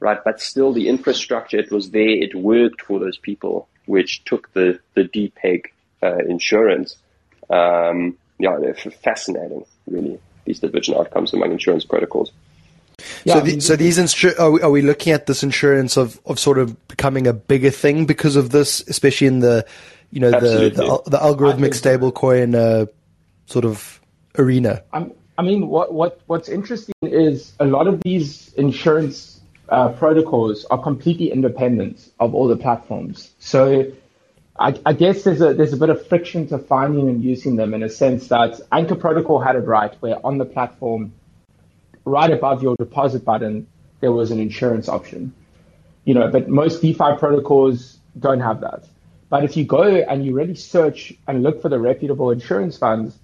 right? 0.00 0.18
But 0.24 0.40
still 0.40 0.72
the 0.72 0.88
infrastructure, 0.88 1.58
it 1.58 1.70
was 1.70 1.90
there, 1.90 2.08
it 2.08 2.34
worked 2.34 2.82
for 2.82 2.98
those 2.98 3.18
people, 3.18 3.68
which 3.86 4.24
took 4.24 4.52
the, 4.52 4.78
the 4.94 5.04
depeg 5.04 5.66
uh, 6.02 6.18
insurance. 6.28 6.96
Um, 7.48 8.18
yeah, 8.38 8.58
they're 8.60 8.74
fascinating, 8.74 9.64
really, 9.86 10.18
these 10.44 10.60
divergent 10.60 10.96
outcomes 10.96 11.32
among 11.32 11.52
insurance 11.52 11.84
protocols. 11.84 12.32
Yeah, 13.24 13.34
so, 13.34 13.40
the, 13.40 13.60
so 13.60 13.76
these 13.76 13.98
insur- 13.98 14.38
are, 14.38 14.50
we, 14.50 14.62
are 14.62 14.70
we 14.70 14.82
looking 14.82 15.12
at 15.12 15.26
this 15.26 15.42
insurance 15.42 15.96
of, 15.96 16.20
of 16.26 16.38
sort 16.38 16.58
of 16.58 16.88
becoming 16.88 17.26
a 17.26 17.32
bigger 17.32 17.70
thing 17.70 18.06
because 18.06 18.36
of 18.36 18.50
this, 18.50 18.82
especially 18.88 19.26
in 19.26 19.40
the, 19.40 19.66
you 20.10 20.20
know, 20.20 20.30
the, 20.30 20.70
the, 20.70 21.10
the 21.10 21.18
algorithmic 21.18 21.70
stablecoin 21.70 22.54
uh, 22.54 22.86
sort 23.46 23.64
of 23.64 24.00
arena? 24.36 24.82
I'm, 24.92 25.12
I 25.38 25.42
mean, 25.42 25.68
what, 25.68 25.92
what 25.92 26.20
what's 26.26 26.48
interesting 26.48 26.94
is 27.02 27.52
a 27.58 27.64
lot 27.64 27.86
of 27.86 28.00
these 28.02 28.52
insurance 28.54 29.40
uh, 29.68 29.90
protocols 29.90 30.64
are 30.66 30.82
completely 30.82 31.30
independent 31.30 32.10
of 32.18 32.34
all 32.34 32.48
the 32.48 32.56
platforms. 32.56 33.30
So 33.38 33.92
I, 34.58 34.78
I, 34.84 34.92
guess 34.92 35.22
there's 35.22 35.40
a 35.40 35.54
there's 35.54 35.72
a 35.72 35.76
bit 35.76 35.90
of 35.90 36.06
friction 36.06 36.48
to 36.48 36.58
finding 36.58 37.08
and 37.08 37.22
using 37.22 37.56
them 37.56 37.72
in 37.72 37.82
a 37.82 37.88
sense 37.88 38.28
that 38.28 38.60
Anchor 38.70 38.96
Protocol 38.96 39.40
had 39.40 39.56
it 39.56 39.60
right, 39.60 39.94
where 40.00 40.24
on 40.26 40.38
the 40.38 40.44
platform, 40.44 41.12
right 42.04 42.30
above 42.30 42.62
your 42.62 42.76
deposit 42.76 43.24
button, 43.24 43.66
there 44.00 44.12
was 44.12 44.30
an 44.30 44.40
insurance 44.40 44.88
option. 44.88 45.32
You 46.04 46.14
know, 46.14 46.28
but 46.30 46.48
most 46.48 46.82
DeFi 46.82 47.16
protocols 47.18 47.98
don't 48.18 48.40
have 48.40 48.60
that. 48.62 48.84
But 49.28 49.44
if 49.44 49.56
you 49.56 49.64
go 49.64 49.84
and 49.84 50.26
you 50.26 50.34
really 50.34 50.56
search 50.56 51.14
and 51.28 51.42
look 51.42 51.62
for 51.62 51.68
the 51.68 51.78
reputable 51.78 52.30
insurance 52.32 52.76
funds, 52.76 53.16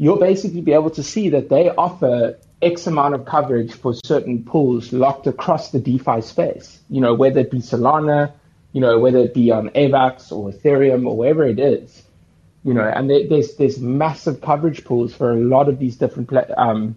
you'll 0.00 0.18
basically 0.18 0.62
be 0.62 0.72
able 0.72 0.88
to 0.88 1.02
see 1.02 1.28
that 1.28 1.50
they 1.50 1.68
offer 1.68 2.38
X 2.62 2.86
amount 2.86 3.14
of 3.14 3.26
coverage 3.26 3.74
for 3.74 3.92
certain 3.92 4.42
pools 4.42 4.94
locked 4.94 5.26
across 5.26 5.72
the 5.72 5.78
DeFi 5.78 6.22
space. 6.22 6.80
You 6.88 7.02
know, 7.02 7.12
whether 7.12 7.40
it 7.40 7.50
be 7.50 7.58
Solana, 7.58 8.32
you 8.72 8.80
know, 8.80 8.98
whether 8.98 9.18
it 9.18 9.34
be 9.34 9.50
on 9.50 9.68
AVAX 9.68 10.32
or 10.32 10.50
Ethereum 10.50 11.06
or 11.06 11.18
wherever 11.18 11.44
it 11.44 11.60
is. 11.60 12.02
You 12.64 12.72
know, 12.72 12.82
and 12.82 13.10
there's 13.10 13.56
there's 13.56 13.78
massive 13.78 14.40
coverage 14.40 14.84
pools 14.84 15.14
for 15.14 15.32
a 15.32 15.36
lot 15.36 15.68
of 15.68 15.78
these 15.78 15.96
different 15.96 16.30
um, 16.56 16.96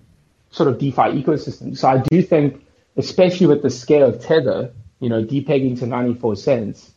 sort 0.51 0.69
of 0.69 0.79
DeFi 0.79 1.23
ecosystems. 1.23 1.79
So 1.79 1.89
I 1.89 1.97
do 1.97 2.21
think, 2.21 2.65
especially 2.95 3.47
with 3.47 3.63
the 3.63 3.69
scale 3.69 4.07
of 4.07 4.21
Tether, 4.21 4.73
you 5.01 5.09
know, 5.09 5.23
depegging 5.25 5.77
to 5.79 5.87
94 5.87 6.37
cents, 6.37 6.91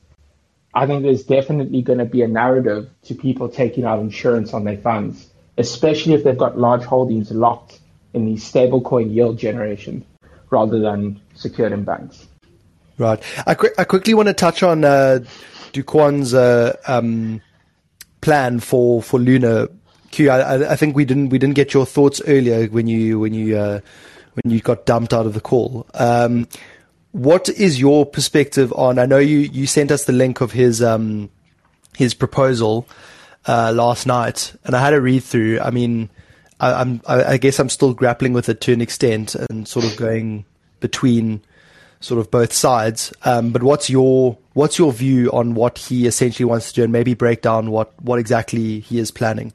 I 0.72 0.86
think 0.86 1.02
there's 1.02 1.24
definitely 1.24 1.82
going 1.82 1.98
to 1.98 2.04
be 2.04 2.22
a 2.22 2.28
narrative 2.28 2.90
to 3.04 3.14
people 3.14 3.48
taking 3.48 3.84
out 3.84 3.98
insurance 3.98 4.52
on 4.52 4.62
their 4.62 4.78
funds 4.78 5.30
especially 5.58 6.14
if 6.14 6.24
they've 6.24 6.38
got 6.38 6.58
large 6.58 6.84
holdings 6.84 7.30
locked 7.30 7.80
in 8.14 8.26
the 8.26 8.34
stablecoin 8.34 9.14
yield 9.14 9.38
generation 9.38 10.04
rather 10.50 10.78
than 10.78 11.20
secured 11.34 11.72
in 11.72 11.84
banks. 11.84 12.26
Right. 12.98 13.22
I, 13.46 13.54
qu- 13.54 13.74
I 13.76 13.84
quickly 13.84 14.14
want 14.14 14.28
to 14.28 14.34
touch 14.34 14.62
on 14.62 14.84
uh, 14.84 15.20
Kwon's 15.72 16.32
uh, 16.32 16.76
um, 16.86 17.42
plan 18.20 18.60
for, 18.60 19.02
for 19.02 19.20
Luna. 19.20 19.68
Q, 20.12 20.30
I, 20.30 20.72
I 20.72 20.76
think 20.76 20.96
we 20.96 21.04
didn't 21.04 21.28
we 21.28 21.38
didn't 21.38 21.56
get 21.56 21.74
your 21.74 21.84
thoughts 21.84 22.22
earlier 22.26 22.66
when 22.68 22.86
you 22.86 23.18
when 23.18 23.34
you 23.34 23.58
uh, 23.58 23.80
when 24.32 24.52
you 24.52 24.60
got 24.60 24.86
dumped 24.86 25.12
out 25.12 25.26
of 25.26 25.34
the 25.34 25.40
call. 25.40 25.86
Um, 25.94 26.48
what 27.12 27.48
is 27.48 27.80
your 27.80 28.06
perspective 28.06 28.72
on? 28.74 28.98
I 28.98 29.06
know 29.06 29.18
you, 29.18 29.38
you 29.38 29.66
sent 29.66 29.90
us 29.90 30.04
the 30.04 30.12
link 30.12 30.40
of 30.40 30.52
his 30.52 30.82
um, 30.82 31.28
his 31.96 32.14
proposal 32.14 32.86
uh, 33.46 33.72
last 33.74 34.06
night, 34.06 34.54
and 34.64 34.74
I 34.74 34.80
had 34.80 34.94
a 34.94 35.00
read 35.00 35.22
through. 35.22 35.60
I 35.60 35.70
mean, 35.70 36.10
I, 36.60 36.80
am 36.80 37.00
I, 37.06 37.36
guess 37.36 37.58
I'm 37.58 37.68
still 37.68 37.94
grappling 37.94 38.32
with 38.32 38.48
it 38.48 38.60
to 38.62 38.72
an 38.72 38.80
extent, 38.80 39.34
and 39.34 39.66
sort 39.66 39.84
of 39.84 39.96
going 39.96 40.44
between 40.80 41.42
sort 42.00 42.20
of 42.20 42.30
both 42.30 42.52
sides. 42.52 43.12
Um, 43.24 43.50
but 43.50 43.62
what's 43.62 43.88
your 43.88 44.36
what's 44.54 44.78
your 44.78 44.92
view 44.92 45.30
on 45.32 45.54
what 45.54 45.78
he 45.78 46.06
essentially 46.06 46.44
wants 46.44 46.68
to 46.68 46.74
do, 46.74 46.84
and 46.84 46.92
maybe 46.92 47.14
break 47.14 47.42
down 47.42 47.70
what 47.70 47.92
what 48.02 48.18
exactly 48.18 48.80
he 48.80 48.98
is 48.98 49.10
planning? 49.10 49.52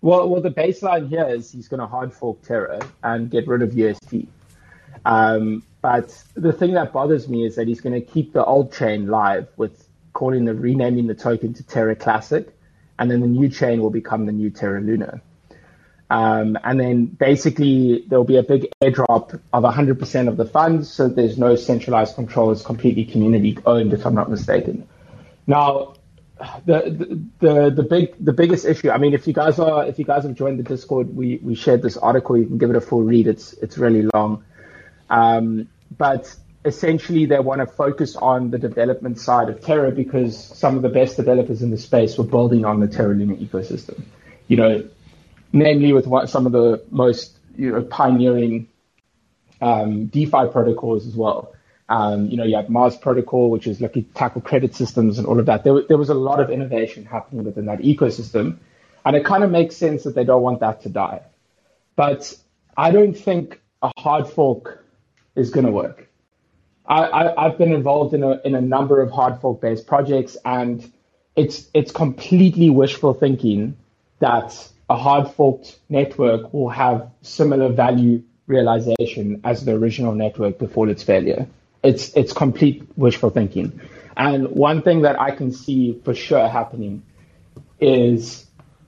Well, 0.00 0.28
well, 0.28 0.40
the 0.40 0.50
baseline 0.50 1.08
here 1.08 1.26
is 1.26 1.50
he's 1.50 1.66
going 1.66 1.80
to 1.80 1.86
hard 1.86 2.12
fork 2.12 2.42
Terra 2.42 2.80
and 3.02 3.30
get 3.30 3.48
rid 3.48 3.62
of 3.62 3.76
UST. 3.76 4.28
Um, 5.04 5.64
but 5.82 6.22
the 6.34 6.52
thing 6.52 6.74
that 6.74 6.92
bothers 6.92 7.28
me 7.28 7.44
is 7.44 7.56
that 7.56 7.66
he's 7.66 7.80
going 7.80 8.00
to 8.00 8.00
keep 8.00 8.32
the 8.32 8.44
old 8.44 8.72
chain 8.72 9.08
live 9.08 9.48
with 9.56 9.88
calling 10.12 10.44
the 10.44 10.54
renaming 10.54 11.06
the 11.06 11.14
token 11.14 11.52
to 11.54 11.62
Terra 11.64 11.96
Classic, 11.96 12.48
and 12.98 13.10
then 13.10 13.20
the 13.20 13.26
new 13.26 13.48
chain 13.48 13.80
will 13.80 13.90
become 13.90 14.26
the 14.26 14.32
new 14.32 14.50
Terra 14.50 14.80
Luna. 14.80 15.20
Um, 16.10 16.56
and 16.64 16.80
then 16.80 17.04
basically 17.06 18.04
there'll 18.08 18.24
be 18.24 18.38
a 18.38 18.42
big 18.42 18.68
airdrop 18.82 19.38
of 19.52 19.64
100% 19.64 20.28
of 20.28 20.36
the 20.36 20.46
funds, 20.46 20.90
so 20.90 21.08
there's 21.08 21.36
no 21.36 21.54
centralized 21.54 22.14
control. 22.14 22.50
It's 22.50 22.62
completely 22.62 23.04
community 23.04 23.58
owned, 23.66 23.92
if 23.92 24.06
I'm 24.06 24.14
not 24.14 24.30
mistaken. 24.30 24.88
Now, 25.46 25.94
the, 26.66 27.20
the 27.40 27.70
the 27.70 27.82
big 27.82 28.14
the 28.24 28.32
biggest 28.32 28.64
issue. 28.64 28.90
I 28.90 28.98
mean, 28.98 29.12
if 29.12 29.26
you 29.26 29.32
guys 29.32 29.58
are 29.58 29.86
if 29.86 29.98
you 29.98 30.04
guys 30.04 30.22
have 30.22 30.34
joined 30.34 30.58
the 30.58 30.62
Discord, 30.62 31.14
we 31.14 31.38
we 31.42 31.54
shared 31.54 31.82
this 31.82 31.96
article. 31.96 32.36
You 32.36 32.46
can 32.46 32.58
give 32.58 32.70
it 32.70 32.76
a 32.76 32.80
full 32.80 33.02
read. 33.02 33.26
It's 33.26 33.54
it's 33.54 33.76
really 33.76 34.08
long, 34.14 34.44
um, 35.10 35.68
but 35.96 36.34
essentially 36.64 37.26
they 37.26 37.38
want 37.38 37.60
to 37.60 37.66
focus 37.66 38.16
on 38.16 38.50
the 38.50 38.58
development 38.58 39.18
side 39.18 39.48
of 39.48 39.60
Terra 39.60 39.90
because 39.90 40.36
some 40.36 40.76
of 40.76 40.82
the 40.82 40.88
best 40.88 41.16
developers 41.16 41.62
in 41.62 41.70
the 41.70 41.78
space 41.78 42.18
were 42.18 42.24
building 42.24 42.64
on 42.64 42.80
the 42.80 42.88
Terra 42.88 43.14
Luna 43.14 43.36
ecosystem. 43.36 44.02
You 44.48 44.56
know, 44.56 44.88
namely 45.52 45.92
with 45.92 46.06
what 46.06 46.28
some 46.28 46.46
of 46.46 46.52
the 46.52 46.84
most 46.90 47.36
you 47.56 47.72
know 47.72 47.82
pioneering 47.82 48.68
um, 49.60 50.06
DeFi 50.06 50.48
protocols 50.52 51.06
as 51.06 51.14
well. 51.14 51.54
Um, 51.88 52.26
you 52.26 52.36
know, 52.36 52.44
you 52.44 52.56
have 52.56 52.68
Mars 52.68 52.96
Protocol, 52.96 53.50
which 53.50 53.66
is 53.66 53.80
looking 53.80 54.04
to 54.04 54.12
tackle 54.12 54.42
credit 54.42 54.74
systems 54.74 55.18
and 55.18 55.26
all 55.26 55.40
of 55.40 55.46
that. 55.46 55.64
There, 55.64 55.82
there 55.88 55.96
was 55.96 56.10
a 56.10 56.14
lot 56.14 56.38
of 56.38 56.50
innovation 56.50 57.06
happening 57.06 57.44
within 57.44 57.64
that 57.66 57.78
ecosystem. 57.78 58.58
And 59.06 59.16
it 59.16 59.24
kind 59.24 59.42
of 59.42 59.50
makes 59.50 59.74
sense 59.76 60.04
that 60.04 60.14
they 60.14 60.24
don't 60.24 60.42
want 60.42 60.60
that 60.60 60.82
to 60.82 60.90
die. 60.90 61.22
But 61.96 62.36
I 62.76 62.90
don't 62.90 63.14
think 63.14 63.60
a 63.80 63.90
hard 63.96 64.28
fork 64.28 64.84
is 65.34 65.50
going 65.50 65.64
to 65.64 65.72
work. 65.72 66.07
I, 66.88 67.34
have 67.36 67.58
been 67.58 67.72
involved 67.72 68.14
in 68.14 68.22
a, 68.22 68.40
in 68.44 68.54
a 68.54 68.60
number 68.60 69.02
of 69.02 69.10
hard 69.10 69.40
fork 69.40 69.60
based 69.60 69.86
projects, 69.86 70.36
and 70.44 70.90
it's, 71.36 71.68
it's 71.74 71.92
completely 71.92 72.70
wishful 72.70 73.12
thinking 73.12 73.76
that 74.20 74.68
a 74.88 74.96
hard 74.96 75.30
forked 75.32 75.78
network 75.88 76.52
will 76.54 76.70
have 76.70 77.10
similar 77.22 77.68
value 77.68 78.22
realization 78.46 79.42
as 79.44 79.64
the 79.66 79.72
original 79.72 80.14
network 80.14 80.58
before 80.58 80.88
its 80.88 81.02
failure 81.02 81.46
it's 81.82 82.14
it's 82.16 82.32
complete 82.32 82.82
wishful 82.96 83.30
thinking. 83.30 83.80
And 84.16 84.48
one 84.50 84.82
thing 84.82 85.02
that 85.02 85.20
I 85.20 85.30
can 85.30 85.52
see 85.52 86.00
for 86.04 86.14
sure 86.14 86.48
happening 86.48 87.02
is 87.80 88.46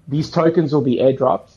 these 0.09 0.31
tokens 0.31 0.73
will 0.73 0.83
be 0.83 0.97
airdropped. 0.97 1.53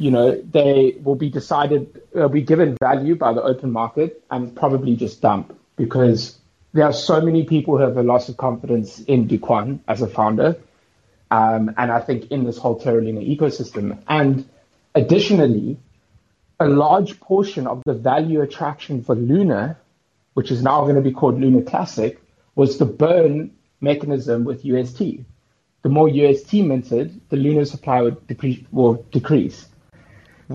You 0.00 0.10
know, 0.10 0.40
they 0.40 0.96
will 1.02 1.14
be 1.14 1.30
decided, 1.30 2.02
will 2.12 2.28
be 2.28 2.42
given 2.42 2.76
value 2.80 3.14
by 3.14 3.32
the 3.32 3.42
open 3.42 3.70
market 3.70 4.22
and 4.30 4.56
probably 4.56 4.96
just 4.96 5.20
dump 5.20 5.56
because 5.76 6.38
there 6.72 6.84
are 6.84 6.92
so 6.92 7.20
many 7.20 7.44
people 7.44 7.76
who 7.76 7.84
have 7.84 7.96
a 7.96 8.02
loss 8.02 8.28
of 8.28 8.36
confidence 8.36 9.00
in 9.00 9.28
Kwon 9.28 9.80
as 9.86 10.02
a 10.02 10.08
founder. 10.08 10.56
Um, 11.30 11.72
and 11.76 11.92
I 11.92 12.00
think 12.00 12.32
in 12.32 12.44
this 12.44 12.58
whole 12.58 12.80
Terra 12.80 13.00
Luna 13.02 13.20
ecosystem. 13.20 13.98
And 14.08 14.48
additionally, 14.94 15.78
a 16.58 16.66
large 16.66 17.20
portion 17.20 17.66
of 17.68 17.82
the 17.84 17.94
value 17.94 18.40
attraction 18.40 19.04
for 19.04 19.14
Luna 19.14 19.76
which 20.34 20.50
is 20.50 20.62
now 20.62 20.82
going 20.82 20.96
to 20.96 21.02
be 21.02 21.12
called 21.12 21.40
Luna 21.40 21.62
Classic, 21.62 22.20
was 22.54 22.78
the 22.78 22.84
burn 22.84 23.52
mechanism 23.80 24.44
with 24.44 24.64
UST. 24.64 24.98
The 25.82 25.88
more 25.88 26.08
UST 26.08 26.54
minted, 26.54 27.20
the 27.30 27.36
Luna 27.36 27.66
supply 27.66 28.02
would 28.02 28.26
depre- 28.26 29.10
decrease. 29.10 29.66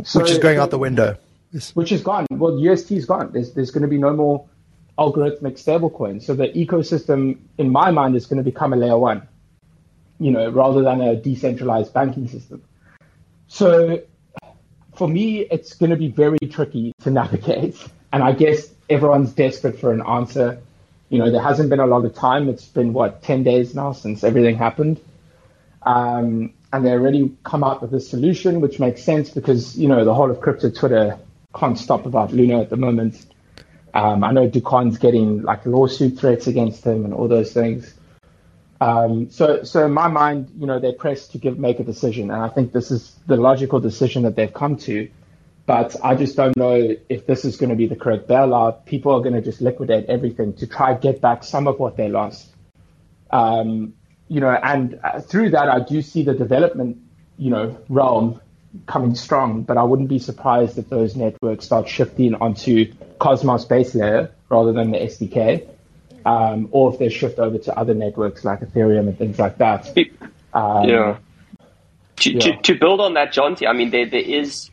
So, 0.03 0.19
which 0.19 0.31
is 0.31 0.39
going 0.39 0.57
out 0.57 0.71
the 0.71 0.77
window. 0.77 1.17
Which 1.73 1.91
is 1.91 2.01
gone. 2.01 2.25
Well, 2.31 2.59
UST 2.59 2.91
is 2.91 3.05
gone. 3.05 3.31
There's, 3.31 3.53
there's 3.53 3.71
going 3.71 3.83
to 3.83 3.87
be 3.87 3.97
no 3.97 4.13
more 4.13 4.45
algorithmic 4.97 5.53
stablecoins. 5.53 6.23
So 6.23 6.33
the 6.33 6.47
ecosystem, 6.49 7.37
in 7.57 7.69
my 7.69 7.91
mind, 7.91 8.15
is 8.15 8.25
going 8.25 8.37
to 8.37 8.43
become 8.43 8.73
a 8.73 8.75
layer 8.75 8.97
one, 8.97 9.27
you 10.19 10.31
know, 10.31 10.49
rather 10.49 10.81
than 10.81 11.01
a 11.01 11.15
decentralized 11.15 11.93
banking 11.93 12.27
system. 12.27 12.63
So 13.47 14.01
for 14.95 15.07
me, 15.07 15.41
it's 15.41 15.73
going 15.75 15.91
to 15.91 15.97
be 15.97 16.09
very 16.09 16.39
tricky 16.49 16.93
to 17.01 17.11
navigate. 17.11 17.77
And 18.11 18.23
I 18.23 18.31
guess 18.31 18.69
everyone's 18.89 19.31
desperate 19.33 19.79
for 19.79 19.91
an 19.91 20.01
answer. 20.01 20.61
You 21.09 21.19
know, 21.19 21.31
there 21.31 21.41
hasn't 21.41 21.69
been 21.69 21.79
a 21.79 21.85
lot 21.85 22.05
of 22.05 22.15
time. 22.15 22.49
It's 22.49 22.65
been 22.65 22.93
what 22.93 23.21
ten 23.21 23.43
days 23.43 23.75
now 23.75 23.91
since 23.93 24.23
everything 24.23 24.57
happened, 24.57 24.99
um, 25.83 26.53
and 26.73 26.85
they 26.85 26.91
already 26.91 27.35
come 27.43 27.63
out 27.63 27.81
with 27.81 27.93
a 27.93 27.99
solution, 27.99 28.61
which 28.61 28.79
makes 28.79 29.03
sense 29.03 29.29
because 29.29 29.77
you 29.77 29.87
know 29.87 30.03
the 30.05 30.13
whole 30.13 30.29
of 30.29 30.41
crypto 30.41 30.69
Twitter 30.69 31.17
can't 31.55 31.77
stop 31.77 32.05
about 32.05 32.33
Luna 32.33 32.61
at 32.61 32.69
the 32.69 32.77
moment. 32.77 33.25
Um, 33.93 34.23
I 34.23 34.31
know 34.31 34.47
Do 34.47 34.59
Kwon's 34.59 34.97
getting 34.97 35.41
like 35.43 35.65
lawsuit 35.65 36.19
threats 36.19 36.47
against 36.47 36.83
him 36.83 37.05
and 37.05 37.13
all 37.13 37.29
those 37.29 37.53
things. 37.53 37.93
Um, 38.81 39.29
so, 39.31 39.63
so 39.63 39.85
in 39.85 39.93
my 39.93 40.09
mind, 40.09 40.51
you 40.57 40.67
know, 40.67 40.79
they're 40.79 40.91
pressed 40.91 41.31
to 41.31 41.37
give 41.37 41.57
make 41.57 41.79
a 41.79 41.83
decision, 41.83 42.29
and 42.29 42.41
I 42.41 42.49
think 42.49 42.73
this 42.73 42.91
is 42.91 43.15
the 43.25 43.37
logical 43.37 43.79
decision 43.79 44.23
that 44.23 44.35
they've 44.35 44.53
come 44.53 44.75
to. 44.79 45.09
But 45.65 45.95
I 46.03 46.13
just 46.13 46.35
don't 46.35 46.55
know 46.55 46.95
if 47.09 47.25
this 47.25 47.43
is 47.43 47.57
going 47.57 47.71
to 47.71 47.75
be 47.75 47.87
the 47.87 47.95
correct 47.95 48.27
bailout. 48.27 48.85
People 48.85 49.13
are 49.13 49.21
going 49.21 49.33
to 49.33 49.41
just 49.41 49.61
liquidate 49.61 50.05
everything 50.07 50.53
to 50.55 50.67
try 50.67 50.93
get 50.93 51.21
back 51.21 51.43
some 51.43 51.67
of 51.67 51.79
what 51.79 51.97
they 51.97 52.09
lost. 52.09 52.53
Um, 53.31 53.93
you 54.27 54.39
know, 54.39 54.49
and 54.49 54.99
uh, 55.03 55.19
through 55.19 55.51
that, 55.51 55.69
I 55.69 55.79
do 55.79 56.01
see 56.01 56.23
the 56.23 56.33
development, 56.33 56.97
you 57.37 57.49
know, 57.49 57.77
realm 57.89 58.41
coming 58.87 59.15
strong. 59.15 59.63
But 59.63 59.77
I 59.77 59.83
wouldn't 59.83 60.09
be 60.09 60.19
surprised 60.19 60.77
if 60.77 60.89
those 60.89 61.15
networks 61.15 61.65
start 61.65 61.87
shifting 61.87 62.35
onto 62.35 62.93
Cosmos 63.19 63.65
base 63.65 63.95
layer 63.95 64.31
rather 64.49 64.73
than 64.73 64.91
the 64.91 64.99
SDK, 64.99 65.67
um, 66.25 66.69
or 66.71 66.93
if 66.93 66.99
they 66.99 67.09
shift 67.09 67.39
over 67.39 67.57
to 67.57 67.77
other 67.77 67.93
networks 67.93 68.43
like 68.43 68.61
Ethereum 68.61 69.07
and 69.07 69.17
things 69.17 69.39
like 69.39 69.57
that. 69.57 69.87
Um, 70.53 70.89
yeah. 70.89 71.17
To, 72.17 72.31
yeah. 72.31 72.39
To, 72.39 72.61
to 72.61 72.75
build 72.75 73.01
on 73.01 73.15
that, 73.15 73.33
John, 73.33 73.57
I 73.67 73.73
mean, 73.73 73.91
there, 73.91 74.09
there 74.09 74.21
is 74.21 74.71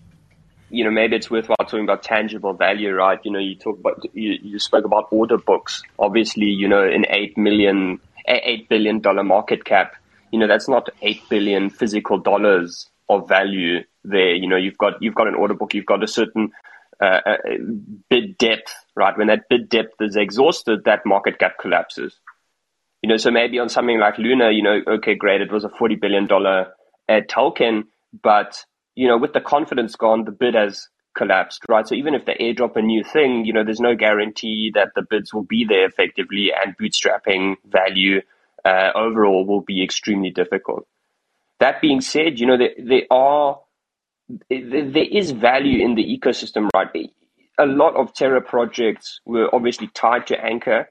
you 0.72 0.84
know, 0.84 0.90
maybe 0.90 1.16
it's 1.16 1.30
worthwhile 1.30 1.56
talking 1.58 1.84
about 1.84 2.02
tangible 2.02 2.54
value, 2.54 2.92
right? 2.94 3.20
You 3.24 3.30
know, 3.30 3.38
you 3.38 3.54
talk 3.54 3.78
about, 3.78 4.02
you, 4.14 4.38
you 4.42 4.58
spoke 4.58 4.86
about 4.86 5.08
order 5.10 5.36
books. 5.36 5.82
Obviously, 5.98 6.46
you 6.46 6.66
know, 6.66 6.82
an 6.82 7.04
eight 7.10 7.36
million, 7.36 8.00
eight 8.26 8.68
billion 8.68 9.00
dollar 9.00 9.24
market 9.24 9.64
cap, 9.64 9.94
you 10.30 10.38
know, 10.38 10.46
that's 10.46 10.68
not 10.68 10.88
eight 11.02 11.22
billion 11.28 11.70
physical 11.70 12.18
dollars 12.18 12.88
of 13.08 13.28
value 13.28 13.80
there. 14.04 14.34
You 14.34 14.48
know, 14.48 14.56
you've 14.56 14.78
got, 14.78 15.02
you've 15.02 15.14
got 15.14 15.28
an 15.28 15.34
order 15.34 15.54
book, 15.54 15.74
you've 15.74 15.86
got 15.86 16.02
a 16.02 16.08
certain, 16.08 16.52
uh, 17.00 17.20
uh 17.26 17.36
bid 18.08 18.38
depth, 18.38 18.74
right? 18.94 19.16
When 19.16 19.26
that 19.28 19.48
bid 19.48 19.68
depth 19.68 20.00
is 20.00 20.16
exhausted, 20.16 20.84
that 20.84 21.04
market 21.04 21.38
cap 21.38 21.58
collapses. 21.60 22.18
You 23.02 23.08
know, 23.08 23.16
so 23.16 23.30
maybe 23.30 23.58
on 23.58 23.68
something 23.68 23.98
like 23.98 24.18
Luna, 24.18 24.52
you 24.52 24.62
know, 24.62 24.80
okay, 24.86 25.16
great, 25.16 25.40
it 25.40 25.50
was 25.50 25.64
a 25.64 25.68
$40 25.68 26.00
billion 26.00 26.28
uh, 26.30 27.20
token, 27.28 27.88
but 28.22 28.64
you 28.94 29.08
know, 29.08 29.16
with 29.16 29.32
the 29.32 29.40
confidence 29.40 29.96
gone, 29.96 30.24
the 30.24 30.30
bid 30.30 30.54
has 30.54 30.88
collapsed, 31.14 31.62
right? 31.68 31.86
So 31.86 31.94
even 31.94 32.14
if 32.14 32.24
they 32.24 32.34
airdrop 32.34 32.76
a 32.76 32.82
new 32.82 33.04
thing, 33.04 33.44
you 33.44 33.52
know, 33.52 33.64
there's 33.64 33.80
no 33.80 33.94
guarantee 33.94 34.72
that 34.74 34.90
the 34.94 35.02
bids 35.02 35.32
will 35.32 35.44
be 35.44 35.64
there 35.64 35.86
effectively 35.86 36.50
and 36.52 36.76
bootstrapping 36.76 37.56
value 37.64 38.20
uh, 38.64 38.90
overall 38.94 39.44
will 39.44 39.60
be 39.60 39.82
extremely 39.82 40.30
difficult. 40.30 40.86
That 41.60 41.80
being 41.80 42.00
said, 42.00 42.38
you 42.38 42.46
know, 42.46 42.58
there, 42.58 42.74
there 42.78 43.02
are, 43.10 43.60
there 44.48 45.08
is 45.10 45.30
value 45.30 45.84
in 45.84 45.94
the 45.94 46.04
ecosystem, 46.04 46.68
right? 46.74 47.10
A 47.58 47.66
lot 47.66 47.96
of 47.96 48.14
Terra 48.14 48.40
projects 48.40 49.20
were 49.26 49.54
obviously 49.54 49.88
tied 49.88 50.26
to 50.28 50.42
Anchor 50.42 50.88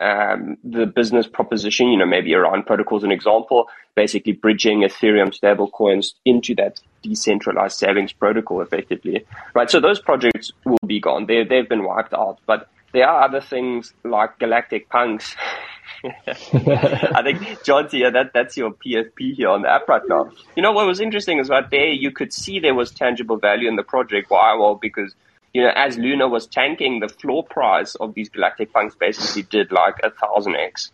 um, 0.00 0.56
the 0.62 0.86
business 0.86 1.26
proposition, 1.26 1.88
you 1.88 1.98
know, 1.98 2.06
maybe 2.06 2.34
around 2.34 2.66
protocols, 2.66 3.04
an 3.04 3.12
example, 3.12 3.68
basically 3.94 4.32
bridging 4.32 4.82
Ethereum 4.82 5.36
stablecoins 5.36 6.14
into 6.24 6.54
that 6.56 6.80
decentralized 7.02 7.78
savings 7.78 8.12
protocol 8.12 8.60
effectively, 8.60 9.26
right? 9.54 9.70
So 9.70 9.80
those 9.80 10.00
projects 10.00 10.52
will 10.64 10.78
be 10.86 11.00
gone. 11.00 11.26
They, 11.26 11.44
they've 11.44 11.68
been 11.68 11.84
wiped 11.84 12.14
out, 12.14 12.38
but 12.46 12.68
there 12.92 13.08
are 13.08 13.24
other 13.24 13.40
things 13.40 13.92
like 14.04 14.38
Galactic 14.38 14.88
Punks. 14.88 15.34
I 16.04 17.22
think, 17.22 17.64
John, 17.64 17.88
yeah, 17.92 18.10
that, 18.10 18.30
that's 18.32 18.56
your 18.56 18.70
PFP 18.70 19.34
here 19.34 19.48
on 19.48 19.62
the 19.62 19.70
app 19.70 19.88
right 19.88 20.02
now. 20.06 20.30
You 20.56 20.62
know, 20.62 20.72
what 20.72 20.86
was 20.86 21.00
interesting 21.00 21.38
is 21.38 21.48
right 21.48 21.68
there, 21.68 21.88
you 21.88 22.12
could 22.12 22.32
see 22.32 22.60
there 22.60 22.74
was 22.74 22.92
tangible 22.92 23.36
value 23.36 23.68
in 23.68 23.76
the 23.76 23.82
project. 23.82 24.30
Why? 24.30 24.54
Well, 24.54 24.76
because 24.76 25.14
you 25.54 25.62
know, 25.62 25.72
as 25.74 25.96
Luna 25.96 26.28
was 26.28 26.46
tanking, 26.46 27.00
the 27.00 27.08
floor 27.08 27.44
price 27.44 27.94
of 27.96 28.14
these 28.14 28.28
galactic 28.28 28.72
punks 28.72 28.94
basically 28.94 29.42
did 29.42 29.72
like 29.72 29.96
a 30.02 30.10
thousand 30.10 30.56
X. 30.56 30.90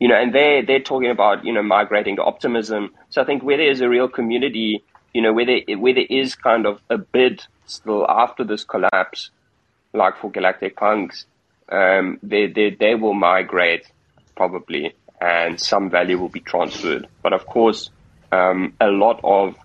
You 0.00 0.08
know, 0.08 0.16
and 0.16 0.34
they're 0.34 0.64
they're 0.64 0.80
talking 0.80 1.10
about, 1.10 1.44
you 1.44 1.52
know, 1.52 1.62
migrating 1.62 2.16
to 2.16 2.22
optimism. 2.22 2.92
So 3.10 3.22
I 3.22 3.24
think 3.24 3.42
where 3.42 3.56
there 3.56 3.70
is 3.70 3.80
a 3.80 3.88
real 3.88 4.08
community, 4.08 4.82
you 5.12 5.22
know, 5.22 5.32
where 5.32 5.46
there, 5.46 5.78
where 5.78 5.94
there 5.94 6.06
is 6.10 6.34
kind 6.34 6.66
of 6.66 6.80
a 6.90 6.98
bid 6.98 7.42
still 7.66 8.04
after 8.08 8.44
this 8.44 8.64
collapse, 8.64 9.30
like 9.92 10.18
for 10.18 10.30
galactic 10.30 10.76
punks, 10.76 11.26
um, 11.70 12.18
they, 12.22 12.46
they, 12.46 12.70
they 12.70 12.94
will 12.94 13.14
migrate 13.14 13.90
probably 14.36 14.94
and 15.20 15.60
some 15.60 15.88
value 15.88 16.18
will 16.18 16.28
be 16.28 16.40
transferred. 16.40 17.06
But 17.22 17.32
of 17.32 17.46
course, 17.46 17.90
um, 18.32 18.74
a 18.80 18.88
lot 18.88 19.20
of 19.22 19.56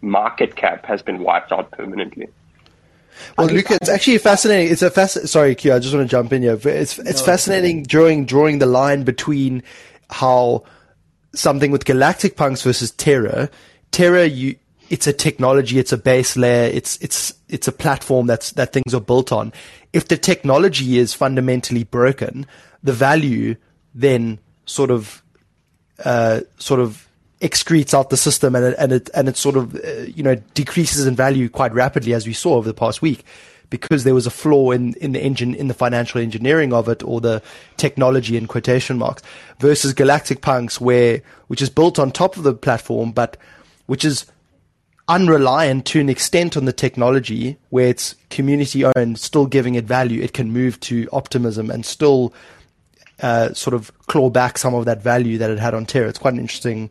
market 0.00 0.56
cap 0.56 0.84
has 0.86 1.02
been 1.02 1.22
wiped 1.22 1.52
out 1.52 1.70
permanently. 1.70 2.28
Well, 3.36 3.48
Luca, 3.48 3.78
it's 3.80 3.88
actually 3.88 4.18
fascinating. 4.18 4.72
It's 4.72 4.82
a 4.82 4.90
fasc- 4.90 5.28
Sorry, 5.28 5.54
Q. 5.54 5.74
I 5.74 5.78
just 5.78 5.94
want 5.94 6.08
to 6.08 6.10
jump 6.10 6.32
in 6.32 6.42
here. 6.42 6.58
It's 6.62 6.98
it's 6.98 7.20
no, 7.20 7.26
fascinating 7.26 7.84
drawing 7.84 8.24
drawing 8.24 8.58
the 8.58 8.66
line 8.66 9.04
between 9.04 9.62
how 10.10 10.64
something 11.34 11.70
with 11.70 11.84
Galactic 11.84 12.36
Punks 12.36 12.62
versus 12.62 12.90
Terra. 12.92 13.50
Terra, 13.90 14.26
you 14.26 14.56
it's 14.90 15.06
a 15.06 15.12
technology, 15.12 15.78
it's 15.78 15.92
a 15.92 15.98
base 15.98 16.36
layer, 16.36 16.70
it's 16.72 16.96
it's 16.98 17.34
it's 17.48 17.68
a 17.68 17.72
platform 17.72 18.26
that's 18.26 18.52
that 18.52 18.72
things 18.72 18.94
are 18.94 19.00
built 19.00 19.32
on. 19.32 19.52
If 19.92 20.08
the 20.08 20.16
technology 20.16 20.98
is 20.98 21.14
fundamentally 21.14 21.84
broken, 21.84 22.46
the 22.82 22.92
value 22.92 23.56
then 23.94 24.38
sort 24.66 24.90
of 24.90 25.22
uh, 26.04 26.40
sort 26.58 26.80
of 26.80 27.07
excretes 27.40 27.94
out 27.94 28.10
the 28.10 28.16
system 28.16 28.56
and 28.56 28.64
it, 28.64 28.74
and 28.78 28.92
it 28.92 29.10
and 29.14 29.28
it 29.28 29.36
sort 29.36 29.56
of 29.56 29.74
uh, 29.76 30.02
you 30.02 30.22
know 30.22 30.34
decreases 30.54 31.06
in 31.06 31.14
value 31.14 31.48
quite 31.48 31.72
rapidly 31.72 32.12
as 32.12 32.26
we 32.26 32.32
saw 32.32 32.54
over 32.54 32.66
the 32.66 32.74
past 32.74 33.00
week 33.00 33.24
because 33.70 34.04
there 34.04 34.14
was 34.14 34.26
a 34.26 34.30
flaw 34.30 34.70
in, 34.70 34.94
in 34.94 35.12
the 35.12 35.22
engine 35.22 35.54
in 35.54 35.68
the 35.68 35.74
financial 35.74 36.20
engineering 36.20 36.72
of 36.72 36.88
it 36.88 37.02
or 37.04 37.20
the 37.20 37.42
technology 37.76 38.36
in 38.36 38.46
quotation 38.46 38.98
marks 38.98 39.22
versus 39.60 39.92
Galactic 39.92 40.40
Punks 40.40 40.80
where 40.80 41.22
which 41.46 41.62
is 41.62 41.70
built 41.70 41.98
on 41.98 42.10
top 42.10 42.36
of 42.36 42.42
the 42.42 42.54
platform 42.54 43.12
but 43.12 43.36
which 43.86 44.04
is 44.04 44.26
unreliant 45.08 45.86
to 45.86 46.00
an 46.00 46.08
extent 46.08 46.56
on 46.56 46.66
the 46.66 46.72
technology 46.72 47.56
where 47.70 47.88
it's 47.88 48.14
community 48.28 48.84
owned, 48.84 49.18
still 49.18 49.46
giving 49.46 49.74
it 49.74 49.84
value, 49.84 50.22
it 50.22 50.34
can 50.34 50.52
move 50.52 50.78
to 50.80 51.08
optimism 51.12 51.70
and 51.70 51.84
still 51.84 52.34
uh, 53.22 53.52
sort 53.54 53.74
of 53.74 53.90
claw 54.06 54.28
back 54.28 54.58
some 54.58 54.74
of 54.74 54.84
that 54.84 55.02
value 55.02 55.38
that 55.38 55.50
it 55.50 55.58
had 55.58 55.74
on 55.74 55.86
Terra. 55.86 56.08
It's 56.08 56.18
quite 56.18 56.34
an 56.34 56.40
interesting, 56.40 56.90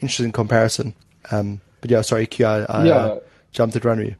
interesting 0.00 0.32
comparison. 0.32 0.94
Um, 1.30 1.60
but 1.80 1.90
yeah, 1.90 2.02
sorry, 2.02 2.26
Q, 2.26 2.46
I, 2.46 2.62
I 2.62 2.84
yeah. 2.84 2.94
uh, 2.94 3.20
jumped 3.52 3.76
at 3.76 3.84
run 3.84 4.00
you. 4.00 4.14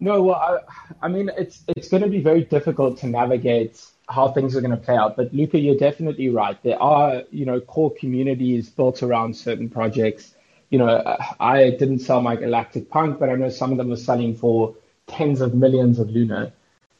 No, 0.00 0.22
well, 0.22 0.36
I, 0.36 1.06
I 1.06 1.08
mean, 1.08 1.30
it's 1.36 1.62
it's 1.68 1.88
going 1.88 2.02
to 2.02 2.08
be 2.08 2.20
very 2.20 2.44
difficult 2.44 2.98
to 2.98 3.06
navigate 3.06 3.82
how 4.08 4.28
things 4.32 4.54
are 4.54 4.60
going 4.60 4.70
to 4.70 4.76
play 4.76 4.96
out. 4.96 5.16
But 5.16 5.32
Luca, 5.32 5.58
you're 5.58 5.78
definitely 5.78 6.28
right. 6.28 6.62
There 6.62 6.80
are, 6.80 7.22
you 7.30 7.46
know, 7.46 7.60
core 7.60 7.92
communities 7.94 8.68
built 8.68 9.02
around 9.02 9.34
certain 9.34 9.70
projects 9.70 10.34
you 10.74 10.78
know, 10.78 11.16
I 11.38 11.70
didn't 11.70 12.00
sell 12.00 12.20
my 12.20 12.34
Galactic 12.34 12.90
Punk, 12.90 13.20
but 13.20 13.28
I 13.28 13.36
know 13.36 13.48
some 13.48 13.70
of 13.70 13.78
them 13.78 13.92
are 13.92 13.96
selling 13.96 14.34
for 14.34 14.74
tens 15.06 15.40
of 15.40 15.54
millions 15.54 16.00
of 16.00 16.10
Luna. 16.10 16.52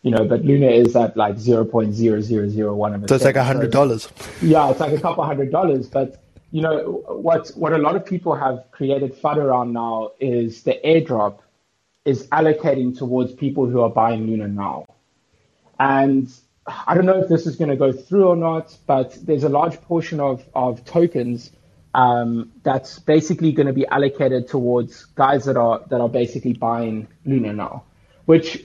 You 0.02 0.12
know, 0.12 0.24
but 0.24 0.44
Luna 0.44 0.68
is 0.68 0.94
at 0.94 1.16
like 1.16 1.38
zero 1.38 1.64
point 1.64 1.92
zero 1.92 2.20
zero 2.20 2.48
zero 2.48 2.72
one 2.72 2.94
of 2.94 3.02
a. 3.02 3.08
So 3.08 3.16
it's 3.16 3.24
like 3.24 3.34
a 3.34 3.42
hundred 3.42 3.72
dollars. 3.72 4.08
Yeah, 4.40 4.70
it's 4.70 4.78
like 4.78 4.92
a 4.92 5.00
couple 5.00 5.24
hundred 5.24 5.50
dollars. 5.50 5.88
But 5.88 6.22
you 6.54 6.60
know 6.60 7.02
what? 7.08 7.48
What 7.56 7.72
a 7.72 7.78
lot 7.78 7.96
of 7.96 8.06
people 8.06 8.36
have 8.36 8.66
created 8.70 9.16
fun 9.16 9.40
around 9.40 9.72
now 9.72 10.12
is 10.20 10.62
the 10.62 10.78
airdrop 10.84 11.40
is 12.04 12.28
allocating 12.28 12.96
towards 12.96 13.32
people 13.32 13.66
who 13.66 13.80
are 13.80 13.90
buying 13.90 14.28
Luna 14.28 14.46
now, 14.46 14.86
and 15.80 16.32
I 16.86 16.94
don't 16.94 17.06
know 17.06 17.18
if 17.18 17.28
this 17.28 17.48
is 17.48 17.56
going 17.56 17.70
to 17.70 17.76
go 17.76 17.90
through 17.90 18.28
or 18.28 18.36
not, 18.36 18.78
but 18.86 19.18
there's 19.26 19.42
a 19.42 19.48
large 19.48 19.80
portion 19.80 20.20
of 20.20 20.44
of 20.54 20.84
tokens 20.84 21.50
um, 21.92 22.52
that's 22.62 23.00
basically 23.00 23.50
going 23.50 23.66
to 23.66 23.72
be 23.72 23.84
allocated 23.88 24.46
towards 24.46 25.06
guys 25.06 25.46
that 25.46 25.56
are 25.56 25.80
that 25.88 26.00
are 26.00 26.08
basically 26.08 26.52
buying 26.52 27.08
Luna 27.24 27.52
now, 27.52 27.82
which 28.26 28.64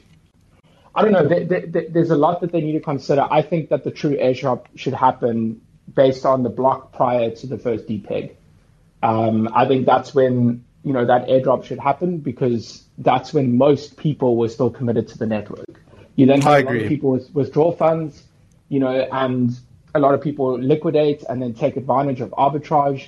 I 0.94 1.02
don't 1.02 1.12
know. 1.12 1.28
They, 1.28 1.44
they, 1.44 1.88
there's 1.88 2.12
a 2.12 2.18
lot 2.18 2.42
that 2.42 2.52
they 2.52 2.62
need 2.62 2.74
to 2.74 2.82
consider. 2.82 3.28
I 3.32 3.42
think 3.42 3.70
that 3.70 3.84
the 3.84 3.90
true 3.90 4.16
airdrop 4.16 4.68
should 4.76 4.94
happen 4.94 5.62
based 5.94 6.26
on 6.26 6.44
the 6.44 6.50
block 6.50 6.94
prior 6.94 7.32
to 7.32 7.48
the 7.48 7.58
first 7.58 7.88
depeg. 7.88 8.36
Um, 9.02 9.50
I 9.54 9.66
think 9.68 9.86
that's 9.86 10.14
when 10.14 10.66
you 10.84 10.94
know 10.94 11.06
that 11.06 11.28
airdrop 11.28 11.66
should 11.66 11.80
happen 11.80 12.18
because 12.18 12.84
that's 12.98 13.34
when 13.34 13.58
most 13.58 13.98
people 13.98 14.38
were 14.38 14.50
still 14.50 14.70
committed 14.70 15.08
to 15.10 15.18
the 15.18 15.26
network. 15.26 15.82
You 16.16 16.26
then 16.26 16.42
have 16.42 16.54
I 16.54 16.60
a 16.60 16.64
lot 16.64 16.76
of 16.76 16.88
people 16.88 17.26
withdraw 17.34 17.72
funds, 17.72 18.24
you 18.68 18.80
know, 18.80 19.08
and 19.12 19.58
a 19.96 20.00
lot 20.00 20.14
of 20.14 20.22
people 20.22 20.60
liquidate 20.60 21.24
and 21.30 21.42
then 21.42 21.54
take 21.54 21.78
advantage 21.78 22.22
of 22.22 22.32
arbitrage 22.32 23.08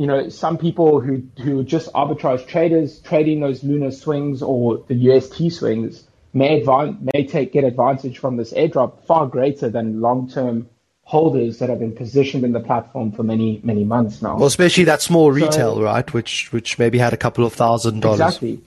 you 0.00 0.06
know, 0.06 0.30
some 0.30 0.56
people 0.56 0.98
who 0.98 1.24
who 1.42 1.62
just 1.62 1.92
arbitrage 1.92 2.46
traders 2.46 3.00
trading 3.00 3.40
those 3.40 3.62
Luna 3.62 3.92
swings 3.92 4.40
or 4.40 4.82
the 4.88 4.94
UST 4.94 5.52
swings 5.52 6.04
may 6.32 6.58
advan- 6.58 7.06
may 7.12 7.26
take 7.26 7.52
get 7.52 7.64
advantage 7.64 8.16
from 8.16 8.38
this 8.38 8.54
airdrop 8.54 9.04
far 9.04 9.26
greater 9.26 9.68
than 9.68 10.00
long 10.00 10.26
term 10.30 10.69
holders 11.10 11.58
that 11.58 11.68
have 11.68 11.80
been 11.80 11.92
positioned 11.92 12.44
in 12.44 12.52
the 12.52 12.60
platform 12.60 13.10
for 13.10 13.24
many 13.24 13.60
many 13.64 13.82
months 13.82 14.22
now. 14.22 14.36
Well, 14.36 14.46
especially 14.46 14.84
that 14.84 15.02
small 15.02 15.32
retail, 15.32 15.74
so, 15.74 15.82
right? 15.82 16.08
Which 16.14 16.52
which 16.52 16.78
maybe 16.78 16.98
had 16.98 17.12
a 17.12 17.16
couple 17.16 17.44
of 17.44 17.52
thousand 17.52 17.98
dollars. 18.00 18.20
Exactly, 18.20 18.60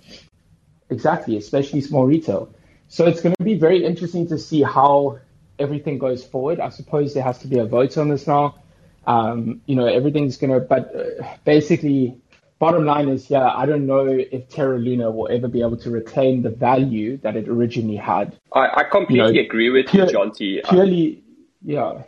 exactly. 0.90 1.38
Especially 1.38 1.80
small 1.80 2.06
retail. 2.06 2.54
So 2.90 3.06
it's 3.08 3.22
going 3.22 3.34
to 3.38 3.44
be 3.44 3.56
very 3.56 3.86
interesting 3.86 4.28
to 4.28 4.38
see 4.38 4.62
how 4.62 5.20
everything 5.58 5.98
goes 5.98 6.26
forward. 6.26 6.60
I 6.60 6.68
suppose 6.68 7.14
there 7.14 7.24
has 7.24 7.40
to 7.40 7.48
be 7.48 7.60
a 7.60 7.66
vote 7.66 7.98
on 7.98 8.10
this 8.10 8.28
now. 8.28 8.56
Um, 9.08 9.62
you 9.66 9.78
know, 9.78 9.86
everything's 9.86 10.36
gonna. 10.36 10.60
But 10.60 10.94
uh, 10.94 11.38
basically, 11.46 12.18
bottom 12.60 12.84
line 12.84 13.08
is, 13.08 13.30
yeah, 13.30 13.48
I 13.56 13.66
don't 13.66 13.88
know 13.88 14.06
if 14.10 14.50
Terra 14.50 14.78
Luna 14.78 15.12
will 15.12 15.30
ever 15.32 15.48
be 15.48 15.62
able 15.62 15.78
to 15.78 15.90
retain 15.90 16.42
the 16.42 16.50
value 16.50 17.16
that 17.24 17.38
it 17.38 17.48
originally 17.48 17.96
had. 17.96 18.38
I, 18.52 18.68
I 18.80 18.84
completely 18.84 19.28
you 19.28 19.42
know, 19.44 19.48
agree 19.48 19.70
with 19.70 19.88
pure, 19.88 20.08
you, 20.08 20.12
John 20.12 20.34
T. 20.34 20.62
Purely, 20.68 21.24
yeah. 21.64 22.04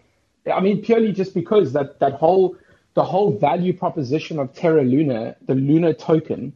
I 0.54 0.60
mean, 0.60 0.82
purely 0.82 1.12
just 1.12 1.34
because 1.34 1.74
that 1.74 2.00
that 2.00 2.14
whole 2.14 2.58
the 2.94 3.04
whole 3.04 3.38
value 3.38 3.74
proposition 3.74 4.40
of 4.40 4.54
Terra 4.54 4.84
Luna, 4.84 5.36
the 5.46 5.56
Luna 5.56 5.94
token, 5.94 6.54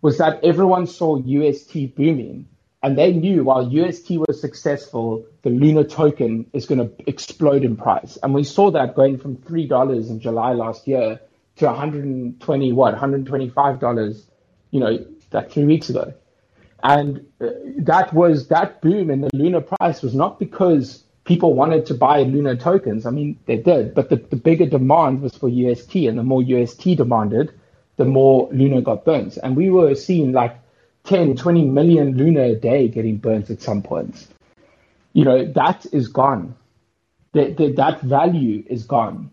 was 0.00 0.18
that 0.18 0.42
everyone 0.44 0.86
saw 0.86 1.16
UST 1.16 1.94
booming 1.96 2.46
and 2.82 2.98
they 2.98 3.12
knew 3.12 3.44
while 3.44 3.68
UST 3.68 4.10
was 4.26 4.40
successful, 4.40 5.24
the 5.42 5.50
Luna 5.50 5.84
token 5.84 6.46
is 6.52 6.66
going 6.66 6.78
to 6.80 6.90
explode 7.08 7.64
in 7.64 7.76
price. 7.76 8.18
And 8.22 8.34
we 8.34 8.42
saw 8.42 8.72
that 8.72 8.96
going 8.96 9.18
from 9.18 9.36
$3 9.36 10.10
in 10.10 10.18
July 10.18 10.52
last 10.52 10.88
year 10.88 11.20
to 11.56 11.66
120, 11.66 12.72
what, 12.72 12.96
$125, 12.96 14.26
you 14.72 14.80
know, 14.80 15.06
that 15.30 15.52
three 15.52 15.64
weeks 15.64 15.90
ago. 15.90 16.12
And 16.82 17.24
uh, 17.40 17.50
that 17.78 18.12
was, 18.12 18.48
that 18.48 18.82
boom 18.82 19.10
in 19.10 19.20
the 19.20 19.30
Luna 19.32 19.60
price 19.60 20.02
was 20.02 20.14
not 20.14 20.40
because 20.40 21.04
people 21.32 21.54
wanted 21.54 21.86
to 21.86 21.94
buy 21.94 22.22
Luna 22.24 22.54
tokens. 22.54 23.06
I 23.06 23.10
mean, 23.10 23.38
they 23.46 23.56
did, 23.56 23.94
but 23.94 24.10
the, 24.10 24.16
the 24.16 24.36
bigger 24.36 24.66
demand 24.66 25.22
was 25.22 25.34
for 25.34 25.48
UST. 25.48 25.94
And 25.94 26.18
the 26.18 26.22
more 26.22 26.42
UST 26.42 26.82
demanded, 26.94 27.58
the 27.96 28.04
more 28.04 28.50
Luna 28.52 28.82
got 28.82 29.06
burnt. 29.06 29.38
And 29.42 29.56
we 29.56 29.70
were 29.70 29.94
seeing 29.94 30.32
like 30.32 30.54
10, 31.04 31.36
20 31.36 31.64
million 31.64 32.18
Luna 32.18 32.42
a 32.42 32.54
day 32.54 32.86
getting 32.86 33.16
burnt 33.16 33.48
at 33.48 33.62
some 33.62 33.80
point. 33.80 34.26
You 35.14 35.24
know, 35.24 35.46
that 35.52 35.86
is 35.90 36.08
gone. 36.08 36.54
That, 37.32 37.56
that, 37.56 37.76
that 37.76 38.02
value 38.02 38.62
is 38.66 38.84
gone. 38.84 39.30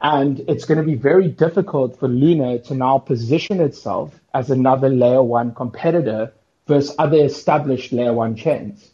And 0.00 0.44
it's 0.46 0.66
going 0.66 0.78
to 0.78 0.84
be 0.84 0.94
very 0.94 1.26
difficult 1.26 1.98
for 1.98 2.06
Luna 2.06 2.60
to 2.60 2.76
now 2.76 2.98
position 2.98 3.60
itself 3.60 4.14
as 4.32 4.52
another 4.52 4.88
layer 4.88 5.24
one 5.24 5.52
competitor 5.52 6.32
versus 6.68 6.94
other 6.96 7.24
established 7.24 7.92
layer 7.92 8.12
one 8.12 8.36
chains. 8.36 8.88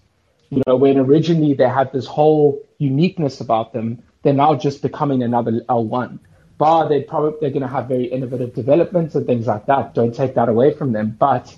You 0.56 0.62
know, 0.66 0.76
when 0.76 0.96
originally 0.96 1.52
they 1.52 1.68
had 1.68 1.92
this 1.92 2.06
whole 2.06 2.66
uniqueness 2.78 3.42
about 3.42 3.74
them, 3.74 4.02
they're 4.22 4.32
now 4.32 4.54
just 4.54 4.80
becoming 4.80 5.22
another 5.22 5.60
L1. 5.68 6.18
Bar, 6.56 6.88
they 6.88 7.02
probably 7.02 7.38
they're 7.42 7.50
going 7.50 7.60
to 7.60 7.68
have 7.68 7.88
very 7.88 8.06
innovative 8.06 8.54
developments 8.54 9.14
and 9.14 9.26
things 9.26 9.46
like 9.46 9.66
that. 9.66 9.92
Don't 9.92 10.14
take 10.14 10.34
that 10.36 10.48
away 10.48 10.72
from 10.72 10.92
them, 10.92 11.14
but 11.18 11.54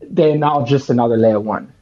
they're 0.00 0.38
now 0.38 0.64
just 0.64 0.88
another 0.88 1.18
layer 1.18 1.40
one. 1.40 1.74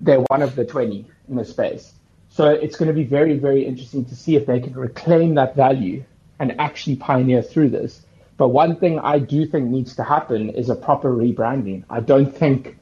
They're 0.00 0.22
one 0.22 0.42
of 0.42 0.56
the 0.56 0.64
20 0.64 1.06
in 1.28 1.36
the 1.36 1.44
space. 1.44 1.92
So 2.28 2.48
it's 2.48 2.74
going 2.74 2.88
to 2.88 2.92
be 2.92 3.04
very, 3.04 3.38
very 3.38 3.64
interesting 3.64 4.04
to 4.06 4.16
see 4.16 4.34
if 4.34 4.46
they 4.46 4.58
can 4.58 4.74
reclaim 4.74 5.36
that 5.36 5.54
value 5.54 6.02
and 6.40 6.60
actually 6.60 6.96
pioneer 6.96 7.40
through 7.40 7.68
this. 7.68 8.02
But 8.36 8.48
one 8.48 8.74
thing 8.80 8.98
I 8.98 9.20
do 9.20 9.46
think 9.46 9.70
needs 9.70 9.94
to 9.94 10.02
happen 10.02 10.50
is 10.50 10.70
a 10.70 10.74
proper 10.74 11.14
rebranding. 11.14 11.84
I 11.88 12.00
don't 12.00 12.36
think 12.36 12.78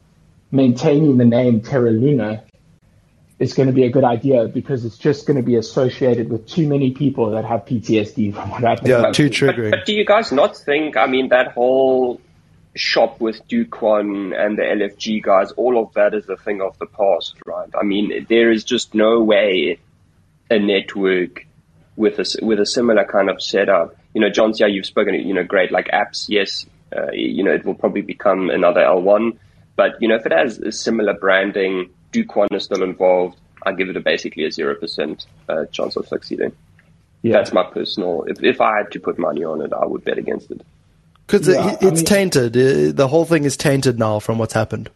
maintaining 0.50 1.18
the 1.18 1.26
name 1.26 1.60
Terra 1.60 1.90
Luna 1.90 2.44
is 3.43 3.55
going 3.55 3.66
to 3.66 3.72
be 3.72 3.84
a 3.84 3.90
good 3.90 4.05
idea 4.05 4.47
because 4.47 4.84
it's 4.84 4.97
just 4.97 5.26
going 5.26 5.36
to 5.36 5.43
be 5.43 5.57
associated 5.57 6.30
with 6.30 6.47
too 6.47 6.68
many 6.68 6.93
people 6.93 7.30
that 7.32 7.45
have 7.45 7.64
PTSD 7.64 8.32
from 8.32 8.51
what 8.51 8.62
happened. 8.62 8.86
Yeah, 8.86 9.11
too 9.11 9.28
triggering. 9.28 9.72
But, 9.72 9.78
but 9.78 9.86
do 9.86 9.95
you 9.95 10.05
guys 10.05 10.30
not 10.30 10.57
think, 10.57 10.97
I 10.97 11.07
mean, 11.07 11.30
that 11.30 11.51
whole 11.51 12.20
shop 12.76 13.20
with 13.20 13.47
Do 13.49 13.66
Kwon 13.66 14.32
and 14.38 14.57
the 14.57 14.62
LFG 14.62 15.24
guys, 15.24 15.51
all 15.53 15.82
of 15.82 15.93
that 15.95 16.14
is 16.14 16.28
a 16.28 16.36
thing 16.36 16.62
of 16.62 16.78
the 16.78 16.86
past, 16.86 17.34
right? 17.45 17.68
I 17.78 17.82
mean, 17.82 18.26
there 18.28 18.53
is 18.53 18.62
just 18.62 18.95
no 18.95 19.20
way 19.24 19.78
a 20.49 20.59
network 20.61 21.45
with 21.97 22.20
a, 22.20 22.45
with 22.47 22.61
a 22.61 22.66
similar 22.66 23.05
kind 23.05 23.28
of 23.28 23.43
setup. 23.43 23.97
You 24.14 24.20
know, 24.20 24.30
John, 24.30 24.53
yeah, 24.55 24.68
you've 24.68 24.86
spoken, 24.86 25.14
you 25.14 25.34
know, 25.34 25.43
great, 25.43 25.72
like 25.72 25.88
apps, 25.88 26.26
yes, 26.28 26.64
uh, 26.97 27.11
you 27.12 27.43
know, 27.43 27.53
it 27.53 27.64
will 27.64 27.74
probably 27.74 28.03
become 28.03 28.51
another 28.51 28.82
L1. 28.82 29.36
But, 29.74 30.01
you 30.01 30.07
know, 30.07 30.14
if 30.14 30.26
it 30.26 30.32
has 30.32 30.59
a 30.59 30.70
similar 30.70 31.14
branding, 31.14 31.90
Do 32.12 32.24
Kwon 32.24 32.52
is 32.52 32.64
still 32.64 32.82
involved, 32.82 33.38
I 33.64 33.72
give 33.72 33.88
it 33.88 33.96
a 33.96 34.00
basically 34.00 34.44
a 34.44 34.50
0% 34.50 35.26
uh, 35.48 35.64
chance 35.66 35.96
of 35.96 36.06
succeeding. 36.06 36.52
Yeah. 37.22 37.34
That's 37.34 37.52
my 37.52 37.64
personal, 37.64 38.24
if, 38.24 38.42
if 38.42 38.60
I 38.60 38.78
had 38.78 38.92
to 38.92 39.00
put 39.00 39.18
money 39.18 39.44
on 39.44 39.62
it, 39.62 39.72
I 39.72 39.86
would 39.86 40.04
bet 40.04 40.18
against 40.18 40.50
it. 40.50 40.60
Because 41.26 41.48
yeah, 41.48 41.76
it's 41.80 41.82
I 41.82 41.90
mean, 41.90 42.04
tainted. 42.04 42.56
Uh, 42.56 42.92
the 42.92 43.08
whole 43.08 43.24
thing 43.24 43.44
is 43.44 43.56
tainted 43.56 43.98
now 43.98 44.18
from 44.18 44.38
what's 44.38 44.52
happened. 44.52 44.90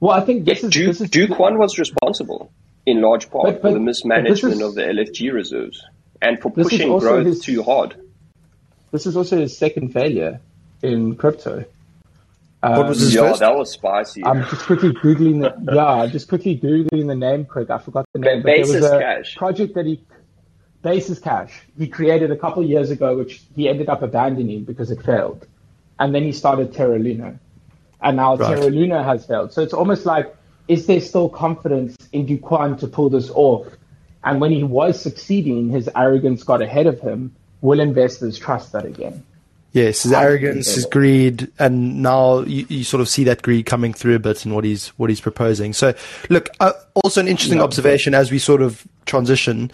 Well, 0.00 0.16
I 0.16 0.24
think 0.24 0.44
this 0.44 0.64
is, 0.64 0.70
Duke, 0.70 0.86
this 0.88 1.00
is 1.00 1.10
Do 1.10 1.28
Kwon 1.28 1.58
was 1.58 1.78
responsible 1.78 2.50
in 2.86 3.02
large 3.02 3.30
part 3.30 3.44
but, 3.44 3.62
but, 3.62 3.68
for 3.68 3.74
the 3.74 3.80
mismanagement 3.80 4.54
is, 4.54 4.60
of 4.62 4.74
the 4.74 4.82
LFG 4.82 5.32
reserves 5.32 5.84
and 6.22 6.40
for 6.40 6.50
pushing 6.50 6.98
growth 6.98 7.26
his, 7.26 7.40
too 7.40 7.62
hard. 7.62 7.94
This 8.90 9.06
is 9.06 9.16
also 9.16 9.38
his 9.38 9.56
second 9.56 9.92
failure 9.92 10.40
in 10.82 11.16
crypto. 11.16 11.64
Um, 12.62 12.76
what 12.76 12.88
was 12.88 13.00
his 13.00 13.14
yeah, 13.14 13.22
first? 13.22 13.40
that 13.40 13.54
was 13.54 13.70
spicy. 13.70 14.24
I'm 14.24 14.42
just 14.44 14.66
quickly 14.66 14.90
googling 14.90 15.40
the 15.40 15.72
yeah, 15.74 16.06
just 16.06 16.28
quickly 16.28 16.58
googling 16.58 17.06
the 17.06 17.14
name 17.14 17.44
quick. 17.44 17.70
I 17.70 17.78
forgot 17.78 18.04
the 18.12 18.18
name. 18.18 18.42
But 18.42 18.46
Basis 18.46 18.72
there 18.72 18.82
was 18.82 18.90
a 18.90 18.98
Cash. 18.98 19.36
project 19.36 19.74
that 19.74 19.86
he 19.86 20.00
Basis 20.82 21.20
Cash 21.20 21.62
he 21.78 21.86
created 21.86 22.32
a 22.32 22.36
couple 22.36 22.62
of 22.62 22.68
years 22.68 22.90
ago, 22.90 23.16
which 23.16 23.42
he 23.54 23.68
ended 23.68 23.88
up 23.88 24.02
abandoning 24.02 24.64
because 24.64 24.90
it 24.90 25.02
failed, 25.04 25.46
and 26.00 26.12
then 26.12 26.24
he 26.24 26.32
started 26.32 26.74
Terra 26.74 26.98
Luna, 26.98 27.38
and 28.02 28.16
now 28.16 28.34
right. 28.34 28.56
Terra 28.56 28.70
Luna 28.70 29.04
has 29.04 29.24
failed. 29.24 29.52
So 29.52 29.62
it's 29.62 29.74
almost 29.74 30.04
like, 30.04 30.34
is 30.66 30.86
there 30.86 31.00
still 31.00 31.28
confidence 31.28 31.96
in 32.12 32.26
Kwon 32.26 32.80
to 32.80 32.88
pull 32.88 33.08
this 33.08 33.30
off? 33.30 33.68
And 34.24 34.40
when 34.40 34.50
he 34.50 34.64
was 34.64 35.00
succeeding, 35.00 35.68
his 35.68 35.88
arrogance 35.94 36.42
got 36.42 36.60
ahead 36.60 36.88
of 36.88 37.00
him. 37.00 37.36
Will 37.60 37.78
investors 37.78 38.36
trust 38.36 38.72
that 38.72 38.84
again? 38.84 39.24
Yes, 39.72 40.02
his 40.02 40.12
arrogance, 40.12 40.74
his 40.74 40.86
greed, 40.86 41.52
and 41.58 42.02
now 42.02 42.40
you, 42.40 42.64
you, 42.70 42.84
sort 42.84 43.02
of 43.02 43.08
see 43.08 43.24
that 43.24 43.42
greed 43.42 43.66
coming 43.66 43.92
through 43.92 44.14
a 44.14 44.18
bit 44.18 44.46
in 44.46 44.54
what 44.54 44.64
he's 44.64 44.88
what 44.96 45.10
he's 45.10 45.20
proposing. 45.20 45.74
So, 45.74 45.94
look, 46.30 46.48
uh, 46.58 46.72
also 46.94 47.20
an 47.20 47.28
interesting 47.28 47.60
observation 47.60 48.14
as 48.14 48.30
we 48.30 48.38
sort 48.38 48.62
of 48.62 48.86
transition. 49.04 49.70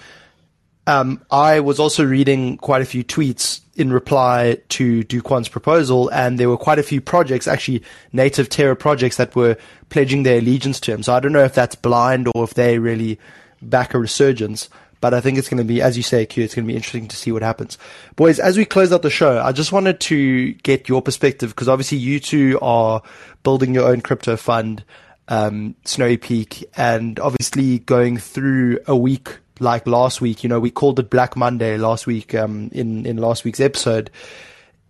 Um, 0.87 1.25
I 1.31 1.61
was 1.61 1.79
also 1.79 2.05
reading 2.05 2.59
quite 2.59 2.83
a 2.83 2.85
few 2.85 3.05
tweets 3.05 3.61
in 3.77 3.93
reply 3.93 4.59
to 4.71 5.05
Kwon's 5.05 5.49
proposal, 5.49 6.11
and 6.11 6.39
there 6.39 6.49
were 6.49 6.59
quite 6.59 6.79
a 6.79 6.83
few 6.83 7.01
projects, 7.01 7.47
actually 7.47 7.83
native 8.13 8.49
Terra 8.49 8.77
projects, 8.77 9.17
that 9.17 9.35
were 9.37 9.57
pledging 9.91 10.25
their 10.25 10.39
allegiance 10.39 10.81
to 10.81 10.93
him. 10.93 11.03
So 11.03 11.15
I 11.15 11.21
don't 11.21 11.33
know 11.33 11.45
if 11.45 11.55
that's 11.55 11.77
blind 11.77 12.29
or 12.35 12.45
if 12.45 12.55
they 12.55 12.79
really 12.79 13.19
back 13.63 13.95
a 13.95 13.99
resurgence. 13.99 14.69
But 15.05 15.13
I 15.13 15.21
think 15.21 15.37
it's 15.37 15.51
going 15.51 15.59
to 15.59 15.65
be, 15.65 15.83
as 15.83 15.99
you 15.99 16.03
say, 16.03 16.25
Q, 16.25 16.43
it's 16.43 16.55
going 16.55 16.67
to 16.67 16.67
be 16.67 16.75
interesting 16.75 17.09
to 17.09 17.15
see 17.15 17.31
what 17.31 17.43
happens. 17.43 17.77
Boys, 18.17 18.39
as 18.39 18.57
we 18.57 18.65
close 18.65 18.91
out 18.91 19.03
the 19.03 19.11
show, 19.11 19.39
I 19.39 19.53
just 19.53 19.71
wanted 19.71 20.01
to 20.01 20.55
get 20.55 20.89
your 20.89 21.03
perspective 21.03 21.51
because 21.51 21.69
obviously 21.69 21.99
you 21.99 22.19
two 22.19 22.59
are 22.63 23.03
building 23.43 23.75
your 23.75 23.87
own 23.87 24.01
crypto 24.01 24.39
fund, 24.39 24.83
um, 25.29 25.75
Snowy 25.85 26.17
Peak, 26.17 26.65
and 26.75 27.21
obviously 27.21 27.81
going 27.81 28.17
through 28.17 28.79
a 28.87 28.97
week 28.97 29.29
like 29.61 29.87
last 29.87 30.23
week. 30.23 30.43
You 30.43 30.49
know, 30.49 30.59
we 30.59 30.71
called 30.71 30.99
it 30.99 31.11
Black 31.11 31.37
Monday 31.37 31.77
last 31.77 32.07
week 32.07 32.35
um, 32.35 32.71
in 32.73 33.05
in 33.05 33.19
last 33.19 33.45
week's 33.45 33.61
episode. 33.61 34.11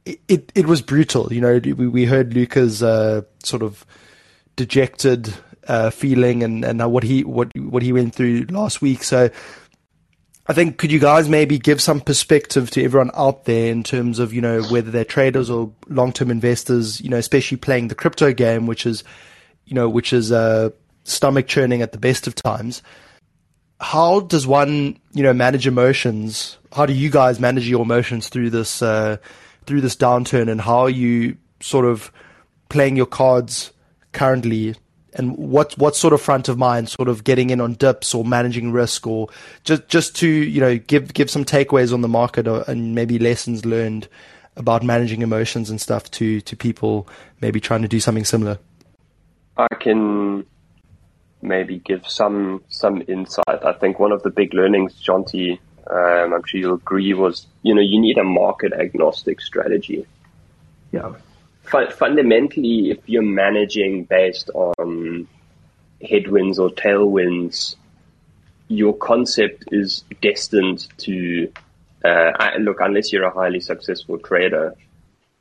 It, 0.07 0.21
it, 0.29 0.53
it 0.55 0.67
was 0.67 0.81
brutal. 0.81 1.33
You 1.33 1.41
know, 1.41 1.59
we 1.59 1.89
we 1.89 2.05
heard 2.05 2.35
Luca's 2.35 2.85
uh, 2.85 3.23
sort 3.43 3.65
of 3.65 3.85
dejected 4.55 5.35
uh, 5.67 5.91
feeling 5.91 6.45
and 6.45 6.65
and 6.65 6.93
what 6.93 7.03
he 7.03 7.25
what 7.25 7.51
what 7.57 7.83
he 7.83 7.93
went 7.93 8.15
through 8.15 8.47
last 8.51 8.81
week. 8.81 9.03
So 9.03 9.31
I 10.47 10.53
think 10.53 10.77
could 10.77 10.93
you 10.93 10.99
guys 10.99 11.29
maybe 11.29 11.59
give 11.59 11.81
some 11.81 12.01
perspective 12.01 12.71
to 12.73 12.85
everyone 12.85 13.11
out 13.15 13.45
there 13.45 13.71
in 13.73 13.83
terms 13.83 14.19
of 14.19 14.35
you 14.35 14.43
know 14.43 14.63
whether 14.65 14.91
they're 14.91 15.05
traders 15.05 15.49
or 15.49 15.73
long 15.89 16.13
term 16.13 16.31
investors, 16.31 17.01
you 17.01 17.09
know, 17.09 17.17
especially 17.17 17.57
playing 17.57 17.89
the 17.89 17.95
crypto 17.95 18.33
game, 18.33 18.67
which 18.67 18.85
is 18.85 19.05
you 19.65 19.75
know 19.75 19.89
which 19.89 20.13
is 20.13 20.33
uh, 20.33 20.69
stomach 21.05 21.47
churning 21.47 21.81
at 21.81 21.93
the 21.93 21.99
best 21.99 22.27
of 22.27 22.35
times. 22.35 22.83
How 23.81 24.21
does 24.21 24.47
one 24.47 24.99
you 25.13 25.23
know 25.23 25.33
manage 25.33 25.67
emotions? 25.67 26.59
How 26.73 26.85
do 26.85 26.93
you 26.93 27.11
guys 27.11 27.41
manage 27.41 27.67
your 27.67 27.83
emotions 27.83 28.29
through 28.29 28.51
this 28.51 28.83
uh, 28.83 29.17
through 29.67 29.81
this 29.81 29.97
downturn, 29.97 30.51
and 30.51 30.61
how 30.61 30.81
are 30.81 30.91
you 30.91 31.39
sort 31.61 31.87
of 31.87 32.13
playing 32.69 32.97
your 32.97 33.07
cards 33.07 33.73
currently 34.13 34.75
and 35.15 35.37
what 35.37 35.77
what 35.79 35.97
sort 35.97 36.13
of 36.13 36.21
front 36.21 36.49
of 36.49 36.59
mind, 36.59 36.89
sort 36.89 37.09
of 37.09 37.25
getting 37.25 37.51
in 37.51 37.61
on 37.61 37.75
dips 37.75 38.15
or 38.15 38.25
managing 38.25 38.73
risk, 38.73 39.07
or 39.07 39.29
just 39.65 39.89
just 39.89 40.17
to 40.17 40.29
you 40.29 40.61
know 40.61 40.77
give 40.79 41.15
give 41.15 41.31
some 41.31 41.45
takeaways 41.45 41.93
on 41.93 42.01
the 42.01 42.09
market 42.09 42.49
or, 42.49 42.65
and 42.69 42.95
maybe 42.95 43.19
lessons 43.19 43.65
learned 43.65 44.09
about 44.57 44.83
managing 44.83 45.23
emotions 45.23 45.71
and 45.71 45.81
stuff 45.81 46.11
to 46.13 46.41
to 46.43 46.57
people 46.57 47.09
maybe 47.41 47.61
trying 47.61 47.83
to 47.83 47.89
do 47.89 48.01
something 48.01 48.25
similar. 48.25 48.59
I 49.57 49.69
can 49.81 50.45
maybe 51.43 51.79
give 51.79 52.07
some 52.09 52.63
some 52.69 53.03
insight. 53.09 53.65
I 53.65 53.73
think 53.73 53.99
one 53.99 54.13
of 54.13 54.23
the 54.23 54.31
big 54.31 54.53
learnings, 54.53 54.95
Jonty, 55.03 55.59
um, 55.91 56.33
I'm 56.33 56.43
sure 56.45 56.61
you'll 56.61 56.75
agree, 56.75 57.15
was 57.15 57.47
you 57.63 57.75
know 57.75 57.83
you 57.83 58.01
need 58.01 58.19
a 58.19 58.25
market 58.25 58.73
agnostic 58.73 59.41
strategy. 59.41 60.07
Yeah 60.93 61.15
fundamentally, 61.65 62.91
if 62.91 62.99
you're 63.07 63.23
managing 63.23 64.05
based 64.05 64.51
on 64.55 65.29
headwinds 66.03 66.59
or 66.59 66.71
tailwinds, 66.71 67.77
your 68.69 68.97
concept 68.97 69.65
is 69.73 70.05
destined 70.23 70.87
to 70.99 71.53
uh, 72.05 72.51
look. 72.59 72.81
Unless 72.81 73.13
you're 73.13 73.25
a 73.25 73.31
highly 73.31 73.61
successful 73.61 74.19
trader, 74.19 74.75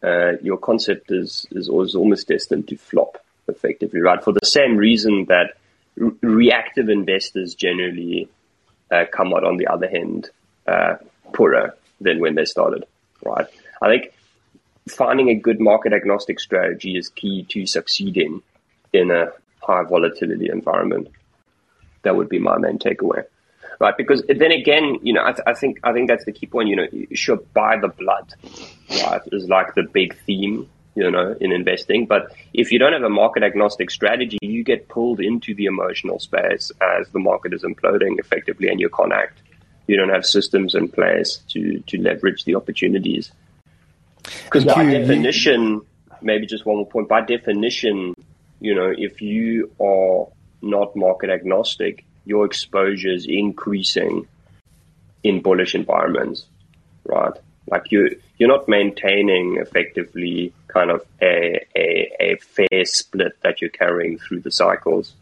uh, 0.04 0.34
your 0.42 0.58
concept 0.58 1.12
is 1.12 1.46
is 1.52 1.70
almost 1.70 2.28
destined 2.28 2.68
to 2.70 2.78
flop 2.78 3.18
effectively, 3.48 4.00
right? 4.00 4.24
For 4.24 4.34
the 4.34 4.46
same 4.46 4.78
reason 4.78 5.26
that 5.26 5.54
re- 5.96 6.12
reactive 6.22 6.90
investors 6.90 7.56
generally 7.56 8.30
uh, 8.92 9.06
come 9.12 9.34
out 9.34 9.44
on 9.44 9.58
the 9.58 9.68
other 9.68 9.90
hand 9.90 10.30
uh, 10.68 10.96
poorer 11.34 11.76
than 12.00 12.20
when 12.20 12.36
they 12.36 12.46
started, 12.46 12.86
right? 13.24 13.48
I 13.82 13.88
think 13.88 14.14
finding 14.88 15.30
a 15.30 15.36
good 15.36 15.60
market 15.60 15.94
agnostic 15.94 16.40
strategy 16.40 16.98
is 16.98 17.10
key 17.10 17.46
to 17.50 17.66
succeeding 17.66 18.42
in 18.92 19.12
a 19.12 19.28
high 19.62 19.84
volatility 19.84 20.50
environment. 20.52 21.08
That 22.04 22.16
would 22.16 22.30
be 22.30 22.40
my 22.40 22.58
main 22.58 22.80
takeaway, 22.80 23.24
right? 23.80 23.96
Because 23.96 24.24
then 24.28 24.52
again, 24.52 24.98
you 25.02 25.14
know, 25.14 25.24
I, 25.24 25.32
th- 25.32 25.44
I 25.48 25.54
think 25.54 25.80
I 25.84 25.94
think 25.94 26.10
that's 26.10 26.26
the 26.26 26.34
key 26.34 26.48
point. 26.48 26.68
You 26.68 26.76
know, 26.76 26.88
you 26.92 27.16
should 27.16 27.54
buy 27.54 27.78
the 27.80 27.88
blood, 27.88 28.34
right? 29.06 29.22
Is 29.32 29.48
like 29.48 29.74
the 29.76 29.84
big 29.84 30.18
theme, 30.26 30.70
you 30.96 31.10
know, 31.10 31.34
in 31.40 31.54
investing. 31.54 32.06
But 32.06 32.34
if 32.54 32.74
you 32.74 32.80
don't 32.80 32.92
have 32.92 33.04
a 33.04 33.10
market 33.10 33.44
agnostic 33.44 33.90
strategy, 33.90 34.38
you 34.42 34.66
get 34.66 34.90
pulled 34.90 35.22
into 35.22 35.56
the 35.56 35.66
emotional 35.66 36.20
space 36.20 36.72
as 36.82 37.08
the 37.10 37.20
market 37.20 37.54
is 37.54 37.64
imploding 37.64 38.20
effectively, 38.20 38.68
and 38.68 38.82
you 38.82 38.90
can't 38.90 39.14
act. 39.14 39.40
You 39.88 39.96
don't 39.96 40.10
have 40.10 40.26
systems 40.26 40.76
in 40.76 40.90
place 40.90 41.38
to 41.50 41.80
to 41.88 42.02
leverage 42.02 42.44
the 42.44 42.56
opportunities. 42.56 43.32
Because 44.24 44.66
by 44.66 44.86
definition, 44.86 45.82
maybe 46.22 46.46
just 46.46 46.66
one 46.66 46.78
more 46.78 46.88
point. 46.88 47.08
By 47.08 47.22
definition, 47.22 48.16
you 48.60 48.76
know, 48.76 48.94
if 48.96 49.22
you 49.22 49.72
are 49.80 50.28
not 50.62 50.96
market 50.96 51.30
agnostic, 51.30 52.06
your 52.26 52.46
exposure 52.46 53.12
is 53.12 53.26
increasing 53.28 54.28
in 55.24 55.42
bullish 55.42 55.76
environments, 55.76 56.46
right? 57.06 57.34
Like 57.70 57.92
you, 57.92 58.20
you're 58.38 58.50
not 58.50 58.68
maintaining 58.68 59.58
effectively 59.58 60.54
kind 60.68 60.92
of 60.92 61.06
a, 61.22 61.66
a, 61.76 62.16
a 62.20 62.36
fair 62.38 62.86
split 62.86 63.34
that 63.42 63.62
you're 63.62 63.70
carrying 63.70 64.18
through 64.18 64.42
the 64.42 64.52
cycles. 64.52 65.14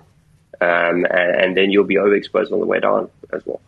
Um, 0.60 1.06
and, 1.06 1.36
and 1.42 1.58
then 1.58 1.72
you'll 1.72 1.86
be 1.86 1.96
overexposed 1.96 2.52
on 2.52 2.60
the 2.60 2.68
way 2.68 2.80
down 2.80 3.10
as 3.34 3.44
well 3.46 3.62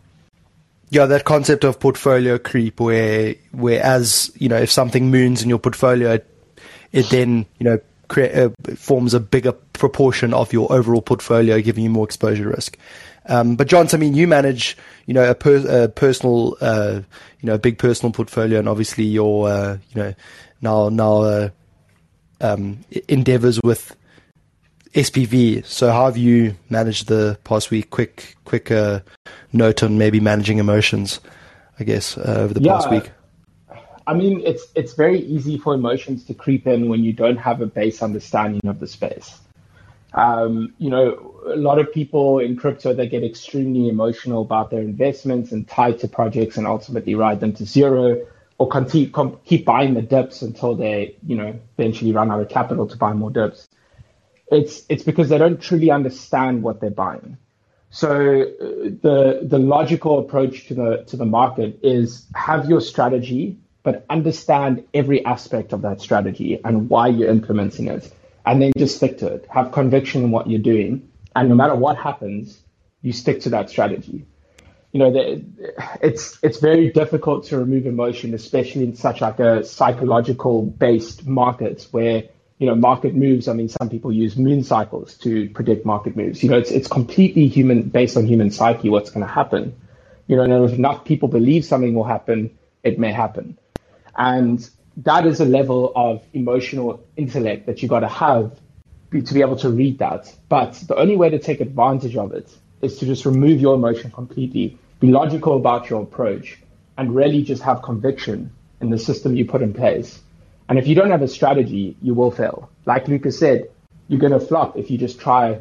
yeah, 0.94 1.06
that 1.06 1.24
concept 1.24 1.64
of 1.64 1.80
portfolio 1.80 2.38
creep, 2.38 2.78
where 2.78 3.34
as 3.82 4.30
you 4.36 4.48
know, 4.48 4.56
if 4.56 4.70
something 4.70 5.10
moons 5.10 5.42
in 5.42 5.48
your 5.48 5.58
portfolio, 5.58 6.12
it, 6.12 6.26
it 6.92 7.10
then 7.10 7.46
you 7.58 7.64
know 7.64 7.80
create, 8.08 8.34
uh, 8.36 8.50
forms 8.76 9.14
a 9.14 9.20
bigger 9.20 9.52
proportion 9.52 10.32
of 10.32 10.52
your 10.52 10.72
overall 10.72 11.02
portfolio, 11.02 11.60
giving 11.60 11.84
you 11.84 11.90
more 11.90 12.04
exposure 12.04 12.48
risk. 12.48 12.78
Um, 13.26 13.56
but 13.56 13.68
John, 13.68 13.88
I 13.92 13.96
mean, 13.96 14.14
you 14.14 14.28
manage, 14.28 14.76
you 15.06 15.14
know, 15.14 15.28
a, 15.28 15.34
per, 15.34 15.84
a 15.84 15.88
personal, 15.88 16.56
uh, 16.60 17.00
you 17.40 17.46
know, 17.46 17.54
a 17.54 17.58
big 17.58 17.78
personal 17.78 18.12
portfolio, 18.12 18.58
and 18.58 18.68
obviously 18.68 19.04
your, 19.04 19.48
uh, 19.48 19.78
you 19.94 20.02
know, 20.02 20.14
now 20.60 20.88
now 20.90 21.22
uh, 21.22 21.48
um, 22.40 22.84
endeavors 23.08 23.60
with 23.62 23.96
SPV. 24.94 25.64
So 25.66 25.90
how 25.90 26.06
have 26.06 26.16
you 26.16 26.56
managed 26.70 27.08
the 27.08 27.38
past 27.44 27.70
week? 27.70 27.90
Quick, 27.90 28.36
quick 28.44 28.70
uh, 28.70 29.00
note 29.52 29.82
on 29.82 29.98
maybe 29.98 30.20
managing 30.20 30.58
emotions, 30.58 31.20
I 31.78 31.84
guess, 31.84 32.16
uh, 32.16 32.36
over 32.38 32.54
the 32.54 32.60
yeah, 32.60 32.74
past 32.74 32.90
week. 32.90 33.10
I 34.06 34.14
mean, 34.14 34.40
it's 34.44 34.66
it's 34.74 34.94
very 34.94 35.18
easy 35.20 35.58
for 35.58 35.74
emotions 35.74 36.24
to 36.26 36.34
creep 36.34 36.66
in 36.66 36.88
when 36.88 37.02
you 37.02 37.12
don't 37.12 37.38
have 37.38 37.60
a 37.60 37.66
base 37.66 38.02
understanding 38.02 38.60
of 38.68 38.78
the 38.78 38.86
space. 38.86 39.38
Um, 40.12 40.74
you 40.78 40.90
know, 40.90 41.34
a 41.46 41.56
lot 41.56 41.80
of 41.80 41.92
people 41.92 42.38
in 42.38 42.56
crypto 42.56 42.94
they 42.94 43.08
get 43.08 43.24
extremely 43.24 43.88
emotional 43.88 44.42
about 44.42 44.70
their 44.70 44.82
investments 44.82 45.50
and 45.50 45.66
tied 45.66 45.98
to 46.00 46.08
projects 46.08 46.56
and 46.56 46.68
ultimately 46.68 47.16
ride 47.16 47.40
them 47.40 47.52
to 47.54 47.64
zero 47.64 48.24
or 48.58 48.68
continue, 48.68 49.10
com- 49.10 49.40
keep 49.44 49.64
buying 49.64 49.94
the 49.94 50.02
dips 50.02 50.40
until 50.42 50.76
they, 50.76 51.16
you 51.26 51.34
know, 51.34 51.58
eventually 51.76 52.12
run 52.12 52.30
out 52.30 52.40
of 52.40 52.48
capital 52.48 52.86
to 52.86 52.96
buy 52.96 53.12
more 53.12 53.30
dips 53.30 53.66
it's 54.54 54.82
it's 54.88 55.02
because 55.02 55.28
they 55.28 55.38
don't 55.38 55.60
truly 55.60 55.90
understand 55.90 56.62
what 56.62 56.80
they're 56.80 56.90
buying. 56.90 57.36
So 57.90 58.10
uh, 58.10 58.64
the 59.02 59.40
the 59.42 59.58
logical 59.58 60.18
approach 60.18 60.66
to 60.68 60.74
the 60.74 61.04
to 61.08 61.16
the 61.16 61.26
market 61.26 61.80
is 61.82 62.26
have 62.34 62.68
your 62.68 62.80
strategy 62.80 63.58
but 63.84 64.04
understand 64.10 64.82
every 64.94 65.24
aspect 65.24 65.72
of 65.72 65.82
that 65.82 66.00
strategy 66.00 66.58
and 66.64 66.88
why 66.88 67.06
you're 67.06 67.28
implementing 67.28 67.86
it, 67.86 68.10
and 68.44 68.60
then 68.60 68.72
just 68.76 68.96
stick 68.96 69.18
to 69.18 69.26
it. 69.26 69.46
Have 69.50 69.70
conviction 69.70 70.24
in 70.24 70.30
what 70.30 70.50
you're 70.50 70.58
doing, 70.58 71.08
and 71.36 71.48
no 71.48 71.54
matter 71.54 71.74
what 71.76 71.96
happens, 71.96 72.58
you 73.02 73.12
stick 73.12 73.42
to 73.42 73.50
that 73.50 73.70
strategy. 73.70 74.24
You 74.92 75.00
know, 75.00 75.42
it's 76.00 76.38
it's 76.42 76.58
very 76.58 76.90
difficult 76.90 77.44
to 77.46 77.58
remove 77.58 77.86
emotion, 77.86 78.32
especially 78.32 78.84
in 78.84 78.96
such 78.96 79.20
like 79.20 79.38
a 79.38 79.64
psychological 79.64 80.62
based 80.62 81.26
market 81.26 81.86
where 81.90 82.24
you 82.64 82.70
know 82.70 82.76
market 82.76 83.14
moves. 83.14 83.46
I 83.46 83.52
mean, 83.52 83.68
some 83.68 83.90
people 83.90 84.10
use 84.10 84.38
moon 84.38 84.64
cycles 84.64 85.18
to 85.18 85.50
predict 85.50 85.84
market 85.84 86.16
moves. 86.16 86.42
You 86.42 86.48
know, 86.48 86.56
it's 86.56 86.70
it's 86.70 86.88
completely 86.88 87.46
human 87.46 87.82
based 87.82 88.16
on 88.16 88.24
human 88.24 88.50
psyche 88.50 88.88
what's 88.88 89.10
going 89.10 89.26
to 89.26 89.30
happen. 89.30 89.76
You 90.28 90.36
know, 90.36 90.64
if 90.64 90.72
enough 90.72 91.04
people 91.04 91.28
believe 91.28 91.66
something 91.66 91.94
will 91.94 92.04
happen, 92.04 92.56
it 92.82 92.98
may 92.98 93.12
happen. 93.12 93.58
And 94.16 94.66
that 94.96 95.26
is 95.26 95.40
a 95.40 95.44
level 95.44 95.92
of 95.94 96.22
emotional 96.32 97.04
intellect 97.18 97.66
that 97.66 97.82
you 97.82 97.88
got 97.88 98.00
to 98.00 98.08
have 98.08 98.58
to 99.12 99.34
be 99.34 99.42
able 99.42 99.56
to 99.56 99.68
read 99.68 99.98
that. 99.98 100.34
But 100.48 100.72
the 100.88 100.96
only 100.96 101.16
way 101.16 101.28
to 101.28 101.38
take 101.38 101.60
advantage 101.60 102.16
of 102.16 102.32
it 102.32 102.48
is 102.80 102.96
to 103.00 103.04
just 103.04 103.26
remove 103.26 103.60
your 103.60 103.74
emotion 103.74 104.10
completely, 104.10 104.78
be 105.00 105.08
logical 105.08 105.56
about 105.56 105.90
your 105.90 106.02
approach, 106.02 106.58
and 106.96 107.14
really 107.14 107.42
just 107.42 107.62
have 107.62 107.82
conviction 107.82 108.52
in 108.80 108.88
the 108.88 108.98
system 108.98 109.36
you 109.36 109.44
put 109.44 109.60
in 109.60 109.74
place. 109.74 110.18
And 110.68 110.78
if 110.78 110.86
you 110.86 110.94
don't 110.94 111.10
have 111.10 111.22
a 111.22 111.28
strategy, 111.28 111.96
you 112.00 112.14
will 112.14 112.30
fail. 112.30 112.70
Like 112.86 113.08
Lucas 113.08 113.38
said, 113.38 113.70
you're 114.08 114.20
going 114.20 114.32
to 114.32 114.40
flop 114.40 114.76
if 114.76 114.90
you 114.90 114.98
just 114.98 115.20
try 115.20 115.60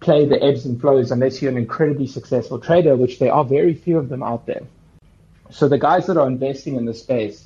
play 0.00 0.24
the 0.24 0.42
ebbs 0.42 0.64
and 0.64 0.80
flows 0.80 1.10
unless 1.10 1.40
you're 1.40 1.50
an 1.50 1.58
incredibly 1.58 2.06
successful 2.06 2.58
trader, 2.58 2.96
which 2.96 3.18
there 3.18 3.32
are 3.32 3.44
very 3.44 3.74
few 3.74 3.98
of 3.98 4.08
them 4.08 4.22
out 4.22 4.46
there. 4.46 4.62
So 5.50 5.68
the 5.68 5.78
guys 5.78 6.06
that 6.06 6.16
are 6.16 6.26
investing 6.26 6.76
in 6.76 6.86
the 6.86 6.94
space, 6.94 7.44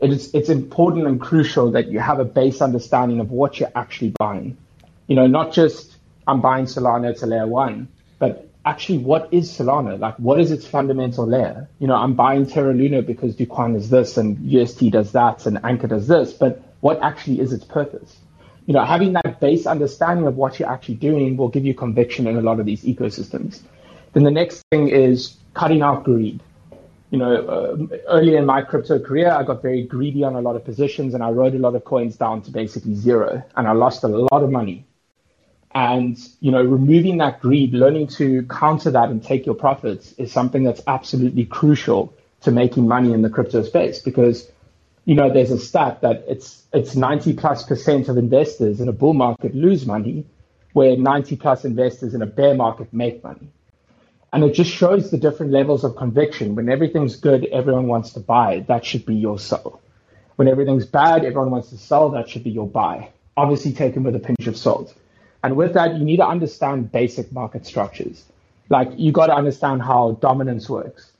it's 0.00 0.32
it's 0.34 0.48
important 0.48 1.06
and 1.06 1.20
crucial 1.20 1.72
that 1.72 1.88
you 1.88 2.00
have 2.00 2.20
a 2.20 2.24
base 2.24 2.60
understanding 2.60 3.20
of 3.20 3.30
what 3.30 3.60
you're 3.60 3.72
actually 3.74 4.12
buying. 4.18 4.56
You 5.06 5.16
know, 5.16 5.26
not 5.26 5.52
just 5.52 5.96
I'm 6.26 6.40
buying 6.40 6.66
Solana, 6.66 7.20
a 7.22 7.26
layer 7.26 7.46
one, 7.46 7.88
but 8.18 8.47
actually 8.68 8.98
what 8.98 9.28
is 9.32 9.50
Solana? 9.50 9.98
Like 9.98 10.16
what 10.18 10.38
is 10.38 10.50
its 10.50 10.66
fundamental 10.66 11.26
layer? 11.26 11.68
You 11.78 11.86
know, 11.86 11.96
I'm 11.96 12.14
buying 12.14 12.46
Terra 12.46 12.74
Luna 12.74 13.02
because 13.02 13.34
Do 13.34 13.46
Kwon 13.46 13.76
is 13.76 13.90
this 13.90 14.16
and 14.16 14.38
UST 14.44 14.90
does 14.90 15.12
that 15.12 15.46
and 15.46 15.58
Anchor 15.64 15.86
does 15.86 16.06
this, 16.06 16.32
but 16.32 16.62
what 16.80 17.00
actually 17.02 17.40
is 17.40 17.52
its 17.52 17.64
purpose? 17.64 18.16
You 18.66 18.74
know, 18.74 18.84
having 18.84 19.14
that 19.14 19.40
base 19.40 19.66
understanding 19.66 20.26
of 20.26 20.36
what 20.36 20.58
you're 20.58 20.70
actually 20.70 20.96
doing 20.96 21.36
will 21.36 21.48
give 21.48 21.64
you 21.64 21.74
conviction 21.74 22.26
in 22.26 22.36
a 22.36 22.42
lot 22.42 22.60
of 22.60 22.66
these 22.66 22.84
ecosystems. 22.84 23.60
Then 24.12 24.24
the 24.24 24.30
next 24.30 24.62
thing 24.70 24.88
is 24.88 25.36
cutting 25.54 25.82
out 25.82 26.04
greed 26.04 26.40
you 27.10 27.18
know, 27.18 27.36
uh, 27.46 27.96
early 28.08 28.36
in 28.36 28.44
my 28.44 28.60
crypto 28.62 28.98
career, 28.98 29.30
I 29.30 29.42
got 29.42 29.62
very 29.62 29.82
greedy 29.82 30.24
on 30.24 30.34
a 30.34 30.40
lot 30.40 30.56
of 30.56 30.64
positions 30.64 31.14
and 31.14 31.22
I 31.22 31.30
wrote 31.30 31.54
a 31.54 31.58
lot 31.58 31.74
of 31.74 31.84
coins 31.84 32.16
down 32.16 32.42
to 32.42 32.50
basically 32.50 32.94
zero 32.94 33.42
and 33.56 33.66
I 33.66 33.72
lost 33.72 34.04
a 34.04 34.08
lot 34.08 34.42
of 34.42 34.50
money. 34.50 34.84
And, 35.74 36.18
you 36.40 36.50
know, 36.50 36.62
removing 36.62 37.18
that 37.18 37.40
greed, 37.40 37.72
learning 37.72 38.08
to 38.18 38.42
counter 38.44 38.90
that 38.92 39.10
and 39.10 39.22
take 39.22 39.46
your 39.46 39.54
profits 39.54 40.12
is 40.12 40.32
something 40.32 40.64
that's 40.64 40.80
absolutely 40.86 41.44
crucial 41.44 42.14
to 42.42 42.50
making 42.50 42.88
money 42.88 43.12
in 43.12 43.22
the 43.22 43.30
crypto 43.30 43.62
space 43.62 44.00
because, 44.00 44.50
you 45.04 45.14
know, 45.14 45.32
there's 45.32 45.50
a 45.50 45.58
stat 45.58 46.00
that 46.00 46.24
it's, 46.26 46.62
it's 46.72 46.96
90 46.96 47.34
plus 47.34 47.64
percent 47.64 48.08
of 48.08 48.16
investors 48.16 48.80
in 48.80 48.88
a 48.88 48.92
bull 48.92 49.14
market 49.14 49.54
lose 49.54 49.86
money 49.86 50.24
where 50.72 50.96
90 50.96 51.36
plus 51.36 51.64
investors 51.64 52.14
in 52.14 52.22
a 52.22 52.26
bear 52.26 52.54
market 52.54 52.92
make 52.92 53.22
money. 53.22 53.48
And 54.32 54.44
it 54.44 54.52
just 54.52 54.70
shows 54.70 55.10
the 55.10 55.16
different 55.16 55.52
levels 55.52 55.84
of 55.84 55.96
conviction. 55.96 56.54
When 56.54 56.68
everything's 56.68 57.16
good, 57.16 57.46
everyone 57.46 57.86
wants 57.86 58.12
to 58.12 58.20
buy. 58.20 58.64
That 58.68 58.84
should 58.84 59.06
be 59.06 59.14
your 59.14 59.38
sell. 59.38 59.80
When 60.36 60.48
everything's 60.48 60.86
bad, 60.86 61.24
everyone 61.24 61.50
wants 61.50 61.70
to 61.70 61.78
sell. 61.78 62.10
That 62.10 62.28
should 62.28 62.44
be 62.44 62.50
your 62.50 62.68
buy. 62.68 63.10
Obviously 63.36 63.72
taken 63.72 64.02
with 64.02 64.14
a 64.14 64.18
pinch 64.18 64.46
of 64.46 64.56
salt. 64.56 64.94
And 65.42 65.56
with 65.56 65.74
that, 65.74 65.96
you 65.96 66.04
need 66.04 66.16
to 66.16 66.26
understand 66.26 66.90
basic 66.92 67.32
market 67.32 67.66
structures. 67.66 68.24
Like 68.68 68.90
you 68.96 69.12
got 69.12 69.26
to 69.26 69.34
understand 69.34 69.82
how 69.82 70.12
dominance 70.20 70.68
works. 70.68 71.12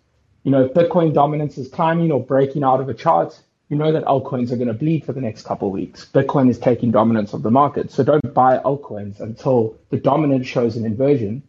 You 0.44 0.50
know, 0.50 0.64
if 0.64 0.74
Bitcoin 0.74 1.14
dominance 1.14 1.58
is 1.58 1.68
climbing 1.68 2.10
or 2.12 2.22
breaking 2.22 2.64
out 2.64 2.80
of 2.80 2.88
a 2.88 2.94
chart, 2.94 3.38
you 3.68 3.76
know 3.76 3.92
that 3.92 4.04
altcoins 4.04 4.50
are 4.50 4.56
going 4.56 4.68
to 4.68 4.74
bleed 4.74 5.04
for 5.04 5.12
the 5.12 5.20
next 5.20 5.42
couple 5.42 5.68
of 5.68 5.74
weeks. 5.74 6.06
Bitcoin 6.06 6.48
is 6.48 6.58
taking 6.58 6.90
dominance 6.90 7.34
of 7.34 7.42
the 7.42 7.50
market. 7.50 7.90
So 7.90 8.02
don't 8.02 8.32
buy 8.32 8.58
altcoins 8.58 9.20
until 9.20 9.76
the 9.90 9.98
dominance 9.98 10.46
shows 10.46 10.76
an 10.76 10.86
inversion, 10.86 11.42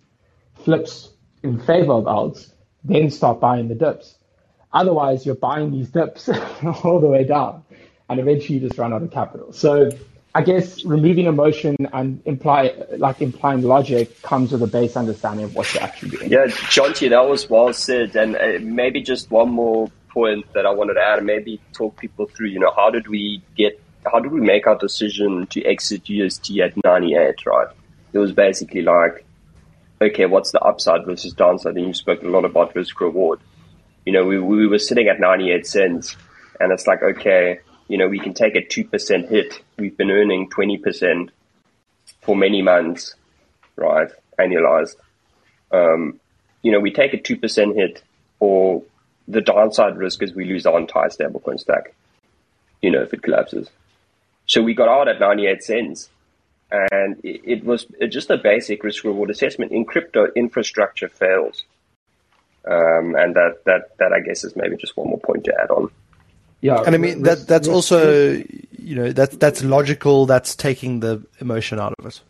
flips 0.56 1.10
in 1.44 1.60
favor 1.60 1.94
of 1.94 2.06
alts, 2.06 2.52
then 2.84 3.10
start 3.10 3.40
buying 3.40 3.68
the 3.70 3.76
dips. 3.76 4.16
Otherwise, 4.74 5.26
you're 5.26 5.36
buying 5.36 5.72
these 5.72 5.90
dips 5.90 6.30
all 6.84 7.00
the 7.00 7.08
way 7.08 7.24
down, 7.24 7.64
and 8.10 8.20
eventually 8.20 8.60
you 8.60 8.68
just 8.68 8.78
run 8.78 8.94
out 8.94 9.02
of 9.02 9.12
capital. 9.12 9.52
So, 9.54 9.90
I 10.36 10.44
guess 10.44 10.86
removing 10.86 11.26
emotion 11.26 11.76
and 11.92 12.22
imply 12.26 12.74
like 12.98 13.22
implying 13.22 13.64
logic 13.64 14.22
comes 14.22 14.52
with 14.52 14.62
a 14.62 14.68
base 14.68 14.96
understanding 14.96 15.46
of 15.46 15.56
what 15.56 15.74
you're 15.74 15.84
actually 15.84 16.10
doing. 16.10 16.32
Yeah, 16.32 16.46
Jonty, 16.46 17.10
that 17.10 17.28
was 17.28 17.50
well 17.50 17.74
said, 17.74 18.16
and 18.16 18.36
uh, 18.36 18.60
maybe 18.62 19.02
just 19.02 19.32
one 19.32 19.50
more 19.50 19.90
point 20.10 20.46
that 20.54 20.66
I 20.66 20.72
wanted 20.72 20.96
to 20.96 21.02
add, 21.02 21.18
and 21.18 21.28
maybe 21.28 21.60
talk 21.74 21.98
people 21.98 22.28
through. 22.28 22.50
You 22.50 22.60
know, 22.60 22.72
how 22.76 22.90
did 22.92 23.08
we 23.08 23.42
get? 23.56 23.82
How 24.06 24.20
did 24.20 24.32
we 24.32 24.40
make 24.40 24.68
our 24.68 24.78
decision 24.78 25.48
to 25.48 25.66
exit 25.66 26.08
UST 26.10 26.60
at 26.60 26.74
98? 26.84 27.46
Right, 27.46 27.68
it 28.14 28.20
was 28.20 28.32
basically 28.32 28.84
like 28.84 29.26
okay, 30.02 30.26
what's 30.26 30.52
the 30.52 30.60
upside 30.62 31.06
versus 31.06 31.34
downside? 31.34 31.76
And 31.76 31.88
you 31.88 31.94
spoke 31.94 32.24
a 32.24 32.28
lot 32.28 32.46
about 32.46 32.76
risk 32.76 33.00
reward. 33.02 33.40
You 34.06 34.14
know, 34.14 34.26
we, 34.26 34.40
we 34.40 34.68
were 34.68 34.80
sitting 34.80 35.08
at 35.08 35.20
98 35.20 35.66
cents 35.66 36.16
and 36.60 36.72
it's 36.72 36.88
like, 36.88 37.04
okay, 37.04 37.60
you 37.90 37.98
know, 37.98 38.08
we 38.08 38.20
can 38.20 38.34
take 38.34 38.56
a 38.56 38.62
2% 38.62 39.30
hit. 39.30 39.62
We've 39.78 39.98
been 39.98 40.12
earning 40.12 40.50
20% 40.50 41.30
for 42.22 42.36
many 42.38 42.62
months, 42.62 43.16
right? 43.76 44.10
Annualized. 44.40 44.96
Um, 45.72 46.20
you 46.62 46.72
know, 46.72 46.80
we 46.80 46.92
take 46.92 47.14
a 47.14 47.18
2% 47.18 47.76
hit 47.76 48.04
or 48.40 48.84
the 49.28 49.42
downside 49.42 49.98
risk 49.98 50.24
is 50.24 50.34
we 50.34 50.46
lose 50.46 50.66
our 50.66 50.80
entire 50.80 51.10
stablecoin 51.10 51.60
stack, 51.60 51.94
you 52.82 52.92
know, 52.92 53.02
if 53.02 53.14
it 53.14 53.24
collapses. 53.24 53.70
So 54.46 54.62
we 54.62 54.74
got 54.74 54.88
out 54.88 55.08
at 55.08 55.20
98 55.20 55.64
cents 55.64 56.10
and 56.72 57.20
it, 57.24 57.64
was 57.64 57.88
just 58.10 58.30
a 58.30 58.38
basic 58.38 58.84
risk 58.84 59.04
reward 59.04 59.32
assessment. 59.32 59.72
In 59.72 59.86
crypto, 59.86 60.28
infrastructure 60.36 61.08
fails, 61.08 61.64
um, 62.66 63.16
and 63.16 63.36
that 63.36 63.64
that 63.66 63.98
that 63.98 64.14
I 64.14 64.20
guess 64.20 64.44
is 64.44 64.56
maybe 64.56 64.78
just 64.78 64.96
one 64.96 65.10
more 65.10 65.20
point 65.20 65.46
to 65.46 65.54
add 65.60 65.72
on. 65.72 65.90
Yeah, 66.62 66.84
and 66.86 66.94
I 66.96 66.98
mean 66.98 67.24
that 67.24 67.48
that's 67.48 67.68
also 67.68 68.34
you 68.78 68.96
know 68.96 69.12
that 69.12 69.40
that's 69.40 69.64
logical. 69.64 70.26
That's 70.26 70.56
taking 70.56 71.00
the 71.00 71.24
emotion 71.40 71.80
out 71.80 71.94
of 72.00 72.06
it. 72.06 72.22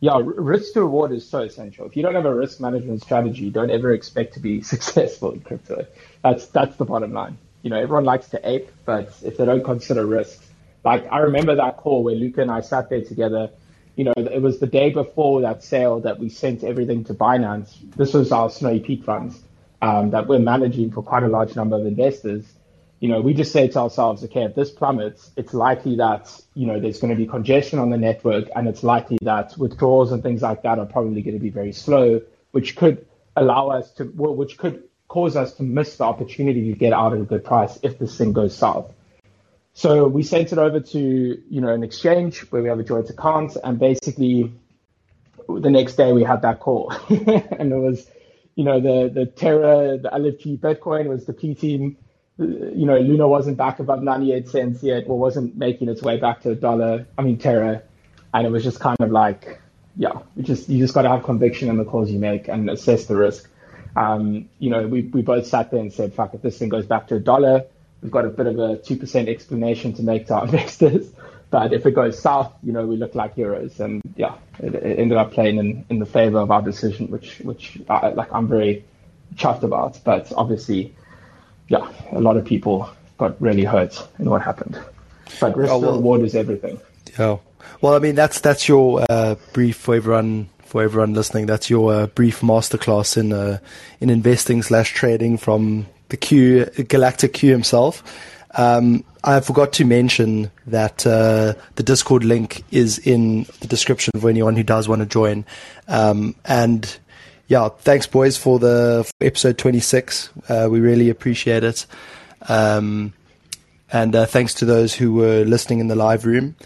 Yeah, 0.00 0.20
risk 0.22 0.74
to 0.74 0.80
reward 0.80 1.12
is 1.12 1.28
so 1.28 1.42
essential. 1.42 1.86
If 1.86 1.96
you 1.96 2.02
don't 2.02 2.16
have 2.16 2.26
a 2.26 2.34
risk 2.34 2.60
management 2.60 3.02
strategy, 3.02 3.50
don't 3.50 3.70
ever 3.70 3.92
expect 3.92 4.34
to 4.34 4.40
be 4.40 4.60
successful 4.74 5.32
in 5.32 5.40
crypto. 5.40 5.86
That's 6.22 6.46
that's 6.46 6.76
the 6.76 6.84
bottom 6.84 7.12
line. 7.12 7.38
You 7.62 7.70
know, 7.70 7.80
everyone 7.80 8.04
likes 8.04 8.28
to 8.30 8.48
ape, 8.48 8.70
but 8.84 9.14
if 9.22 9.36
they 9.36 9.44
don't 9.44 9.64
consider 9.64 10.04
risks, 10.04 10.44
like 10.84 11.06
I 11.10 11.18
remember 11.18 11.54
that 11.54 11.76
call 11.76 12.02
where 12.02 12.16
Luca 12.16 12.42
and 12.42 12.50
I 12.50 12.60
sat 12.60 12.90
there 12.90 13.02
together 13.02 13.50
you 13.96 14.04
know, 14.04 14.14
it 14.16 14.40
was 14.40 14.58
the 14.58 14.66
day 14.66 14.90
before 14.90 15.42
that 15.42 15.62
sale 15.62 16.00
that 16.00 16.18
we 16.18 16.28
sent 16.28 16.64
everything 16.64 17.04
to 17.04 17.14
Binance. 17.14 17.74
This 17.96 18.14
was 18.14 18.32
our 18.32 18.48
Snowy 18.48 18.80
Peak 18.80 19.04
funds 19.04 19.40
um, 19.82 20.10
that 20.10 20.26
we're 20.26 20.38
managing 20.38 20.90
for 20.90 21.02
quite 21.02 21.22
a 21.22 21.28
large 21.28 21.54
number 21.56 21.76
of 21.76 21.86
investors. 21.86 22.44
You 23.02 23.08
know, 23.08 23.20
we 23.20 23.34
just 23.34 23.50
say 23.50 23.66
to 23.66 23.80
ourselves, 23.80 24.22
okay, 24.22 24.44
if 24.44 24.54
this 24.54 24.70
plummets, 24.70 25.32
it's 25.36 25.52
likely 25.52 25.96
that, 25.96 26.30
you 26.54 26.68
know, 26.68 26.78
there's 26.78 27.00
going 27.00 27.10
to 27.10 27.16
be 27.16 27.26
congestion 27.26 27.80
on 27.80 27.90
the 27.90 27.96
network 27.96 28.48
and 28.54 28.68
it's 28.68 28.84
likely 28.84 29.18
that 29.22 29.58
withdrawals 29.58 30.12
and 30.12 30.22
things 30.22 30.40
like 30.40 30.62
that 30.62 30.78
are 30.78 30.86
probably 30.86 31.20
going 31.20 31.34
to 31.34 31.40
be 31.40 31.50
very 31.50 31.72
slow, 31.72 32.20
which 32.52 32.76
could 32.76 33.04
allow 33.34 33.70
us 33.70 33.90
to, 33.94 34.04
well, 34.14 34.36
which 34.36 34.56
could 34.56 34.84
cause 35.08 35.34
us 35.34 35.54
to 35.54 35.64
miss 35.64 35.96
the 35.96 36.04
opportunity 36.04 36.70
to 36.70 36.78
get 36.78 36.92
out 36.92 37.12
at 37.12 37.20
a 37.20 37.24
good 37.24 37.44
price 37.44 37.76
if 37.82 37.98
this 37.98 38.16
thing 38.16 38.32
goes 38.32 38.56
south. 38.56 38.94
So 39.74 40.06
we 40.06 40.22
sent 40.22 40.52
it 40.52 40.58
over 40.58 40.78
to, 40.78 41.00
you 41.00 41.60
know, 41.60 41.74
an 41.74 41.82
exchange 41.82 42.38
where 42.52 42.62
we 42.62 42.68
have 42.68 42.78
a 42.78 42.84
joint 42.84 43.10
account 43.10 43.56
and 43.64 43.80
basically 43.80 44.52
the 45.48 45.70
next 45.70 45.96
day 45.96 46.12
we 46.12 46.22
had 46.22 46.42
that 46.42 46.60
call 46.60 46.92
and 47.08 47.72
it 47.72 47.76
was, 47.76 48.08
you 48.54 48.62
know, 48.62 48.78
the, 48.78 49.10
the 49.12 49.26
Terra, 49.26 49.98
the 49.98 50.08
LFG 50.08 50.60
Bitcoin 50.60 51.08
was 51.08 51.24
depleting. 51.24 51.96
You 52.38 52.86
know, 52.86 52.98
Luna 52.98 53.28
wasn't 53.28 53.56
back 53.56 53.78
above 53.78 54.02
98 54.02 54.48
cents 54.48 54.82
yet 54.82 55.04
or 55.06 55.18
wasn't 55.18 55.56
making 55.56 55.88
its 55.88 56.02
way 56.02 56.18
back 56.18 56.40
to 56.42 56.50
a 56.50 56.54
dollar. 56.54 57.06
I 57.18 57.22
mean, 57.22 57.38
Terra. 57.38 57.82
And 58.34 58.46
it 58.46 58.50
was 58.50 58.64
just 58.64 58.80
kind 58.80 58.96
of 59.00 59.10
like, 59.10 59.60
yeah, 59.96 60.22
you 60.36 60.42
just, 60.42 60.68
you 60.68 60.78
just 60.78 60.94
got 60.94 61.02
to 61.02 61.10
have 61.10 61.22
conviction 61.22 61.68
in 61.68 61.76
the 61.76 61.84
calls 61.84 62.10
you 62.10 62.18
make 62.18 62.48
and 62.48 62.70
assess 62.70 63.06
the 63.06 63.16
risk. 63.16 63.48
Um, 63.94 64.48
you 64.58 64.70
know, 64.70 64.86
we, 64.86 65.02
we 65.02 65.20
both 65.20 65.46
sat 65.46 65.70
there 65.70 65.80
and 65.80 65.92
said, 65.92 66.14
fuck, 66.14 66.32
if 66.32 66.40
this 66.40 66.58
thing 66.58 66.70
goes 66.70 66.86
back 66.86 67.08
to 67.08 67.16
a 67.16 67.20
dollar, 67.20 67.66
we've 68.00 68.10
got 68.10 68.24
a 68.24 68.30
bit 68.30 68.46
of 68.46 68.58
a 68.58 68.76
2% 68.76 69.28
explanation 69.28 69.92
to 69.94 70.02
make 70.02 70.28
to 70.28 70.34
our 70.34 70.44
investors. 70.46 71.12
But 71.50 71.74
if 71.74 71.84
it 71.84 71.90
goes 71.90 72.18
south, 72.18 72.54
you 72.62 72.72
know, 72.72 72.86
we 72.86 72.96
look 72.96 73.14
like 73.14 73.34
heroes. 73.34 73.78
And 73.78 74.00
yeah, 74.16 74.36
it, 74.58 74.74
it 74.74 74.98
ended 74.98 75.18
up 75.18 75.32
playing 75.32 75.58
in, 75.58 75.84
in 75.90 75.98
the 75.98 76.06
favor 76.06 76.38
of 76.38 76.50
our 76.50 76.62
decision, 76.62 77.10
which, 77.10 77.40
which 77.40 77.78
I, 77.90 78.08
like 78.08 78.32
I'm 78.32 78.48
very 78.48 78.86
chuffed 79.34 79.62
about. 79.62 80.00
But 80.02 80.32
obviously, 80.34 80.94
yeah, 81.68 81.88
a 82.12 82.20
lot 82.20 82.36
of 82.36 82.44
people 82.44 82.88
got 83.18 83.40
really 83.40 83.64
hurt 83.64 83.96
in 84.18 84.28
what 84.30 84.42
happened. 84.42 84.78
But 85.40 85.56
risk 85.56 85.72
Oh, 85.72 85.78
well- 85.78 85.96
reward 85.96 86.22
is 86.22 86.34
everything. 86.34 86.78
Yeah. 87.18 87.38
Well, 87.80 87.94
I 87.94 87.98
mean, 87.98 88.14
that's 88.14 88.40
that's 88.40 88.68
your 88.68 89.04
uh, 89.10 89.34
brief 89.52 89.76
for 89.76 89.94
everyone 89.94 90.48
for 90.64 90.82
everyone 90.82 91.14
listening. 91.14 91.46
That's 91.46 91.68
your 91.68 91.92
uh, 91.92 92.06
brief 92.08 92.40
masterclass 92.40 93.16
in 93.16 93.32
uh, 93.32 93.58
in 94.00 94.08
investing 94.10 94.62
slash 94.62 94.92
trading 94.94 95.36
from 95.38 95.86
the 96.08 96.16
Q 96.16 96.64
Galactic 96.88 97.32
Q 97.34 97.50
himself. 97.52 98.02
Um, 98.54 99.04
I 99.24 99.40
forgot 99.40 99.72
to 99.74 99.84
mention 99.84 100.50
that 100.66 101.06
uh, 101.06 101.54
the 101.76 101.82
Discord 101.82 102.24
link 102.24 102.62
is 102.70 102.98
in 102.98 103.44
the 103.60 103.66
description 103.66 104.12
for 104.20 104.28
anyone 104.28 104.56
who 104.56 104.62
does 104.62 104.88
want 104.88 105.00
to 105.00 105.06
join. 105.06 105.44
Um, 105.88 106.34
and 106.44 106.98
yeah, 107.48 107.68
thanks, 107.68 108.06
boys, 108.06 108.36
for 108.36 108.58
the 108.58 109.04
for 109.04 109.26
episode 109.26 109.58
twenty 109.58 109.80
six. 109.80 110.30
Uh, 110.48 110.68
we 110.70 110.80
really 110.80 111.10
appreciate 111.10 111.64
it. 111.64 111.86
Um, 112.48 113.12
and 113.92 114.16
uh, 114.16 114.26
thanks 114.26 114.54
to 114.54 114.64
those 114.64 114.94
who 114.94 115.12
were 115.12 115.44
listening 115.44 115.80
in 115.80 115.88
the 115.88 115.94
live 115.94 116.24
room. 116.24 116.56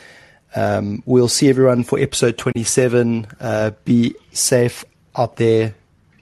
Um, 0.54 1.02
we'll 1.06 1.28
see 1.28 1.50
everyone 1.50 1.82
for 1.84 1.98
episode 1.98 2.38
27. 2.38 3.26
Uh, 3.40 3.72
be 3.84 4.14
safe 4.32 4.84
out 5.16 5.36
there, 5.36 5.74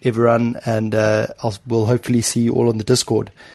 everyone, 0.03 0.59
and 0.65 0.95
uh, 0.95 1.29
I'll, 1.43 1.55
we'll 1.67 1.87
hopefully 1.87 2.23
see 2.23 2.41
you 2.41 2.55
all 2.55 2.69
on 2.69 2.79
the 2.79 2.85
Discord. 2.85 3.31